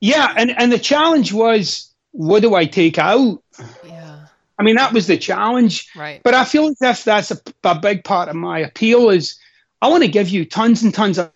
yeah, 0.00 0.34
and 0.36 0.50
and 0.58 0.72
the 0.72 0.78
challenge 0.78 1.32
was, 1.32 1.92
what 2.12 2.40
do 2.40 2.54
I 2.54 2.64
take 2.64 2.98
out? 2.98 3.42
Yeah. 3.84 4.26
I 4.58 4.62
mean, 4.62 4.76
that 4.76 4.92
was 4.92 5.06
the 5.06 5.16
challenge. 5.16 5.88
Right. 5.96 6.20
But 6.22 6.34
I 6.34 6.44
feel 6.44 6.66
as 6.66 6.82
if 6.82 7.04
that's 7.04 7.30
a, 7.30 7.38
a 7.64 7.78
big 7.78 8.04
part 8.04 8.28
of 8.28 8.36
my 8.36 8.58
appeal 8.58 9.08
is 9.08 9.38
I 9.80 9.88
want 9.88 10.02
to 10.02 10.08
give 10.08 10.28
you 10.28 10.44
tons 10.44 10.82
and 10.82 10.92
tons 10.92 11.18
of 11.18 11.32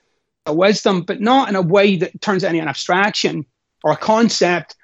wisdom, 0.46 1.02
but 1.02 1.22
not 1.22 1.48
in 1.48 1.56
a 1.56 1.62
way 1.62 1.96
that 1.96 2.20
turns 2.20 2.44
into 2.44 2.60
an 2.60 2.68
abstraction 2.68 3.46
or 3.82 3.92
a 3.92 3.96
concept, 3.96 4.76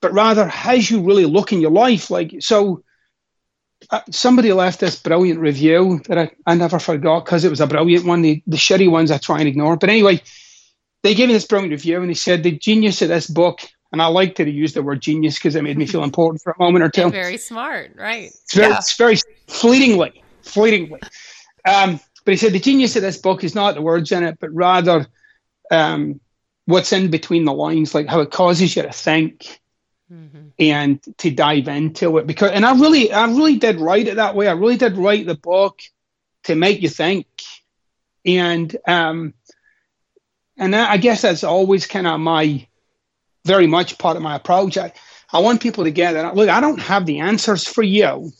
but 0.00 0.12
rather 0.12 0.50
as 0.64 0.90
you 0.90 1.00
really 1.00 1.26
look 1.26 1.52
in 1.52 1.60
your 1.60 1.70
life. 1.70 2.10
Like 2.10 2.34
so 2.40 2.82
uh, 3.90 4.00
somebody 4.10 4.52
left 4.52 4.80
this 4.80 5.00
brilliant 5.00 5.40
review 5.40 6.00
that 6.08 6.18
I, 6.18 6.30
I 6.46 6.54
never 6.54 6.78
forgot 6.78 7.24
because 7.24 7.44
it 7.44 7.50
was 7.50 7.60
a 7.60 7.66
brilliant 7.66 8.04
one. 8.04 8.22
The, 8.22 8.42
the 8.46 8.56
shitty 8.56 8.90
ones 8.90 9.10
I 9.10 9.18
try 9.18 9.38
and 9.38 9.48
ignore. 9.48 9.76
But 9.76 9.90
anyway, 9.90 10.22
they 11.02 11.14
gave 11.14 11.28
me 11.28 11.34
this 11.34 11.46
brilliant 11.46 11.72
review 11.72 12.00
and 12.00 12.10
they 12.10 12.14
said 12.14 12.42
the 12.42 12.52
genius 12.52 13.02
of 13.02 13.08
this 13.08 13.26
book, 13.26 13.60
and 13.92 14.02
I 14.02 14.06
liked 14.06 14.38
like 14.38 14.46
to 14.46 14.50
use 14.50 14.72
the 14.72 14.82
word 14.82 15.00
genius 15.00 15.36
because 15.36 15.54
it 15.54 15.62
made 15.62 15.78
me 15.78 15.86
feel 15.86 16.04
important 16.04 16.42
for 16.42 16.52
a 16.52 16.62
moment 16.62 16.84
or 16.84 16.90
two. 16.90 17.10
very 17.10 17.36
smart, 17.36 17.92
right? 17.96 18.24
It's 18.24 18.54
very, 18.54 18.70
yeah. 18.70 18.78
it's 18.78 18.96
very 18.96 19.16
fleetingly, 19.46 20.22
fleetingly. 20.42 21.00
Um, 21.66 22.00
but 22.24 22.32
he 22.32 22.36
said 22.36 22.52
the 22.52 22.60
genius 22.60 22.96
of 22.96 23.02
this 23.02 23.18
book 23.18 23.44
is 23.44 23.54
not 23.54 23.74
the 23.74 23.82
words 23.82 24.10
in 24.10 24.24
it, 24.24 24.38
but 24.40 24.52
rather 24.52 25.06
um, 25.70 26.20
what's 26.64 26.92
in 26.92 27.10
between 27.10 27.44
the 27.44 27.52
lines, 27.52 27.94
like 27.94 28.08
how 28.08 28.20
it 28.20 28.30
causes 28.30 28.74
you 28.74 28.82
to 28.82 28.92
think 28.92 29.60
mm-hmm. 30.12 30.48
and 30.58 31.00
to 31.18 31.30
dive 31.30 31.68
into 31.68 32.18
it 32.18 32.26
because 32.26 32.50
and 32.52 32.64
I 32.64 32.74
really 32.74 33.12
I 33.12 33.26
really 33.26 33.56
did 33.58 33.80
write 33.80 34.08
it 34.08 34.16
that 34.16 34.34
way. 34.34 34.48
I 34.48 34.52
really 34.52 34.76
did 34.76 34.96
write 34.96 35.26
the 35.26 35.34
book 35.34 35.80
to 36.44 36.54
make 36.54 36.82
you 36.82 36.88
think, 36.88 37.26
and 38.24 38.74
um, 38.86 39.34
and 40.56 40.74
that, 40.74 40.90
I 40.90 40.96
guess 40.96 41.22
that's 41.22 41.44
always 41.44 41.86
kind 41.86 42.06
of 42.06 42.20
my 42.20 42.66
very 43.44 43.66
much 43.66 43.98
part 43.98 44.16
of 44.16 44.22
my 44.22 44.36
approach. 44.36 44.76
I, 44.78 44.92
I 45.32 45.40
want 45.40 45.60
people 45.60 45.84
to 45.84 45.90
get 45.90 46.12
that. 46.12 46.34
Look, 46.34 46.48
I 46.48 46.60
don't 46.60 46.80
have 46.80 47.06
the 47.06 47.20
answers 47.20 47.66
for 47.66 47.82
you, 47.82 48.32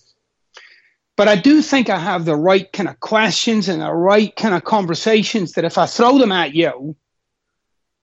but 1.17 1.29
I 1.29 1.37
do 1.37 1.63
think 1.63 1.91
I 1.91 1.99
have 1.99 2.25
the 2.25 2.37
right 2.37 2.71
kind 2.73 2.89
of 2.89 3.01
questions 3.01 3.69
and 3.69 3.83
the 3.83 3.93
right 3.93 4.35
kind 4.35 4.55
of 4.55 4.65
conversations 4.65 5.53
that 5.53 5.65
if 5.65 5.79
I 5.79 5.87
throw 5.87 6.19
them 6.19 6.33
at 6.33 6.55
you, 6.55 6.97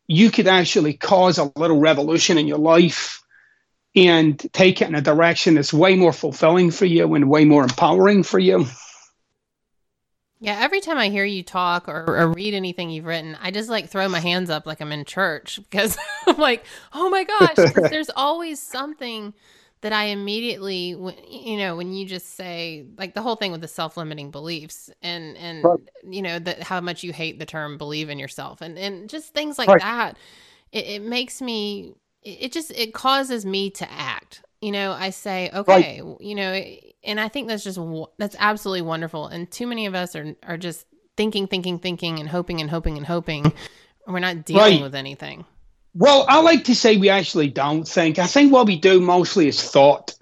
you 0.07 0.31
could 0.31 0.47
actually 0.47 0.93
cause 0.93 1.37
a 1.37 1.51
little 1.55 1.79
revolution 1.79 2.37
in 2.37 2.47
your 2.47 2.57
life 2.57 3.22
and 3.95 4.39
take 4.53 4.81
it 4.81 4.87
in 4.87 4.95
a 4.95 5.01
direction 5.01 5.55
that's 5.55 5.73
way 5.73 5.95
more 5.95 6.13
fulfilling 6.13 6.71
for 6.71 6.85
you 6.85 7.13
and 7.13 7.29
way 7.29 7.45
more 7.45 7.63
empowering 7.63 8.23
for 8.23 8.39
you. 8.39 8.65
Yeah, 10.39 10.59
every 10.59 10.81
time 10.81 10.97
I 10.97 11.07
hear 11.07 11.23
you 11.23 11.41
talk 11.41 11.87
or, 11.87 12.03
or, 12.05 12.27
read 12.33 12.53
anything 12.53 12.89
you've 12.89 13.05
written, 13.05 13.37
I 13.41 13.49
just 13.49 13.69
like 13.69 13.89
throw 13.89 14.09
my 14.09 14.19
hands 14.19 14.49
up 14.49 14.65
like 14.65 14.81
I'm 14.81 14.91
in 14.91 15.05
church 15.05 15.57
because 15.69 15.97
I'm 16.27 16.37
like, 16.37 16.65
oh 16.91 17.09
my 17.09 17.23
gosh, 17.23 17.71
there's 17.89 18.09
always 18.13 18.61
something 18.61 19.33
that 19.79 19.93
I 19.93 20.05
immediately, 20.05 20.97
you 21.29 21.57
know, 21.57 21.77
when 21.77 21.93
you 21.93 22.05
just 22.05 22.35
say 22.35 22.85
like 22.97 23.13
the 23.13 23.21
whole 23.21 23.37
thing 23.37 23.53
with 23.53 23.61
the 23.61 23.69
self-limiting 23.69 24.31
beliefs 24.31 24.89
and 25.01 25.37
and 25.37 25.63
right. 25.63 25.79
you 26.03 26.21
know 26.21 26.39
that 26.39 26.63
how 26.63 26.81
much 26.81 27.03
you 27.03 27.11
hate 27.11 27.37
the 27.37 27.45
term 27.45 27.77
believe 27.77 28.09
in 28.09 28.17
yourself 28.17 28.61
and 28.61 28.77
and 28.77 29.09
just 29.09 29.33
things 29.33 29.57
like 29.57 29.67
right. 29.67 29.81
that, 29.81 30.17
it, 30.73 30.85
it 30.85 31.01
makes 31.01 31.41
me 31.41 31.93
it 32.23 32.51
just 32.51 32.71
it 32.71 32.93
causes 32.93 33.45
me 33.45 33.69
to 33.69 33.89
act 33.91 34.43
you 34.61 34.71
know 34.71 34.91
i 34.93 35.09
say 35.09 35.49
okay 35.53 36.01
right. 36.01 36.21
you 36.21 36.35
know 36.35 36.63
and 37.03 37.19
i 37.19 37.27
think 37.27 37.47
that's 37.47 37.63
just 37.63 37.79
that's 38.17 38.35
absolutely 38.39 38.81
wonderful 38.81 39.27
and 39.27 39.51
too 39.51 39.67
many 39.67 39.85
of 39.85 39.93
us 39.93 40.15
are 40.15 40.35
are 40.43 40.57
just 40.57 40.85
thinking 41.17 41.47
thinking 41.47 41.79
thinking 41.79 42.19
and 42.19 42.29
hoping 42.29 42.61
and 42.61 42.69
hoping 42.69 42.97
and 42.97 43.05
hoping 43.05 43.51
we're 44.07 44.19
not 44.19 44.45
dealing 44.45 44.75
right. 44.75 44.81
with 44.81 44.95
anything 44.95 45.45
well 45.93 46.25
i 46.29 46.41
like 46.41 46.63
to 46.63 46.75
say 46.75 46.97
we 46.97 47.09
actually 47.09 47.49
don't 47.49 47.87
think 47.87 48.19
i 48.19 48.25
think 48.25 48.51
what 48.51 48.65
we 48.65 48.77
do 48.77 49.01
mostly 49.01 49.47
is 49.47 49.61
thought 49.61 50.15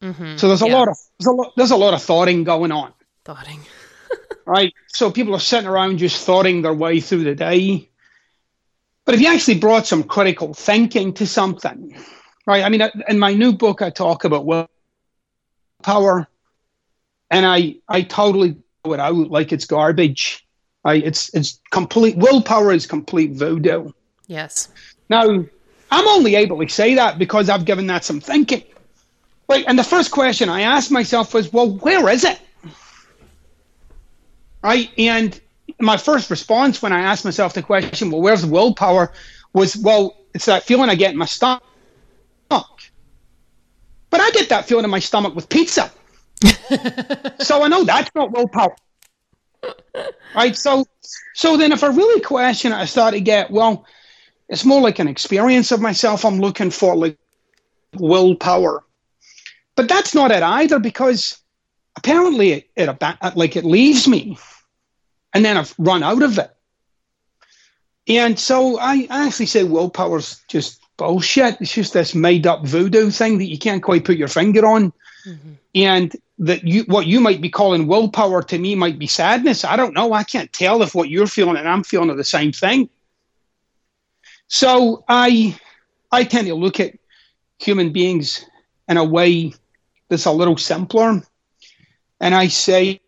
mm-hmm. 0.00 0.36
so 0.36 0.48
there's 0.48 0.62
a 0.62 0.68
yeah. 0.68 0.74
lot 0.74 0.88
of 0.88 0.96
there's 1.18 1.26
a 1.26 1.32
lot 1.32 1.52
there's 1.56 1.70
a 1.72 1.76
lot 1.76 1.94
of 1.94 2.02
thoughting 2.02 2.44
going 2.44 2.70
on 2.70 2.92
thoughting 3.24 3.60
right 4.46 4.72
so 4.88 5.10
people 5.10 5.34
are 5.34 5.40
sitting 5.40 5.68
around 5.68 5.98
just 5.98 6.24
thoughting 6.24 6.62
their 6.62 6.74
way 6.74 7.00
through 7.00 7.24
the 7.24 7.34
day 7.34 7.88
but 9.04 9.14
if 9.14 9.20
you 9.20 9.28
actually 9.28 9.58
brought 9.58 9.86
some 9.86 10.02
critical 10.02 10.54
thinking 10.54 11.12
to 11.14 11.26
something, 11.26 11.96
right? 12.46 12.64
I 12.64 12.68
mean, 12.68 12.82
in 13.08 13.18
my 13.18 13.34
new 13.34 13.52
book, 13.52 13.82
I 13.82 13.90
talk 13.90 14.24
about 14.24 14.46
willpower, 14.46 16.28
and 17.30 17.46
I 17.46 17.76
I 17.88 18.02
totally 18.02 18.56
it 18.84 19.00
out 19.00 19.30
like 19.30 19.52
it's 19.52 19.64
garbage. 19.64 20.46
I, 20.84 20.96
It's 20.96 21.34
it's 21.34 21.60
complete 21.70 22.16
willpower 22.16 22.72
is 22.72 22.86
complete 22.86 23.32
voodoo. 23.32 23.90
Yes. 24.26 24.68
Now, 25.08 25.22
I'm 25.90 26.08
only 26.08 26.34
able 26.34 26.58
to 26.60 26.68
say 26.68 26.94
that 26.94 27.18
because 27.18 27.48
I've 27.48 27.64
given 27.64 27.86
that 27.86 28.04
some 28.04 28.20
thinking. 28.20 28.64
Like, 29.48 29.64
and 29.68 29.78
the 29.78 29.84
first 29.84 30.10
question 30.10 30.48
I 30.48 30.62
asked 30.62 30.90
myself 30.90 31.34
was, 31.34 31.52
well, 31.52 31.70
where 31.70 32.08
is 32.08 32.24
it? 32.24 32.40
Right? 34.62 34.90
And 34.96 35.38
my 35.80 35.96
first 35.96 36.30
response 36.30 36.80
when 36.82 36.92
I 36.92 37.00
asked 37.00 37.24
myself 37.24 37.54
the 37.54 37.62
question, 37.62 38.10
well, 38.10 38.20
where's 38.20 38.42
the 38.42 38.48
willpower? 38.48 39.12
was, 39.54 39.76
well, 39.76 40.16
it's 40.34 40.44
that 40.46 40.64
feeling 40.64 40.90
I 40.90 40.96
get 40.96 41.12
in 41.12 41.16
my 41.16 41.24
stomach. 41.24 41.62
But 42.50 44.20
I 44.20 44.30
get 44.30 44.50
that 44.50 44.66
feeling 44.66 44.84
in 44.84 44.90
my 44.90 44.98
stomach 45.00 45.34
with 45.34 45.48
pizza. 45.48 45.90
so 47.40 47.62
I 47.62 47.68
know 47.68 47.84
that's 47.84 48.14
not 48.14 48.30
willpower. 48.30 48.76
Right? 50.36 50.56
So 50.56 50.84
so 51.34 51.56
then 51.56 51.72
if 51.72 51.82
I 51.82 51.88
really 51.88 52.20
question 52.20 52.70
it, 52.70 52.76
I 52.76 52.84
start 52.84 53.14
to 53.14 53.20
get, 53.20 53.50
well, 53.50 53.86
it's 54.48 54.64
more 54.64 54.80
like 54.80 54.98
an 55.00 55.08
experience 55.08 55.72
of 55.72 55.80
myself. 55.80 56.24
I'm 56.24 56.38
looking 56.38 56.70
for 56.70 56.94
like 56.94 57.18
willpower. 57.94 58.84
But 59.74 59.88
that's 59.88 60.14
not 60.14 60.30
it 60.30 60.42
either 60.42 60.78
because 60.78 61.40
apparently 61.96 62.52
it, 62.52 62.70
it 62.76 63.36
like 63.36 63.56
it 63.56 63.64
leaves 63.64 64.06
me 64.06 64.38
and 65.34 65.44
then 65.44 65.56
I've 65.56 65.74
run 65.78 66.02
out 66.02 66.22
of 66.22 66.38
it. 66.38 66.50
And 68.06 68.38
so 68.38 68.78
I 68.78 69.06
actually 69.10 69.46
say 69.46 69.64
willpower's 69.64 70.40
just 70.48 70.80
bullshit. 70.96 71.60
It's 71.60 71.74
just 71.74 71.92
this 71.92 72.14
made 72.14 72.46
up 72.46 72.64
voodoo 72.64 73.10
thing 73.10 73.38
that 73.38 73.46
you 73.46 73.58
can't 73.58 73.82
quite 73.82 74.04
put 74.04 74.16
your 74.16 74.28
finger 74.28 74.64
on. 74.64 74.92
Mm-hmm. 75.26 75.52
And 75.74 76.16
that 76.38 76.64
you 76.64 76.82
what 76.84 77.06
you 77.06 77.20
might 77.20 77.40
be 77.40 77.48
calling 77.48 77.86
willpower 77.86 78.42
to 78.42 78.58
me 78.58 78.74
might 78.74 78.98
be 78.98 79.06
sadness. 79.06 79.64
I 79.64 79.76
don't 79.76 79.94
know. 79.94 80.12
I 80.12 80.24
can't 80.24 80.52
tell 80.52 80.82
if 80.82 80.94
what 80.94 81.08
you're 81.08 81.26
feeling 81.26 81.56
and 81.56 81.68
I'm 81.68 81.84
feeling 81.84 82.10
are 82.10 82.16
the 82.16 82.24
same 82.24 82.52
thing. 82.52 82.88
So 84.48 85.04
I 85.08 85.58
I 86.12 86.24
tend 86.24 86.46
to 86.48 86.54
look 86.54 86.80
at 86.80 86.96
human 87.58 87.92
beings 87.92 88.44
in 88.88 88.96
a 88.96 89.04
way 89.04 89.54
that's 90.08 90.26
a 90.26 90.32
little 90.32 90.56
simpler. 90.56 91.22
And 92.20 92.34
I 92.34 92.48
say 92.48 93.00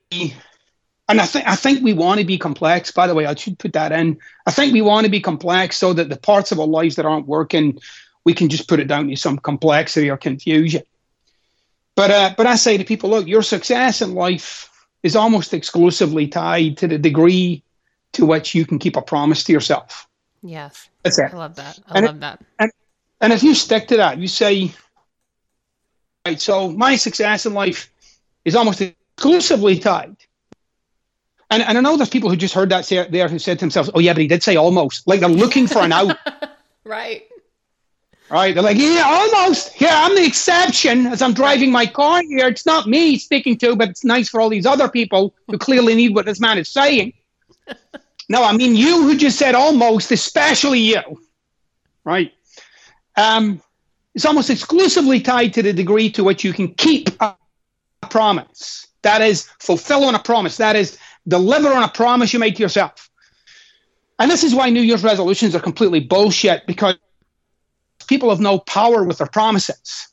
and 1.08 1.20
I 1.20 1.26
think 1.26 1.46
I 1.46 1.54
think 1.54 1.82
we 1.82 1.92
want 1.92 2.20
to 2.20 2.26
be 2.26 2.38
complex. 2.38 2.90
By 2.90 3.06
the 3.06 3.14
way, 3.14 3.26
I 3.26 3.34
should 3.34 3.58
put 3.58 3.72
that 3.74 3.92
in. 3.92 4.18
I 4.46 4.50
think 4.50 4.72
we 4.72 4.82
want 4.82 5.04
to 5.04 5.10
be 5.10 5.20
complex 5.20 5.76
so 5.76 5.92
that 5.92 6.08
the 6.08 6.16
parts 6.16 6.50
of 6.52 6.58
our 6.58 6.66
lives 6.66 6.96
that 6.96 7.06
aren't 7.06 7.26
working, 7.26 7.78
we 8.24 8.34
can 8.34 8.48
just 8.48 8.68
put 8.68 8.80
it 8.80 8.88
down 8.88 9.08
to 9.08 9.16
some 9.16 9.38
complexity 9.38 10.10
or 10.10 10.16
confusion. 10.16 10.82
But 11.94 12.10
uh, 12.10 12.34
but 12.36 12.46
I 12.46 12.56
say 12.56 12.76
to 12.76 12.84
people, 12.84 13.10
look, 13.10 13.26
your 13.26 13.42
success 13.42 14.02
in 14.02 14.14
life 14.14 14.68
is 15.02 15.14
almost 15.14 15.54
exclusively 15.54 16.26
tied 16.26 16.78
to 16.78 16.88
the 16.88 16.98
degree 16.98 17.62
to 18.12 18.26
which 18.26 18.54
you 18.54 18.66
can 18.66 18.78
keep 18.78 18.96
a 18.96 19.02
promise 19.02 19.44
to 19.44 19.52
yourself. 19.52 20.08
Yes, 20.42 20.88
that's 21.04 21.18
it. 21.18 21.32
I 21.32 21.36
love 21.36 21.54
that. 21.56 21.78
I 21.86 21.98
and 21.98 22.06
love 22.06 22.20
that. 22.20 22.40
And 22.58 22.72
and 23.20 23.32
if 23.32 23.44
you 23.44 23.54
stick 23.54 23.86
to 23.88 23.98
that, 23.98 24.18
you 24.18 24.26
say, 24.26 24.72
right. 26.26 26.40
So 26.40 26.70
my 26.72 26.96
success 26.96 27.46
in 27.46 27.54
life 27.54 27.92
is 28.44 28.56
almost 28.56 28.80
exclusively 28.80 29.78
tied 29.78 30.16
and, 31.50 31.62
and 31.62 31.78
I 31.78 31.80
know 31.80 31.96
there's 31.96 32.08
people 32.08 32.28
who 32.28 32.36
just 32.36 32.54
heard 32.54 32.70
that 32.70 32.84
say, 32.84 33.06
there 33.08 33.28
who 33.28 33.38
said 33.38 33.58
to 33.58 33.62
themselves, 33.62 33.90
oh, 33.94 34.00
yeah, 34.00 34.12
but 34.12 34.22
he 34.22 34.28
did 34.28 34.42
say 34.42 34.56
almost. 34.56 35.06
Like 35.06 35.20
they're 35.20 35.28
looking 35.28 35.66
for 35.66 35.80
an 35.80 35.92
out. 35.92 36.16
right. 36.84 37.22
Right. 38.28 38.52
They're 38.52 38.64
like, 38.64 38.76
yeah, 38.76 39.04
almost. 39.06 39.80
Yeah, 39.80 40.04
I'm 40.04 40.16
the 40.16 40.24
exception 40.24 41.06
as 41.06 41.22
I'm 41.22 41.32
driving 41.32 41.70
my 41.70 41.86
car 41.86 42.22
here. 42.22 42.48
It's 42.48 42.66
not 42.66 42.88
me 42.88 43.18
speaking 43.18 43.56
to, 43.58 43.76
but 43.76 43.90
it's 43.90 44.04
nice 44.04 44.28
for 44.28 44.40
all 44.40 44.48
these 44.48 44.66
other 44.66 44.88
people 44.88 45.32
who 45.46 45.58
clearly 45.58 45.94
need 45.94 46.14
what 46.14 46.26
this 46.26 46.40
man 46.40 46.58
is 46.58 46.68
saying. 46.68 47.12
no, 48.28 48.42
I 48.42 48.56
mean 48.56 48.74
you 48.74 49.02
who 49.02 49.16
just 49.16 49.38
said 49.38 49.54
almost, 49.54 50.10
especially 50.10 50.80
you. 50.80 51.20
Right. 52.04 52.32
Um, 53.16 53.62
it's 54.16 54.24
almost 54.24 54.50
exclusively 54.50 55.20
tied 55.20 55.54
to 55.54 55.62
the 55.62 55.72
degree 55.72 56.10
to 56.10 56.24
which 56.24 56.42
you 56.42 56.52
can 56.52 56.74
keep 56.74 57.10
a 57.20 57.36
promise. 58.10 58.88
That 59.02 59.22
is, 59.22 59.48
fulfill 59.60 60.04
on 60.04 60.14
a 60.14 60.18
promise. 60.18 60.56
That 60.56 60.74
is, 60.74 60.98
Deliver 61.28 61.72
on 61.72 61.82
a 61.82 61.88
promise 61.88 62.32
you 62.32 62.38
made 62.38 62.56
to 62.56 62.62
yourself. 62.62 63.10
And 64.18 64.30
this 64.30 64.44
is 64.44 64.54
why 64.54 64.70
New 64.70 64.80
Year's 64.80 65.04
resolutions 65.04 65.54
are 65.54 65.60
completely 65.60 66.00
bullshit 66.00 66.66
because 66.66 66.96
people 68.06 68.30
have 68.30 68.40
no 68.40 68.58
power 68.58 69.04
with 69.04 69.18
their 69.18 69.26
promises. 69.26 70.08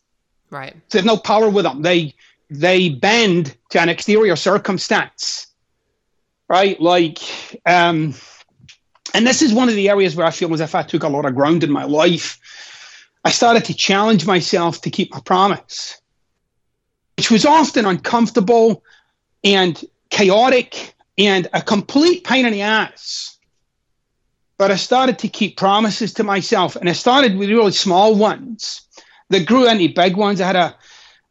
Right. 0.49 0.73
So 0.73 0.97
they 0.97 0.99
have 0.99 1.05
no 1.05 1.17
power 1.17 1.49
with 1.49 1.63
them. 1.63 1.81
They 1.81 2.15
they 2.49 2.89
bend 2.89 3.55
to 3.69 3.81
an 3.81 3.89
exterior 3.89 4.35
circumstance. 4.35 5.47
Right? 6.49 6.79
Like 6.79 7.19
um 7.65 8.13
and 9.13 9.27
this 9.27 9.41
is 9.41 9.53
one 9.53 9.69
of 9.69 9.75
the 9.75 9.89
areas 9.89 10.15
where 10.15 10.25
I 10.25 10.31
feel 10.31 10.53
as 10.53 10.61
if 10.61 10.75
I 10.75 10.83
took 10.83 11.03
a 11.03 11.07
lot 11.07 11.25
of 11.25 11.35
ground 11.35 11.63
in 11.63 11.71
my 11.71 11.83
life. 11.83 12.39
I 13.23 13.31
started 13.31 13.65
to 13.65 13.73
challenge 13.73 14.25
myself 14.25 14.81
to 14.81 14.89
keep 14.89 15.13
my 15.13 15.21
promise, 15.21 16.01
which 17.15 17.31
was 17.31 17.45
often 17.45 17.85
uncomfortable 17.85 18.83
and 19.43 19.81
chaotic 20.09 20.93
and 21.17 21.47
a 21.53 21.61
complete 21.61 22.23
pain 22.23 22.45
in 22.45 22.53
the 22.53 22.61
ass. 22.61 23.37
But 24.57 24.71
I 24.71 24.75
started 24.75 25.19
to 25.19 25.27
keep 25.27 25.57
promises 25.57 26.13
to 26.15 26.23
myself, 26.23 26.75
and 26.75 26.89
I 26.89 26.93
started 26.93 27.37
with 27.37 27.49
really 27.49 27.71
small 27.71 28.15
ones 28.15 28.81
that 29.29 29.45
grew 29.45 29.69
into 29.69 29.93
big 29.93 30.15
ones. 30.15 30.39
I 30.39 30.47
had 30.47 30.55
a, 30.55 30.75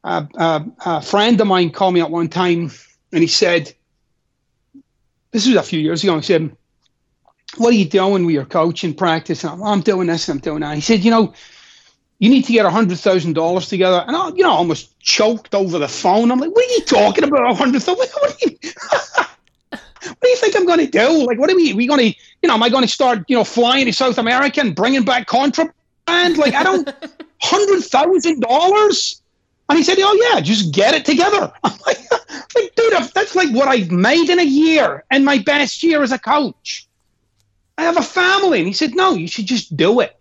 a, 0.05 0.28
a, 0.35 0.66
a 0.85 1.03
friend 1.03 1.41
of 1.41 1.47
mine 1.47 1.70
call 1.70 1.93
me 1.93 2.01
at 2.01 2.11
one 2.11 2.28
time, 2.28 2.70
and 3.12 3.20
he 3.20 3.28
said, 3.28 3.72
"This 5.30 5.47
was 5.47 5.57
a 5.57 5.62
few 5.62 5.80
years 5.80 6.03
ago." 6.03 6.16
He 6.16 6.22
said, 6.22 6.55
"What 7.57 7.72
are 7.72 7.76
you 7.76 7.89
doing 7.89 8.26
with 8.26 8.35
your 8.35 8.45
coaching 8.45 8.95
practice?" 8.95 9.45
And 9.45 9.53
I'm, 9.53 9.62
I'm 9.62 9.80
doing 9.80 10.09
this, 10.09 10.28
and 10.28 10.37
I'm 10.37 10.43
doing 10.43 10.61
that. 10.61 10.74
He 10.74 10.80
said, 10.80 11.01
"You 11.01 11.11
know." 11.11 11.35
you 12.22 12.30
need 12.30 12.45
to 12.45 12.53
get 12.53 12.64
hundred 12.66 12.99
thousand 12.99 13.33
dollars 13.33 13.66
together. 13.66 14.05
And 14.07 14.14
I, 14.14 14.28
you 14.28 14.45
know, 14.45 14.53
almost 14.53 14.97
choked 15.01 15.57
over 15.57 15.80
the 15.80 15.89
phone. 15.89 16.30
I'm 16.30 16.39
like, 16.39 16.55
what 16.55 16.64
are 16.64 16.72
you 16.74 16.85
talking 16.85 17.24
about? 17.24 17.51
A 17.51 17.55
hundred 17.55 17.83
thousand? 17.83 18.09
What, 18.12 18.30
are 18.30 18.37
you? 18.43 18.59
what 20.05 20.12
do 20.23 20.31
you 20.31 20.37
think 20.37 20.57
I'm 20.57 20.66
going 20.66 20.79
to 20.79 20.87
do? 20.87 21.27
Like, 21.27 21.39
what 21.39 21.51
are 21.51 21.57
we? 21.57 21.73
Are 21.73 21.77
we 21.77 21.87
going 21.87 22.12
to, 22.12 22.18
you 22.43 22.49
know, 22.49 22.55
am 22.55 22.62
I 22.62 22.68
going 22.68 22.83
to 22.83 22.89
start, 22.89 23.25
you 23.29 23.37
know, 23.37 23.45
flying 23.45 23.87
to 23.87 23.93
South 23.93 24.18
America 24.18 24.61
and 24.61 24.75
bringing 24.75 25.05
back 25.05 25.27
contraband? 25.27 25.75
Like, 26.39 26.55
I 26.55 26.62
don't, 26.62 26.89
hundred 27.43 27.83
thousand 27.83 28.41
dollars. 28.41 29.20
And 29.68 29.79
he 29.79 29.85
said, 29.85 29.99
"Oh 30.01 30.31
yeah, 30.33 30.41
just 30.41 30.73
get 30.73 30.95
it 30.95 31.05
together." 31.05 31.53
I'm 31.64 31.73
like, 31.87 31.99
like, 32.55 32.75
dude, 32.75 32.93
that's 33.14 33.35
like 33.35 33.51
what 33.51 33.68
I've 33.68 33.91
made 33.91 34.29
in 34.29 34.39
a 34.39 34.45
year, 34.45 35.05
and 35.11 35.25
my 35.25 35.39
best 35.39 35.83
year 35.83 36.03
as 36.03 36.12
a 36.12 36.18
coach. 36.18 36.87
I 37.79 37.85
have 37.85 37.97
a 37.97 38.03
family, 38.03 38.59
and 38.59 38.66
he 38.66 38.75
said, 38.75 38.95
"No, 38.95 39.14
you 39.14 39.27
should 39.29 39.47
just 39.47 39.77
do 39.77 40.01
it." 40.01 40.16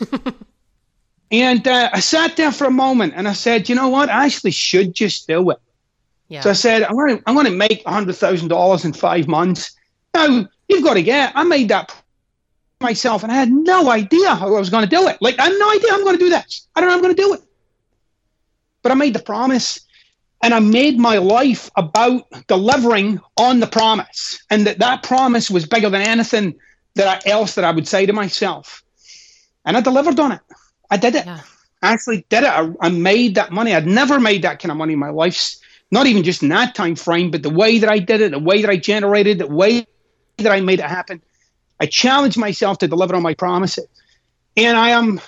and 1.30 1.66
uh, 1.68 1.90
I 1.92 2.00
sat 2.00 2.36
there 2.36 2.52
for 2.52 2.64
a 2.64 2.70
moment, 2.70 3.12
and 3.16 3.28
I 3.28 3.34
said, 3.34 3.68
"You 3.68 3.74
know 3.74 3.88
what? 3.88 4.08
I 4.08 4.24
actually 4.24 4.52
should 4.52 4.94
just 4.94 5.26
do 5.26 5.50
it." 5.50 5.60
Yeah. 6.32 6.40
So 6.40 6.48
I 6.48 6.54
said, 6.54 6.82
I'm 6.82 6.96
going 6.96 7.18
to 7.18 7.22
I'm 7.26 7.34
going 7.34 7.44
to 7.44 7.52
make 7.52 7.84
hundred 7.84 8.16
thousand 8.16 8.48
dollars 8.48 8.86
in 8.86 8.94
five 8.94 9.28
months. 9.28 9.76
Now 10.14 10.48
you've 10.66 10.82
got 10.82 10.94
to 10.94 11.02
get. 11.02 11.30
I 11.34 11.44
made 11.44 11.68
that 11.68 11.94
myself, 12.80 13.22
and 13.22 13.30
I 13.30 13.34
had 13.34 13.52
no 13.52 13.90
idea 13.90 14.34
how 14.34 14.46
I 14.46 14.58
was 14.58 14.70
going 14.70 14.82
to 14.82 14.88
do 14.88 15.06
it. 15.08 15.18
Like 15.20 15.38
I 15.38 15.44
have 15.44 15.58
no 15.58 15.70
idea 15.70 15.92
I'm 15.92 16.04
going 16.04 16.16
to 16.16 16.24
do 16.24 16.30
this. 16.30 16.66
I 16.74 16.80
don't 16.80 16.88
know 16.88 16.92
how 16.92 16.96
I'm 16.96 17.02
going 17.02 17.14
to 17.14 17.22
do 17.22 17.34
it. 17.34 17.42
But 18.80 18.92
I 18.92 18.94
made 18.94 19.14
the 19.14 19.22
promise, 19.22 19.80
and 20.42 20.54
I 20.54 20.60
made 20.60 20.98
my 20.98 21.18
life 21.18 21.70
about 21.76 22.22
delivering 22.46 23.20
on 23.36 23.60
the 23.60 23.66
promise, 23.66 24.42
and 24.50 24.66
that 24.66 24.78
that 24.78 25.02
promise 25.02 25.50
was 25.50 25.66
bigger 25.66 25.90
than 25.90 26.00
anything 26.00 26.54
that 26.94 27.26
I, 27.26 27.28
else 27.28 27.56
that 27.56 27.64
I 27.66 27.72
would 27.72 27.86
say 27.86 28.06
to 28.06 28.14
myself. 28.14 28.82
And 29.66 29.76
I 29.76 29.82
delivered 29.82 30.18
on 30.18 30.32
it. 30.32 30.40
I 30.90 30.96
did 30.96 31.14
it. 31.14 31.26
Yeah. 31.26 31.40
I 31.82 31.92
actually 31.92 32.24
did 32.30 32.44
it. 32.44 32.48
I, 32.48 32.72
I 32.80 32.88
made 32.88 33.34
that 33.34 33.52
money. 33.52 33.74
I'd 33.74 33.86
never 33.86 34.18
made 34.18 34.40
that 34.42 34.60
kind 34.60 34.72
of 34.72 34.78
money 34.78 34.94
in 34.94 34.98
my 34.98 35.10
life 35.10 35.58
not 35.92 36.06
even 36.06 36.24
just 36.24 36.42
in 36.42 36.48
that 36.48 36.74
time 36.74 36.96
frame, 36.96 37.30
but 37.30 37.42
the 37.42 37.50
way 37.50 37.78
that 37.78 37.88
I 37.88 37.98
did 37.98 38.22
it, 38.22 38.32
the 38.32 38.38
way 38.38 38.62
that 38.62 38.70
I 38.70 38.76
generated, 38.76 39.38
the 39.38 39.46
way 39.46 39.86
that 40.38 40.50
I 40.50 40.60
made 40.60 40.80
it 40.80 40.86
happen. 40.86 41.22
I 41.78 41.86
challenged 41.86 42.38
myself 42.38 42.78
to 42.78 42.88
deliver 42.88 43.14
on 43.14 43.22
my 43.22 43.34
promises. 43.34 43.86
And 44.56 44.76
I 44.76 44.90
am 44.90 45.20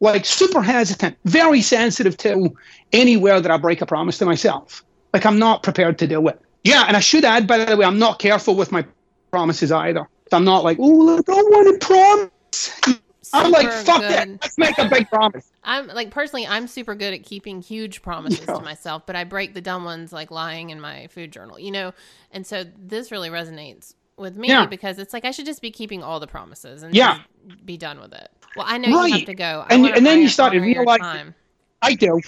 like 0.00 0.26
super 0.26 0.60
hesitant, 0.60 1.16
very 1.24 1.62
sensitive 1.62 2.16
to 2.18 2.54
anywhere 2.92 3.40
that 3.40 3.50
I 3.50 3.56
break 3.56 3.80
a 3.80 3.86
promise 3.86 4.18
to 4.18 4.26
myself. 4.26 4.84
Like 5.14 5.24
I'm 5.24 5.38
not 5.38 5.62
prepared 5.62 5.98
to 6.00 6.06
do 6.06 6.28
it. 6.28 6.38
Yeah, 6.62 6.84
and 6.86 6.96
I 6.96 7.00
should 7.00 7.24
add, 7.24 7.46
by 7.46 7.64
the 7.64 7.76
way, 7.76 7.86
I'm 7.86 7.98
not 7.98 8.18
careful 8.18 8.54
with 8.54 8.70
my 8.70 8.84
promises 9.30 9.72
either. 9.72 10.06
I'm 10.32 10.44
not 10.44 10.64
like, 10.64 10.78
oh, 10.80 11.16
I 11.16 11.20
don't 11.22 11.50
want 11.52 11.80
to 11.80 11.86
promise. 11.86 13.00
I'm 13.32 13.50
like, 13.50 13.70
fuck 13.70 14.00
good. 14.00 14.28
it. 14.28 14.38
Let's 14.42 14.58
make 14.58 14.78
a 14.78 14.88
big 14.88 15.08
promise. 15.08 15.50
I'm 15.64 15.86
like 15.88 16.10
personally, 16.10 16.46
I'm 16.46 16.66
super 16.66 16.94
good 16.94 17.14
at 17.14 17.22
keeping 17.22 17.62
huge 17.62 18.02
promises 18.02 18.44
yeah. 18.46 18.54
to 18.54 18.60
myself, 18.60 19.06
but 19.06 19.16
I 19.16 19.24
break 19.24 19.54
the 19.54 19.60
dumb 19.60 19.84
ones 19.84 20.12
like 20.12 20.30
lying 20.30 20.70
in 20.70 20.80
my 20.80 21.06
food 21.08 21.32
journal, 21.32 21.58
you 21.58 21.70
know. 21.70 21.92
And 22.30 22.46
so 22.46 22.64
this 22.78 23.10
really 23.10 23.30
resonates 23.30 23.94
with 24.16 24.36
me 24.36 24.48
yeah. 24.48 24.66
because 24.66 24.98
it's 24.98 25.12
like 25.12 25.24
I 25.24 25.30
should 25.30 25.46
just 25.46 25.62
be 25.62 25.70
keeping 25.70 26.02
all 26.02 26.20
the 26.20 26.26
promises 26.26 26.82
and 26.82 26.94
yeah. 26.94 27.20
be 27.64 27.76
done 27.76 28.00
with 28.00 28.12
it. 28.12 28.30
Well, 28.56 28.66
I 28.68 28.78
know 28.78 28.96
right. 28.96 29.08
you 29.08 29.14
have 29.14 29.26
to 29.26 29.34
go, 29.34 29.64
I 29.68 29.74
and, 29.74 29.86
and 29.86 30.06
then 30.06 30.20
you 30.20 30.28
start 30.28 30.52
realizing. 30.52 31.34
I 31.82 31.94
do. 31.94 32.20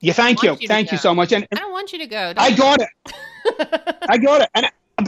Yeah, 0.00 0.12
thank 0.12 0.42
you, 0.42 0.56
you 0.60 0.68
thank 0.68 0.92
you 0.92 0.98
so 0.98 1.14
much. 1.14 1.32
And, 1.32 1.46
and, 1.50 1.58
I 1.58 1.62
don't 1.62 1.72
want 1.72 1.92
you 1.92 1.98
to 2.00 2.06
go. 2.06 2.34
Don't 2.34 2.40
I 2.40 2.50
got 2.54 2.80
it. 2.80 4.02
I 4.08 4.18
got 4.18 4.42
it. 4.42 4.50
And 4.54 4.66
I, 4.98 5.06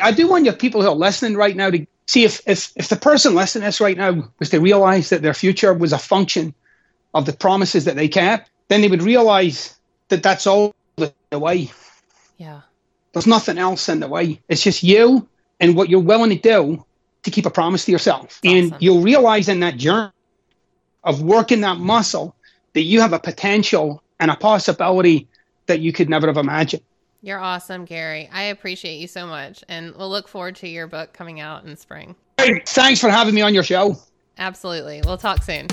I 0.00 0.12
do 0.12 0.28
want 0.28 0.44
your 0.44 0.54
people 0.54 0.80
who 0.80 0.88
are 0.88 0.94
listening 0.94 1.36
right 1.36 1.56
now 1.56 1.70
to 1.70 1.84
see 2.08 2.24
if, 2.24 2.40
if, 2.46 2.72
if 2.74 2.88
the 2.88 2.96
person 2.96 3.34
listening 3.34 3.62
to 3.62 3.68
this 3.68 3.80
right 3.80 3.96
now 3.96 4.32
was 4.38 4.48
to 4.50 4.60
realize 4.60 5.10
that 5.10 5.20
their 5.20 5.34
future 5.34 5.74
was 5.74 5.92
a 5.92 5.98
function 5.98 6.54
of 7.12 7.26
the 7.26 7.34
promises 7.34 7.84
that 7.84 7.96
they 7.96 8.08
kept, 8.08 8.50
then 8.68 8.80
they 8.80 8.88
would 8.88 9.02
realize 9.02 9.78
that 10.08 10.22
that's 10.22 10.46
all 10.46 10.74
the 10.96 11.12
way. 11.32 11.70
Yeah. 12.38 12.62
There's 13.12 13.26
nothing 13.26 13.58
else 13.58 13.90
in 13.90 14.00
the 14.00 14.08
way. 14.08 14.40
It's 14.48 14.62
just 14.62 14.82
you 14.82 15.28
and 15.60 15.76
what 15.76 15.90
you're 15.90 16.00
willing 16.00 16.30
to 16.30 16.38
do 16.38 16.84
to 17.24 17.30
keep 17.30 17.44
a 17.44 17.50
promise 17.50 17.84
to 17.84 17.92
yourself. 17.92 18.40
That's 18.42 18.54
and 18.54 18.76
you'll 18.80 19.02
realize 19.02 19.48
in 19.48 19.60
that 19.60 19.76
journey 19.76 20.10
of 21.04 21.20
working 21.22 21.60
that 21.60 21.76
muscle 21.76 22.34
that 22.72 22.82
you 22.82 23.02
have 23.02 23.12
a 23.12 23.18
potential 23.18 24.02
and 24.18 24.30
a 24.30 24.36
possibility 24.36 25.28
that 25.66 25.80
you 25.80 25.92
could 25.92 26.08
never 26.08 26.26
have 26.26 26.38
imagined. 26.38 26.82
You're 27.20 27.40
awesome, 27.40 27.84
Gary. 27.84 28.28
I 28.32 28.44
appreciate 28.44 28.98
you 28.98 29.08
so 29.08 29.26
much. 29.26 29.64
And 29.68 29.94
we'll 29.96 30.10
look 30.10 30.28
forward 30.28 30.56
to 30.56 30.68
your 30.68 30.86
book 30.86 31.12
coming 31.12 31.40
out 31.40 31.64
in 31.64 31.76
spring. 31.76 32.14
Hey, 32.38 32.60
thanks 32.64 33.00
for 33.00 33.08
having 33.08 33.34
me 33.34 33.42
on 33.42 33.54
your 33.54 33.64
show. 33.64 33.96
Absolutely. 34.38 35.02
We'll 35.04 35.18
talk 35.18 35.42
soon. 35.42 35.66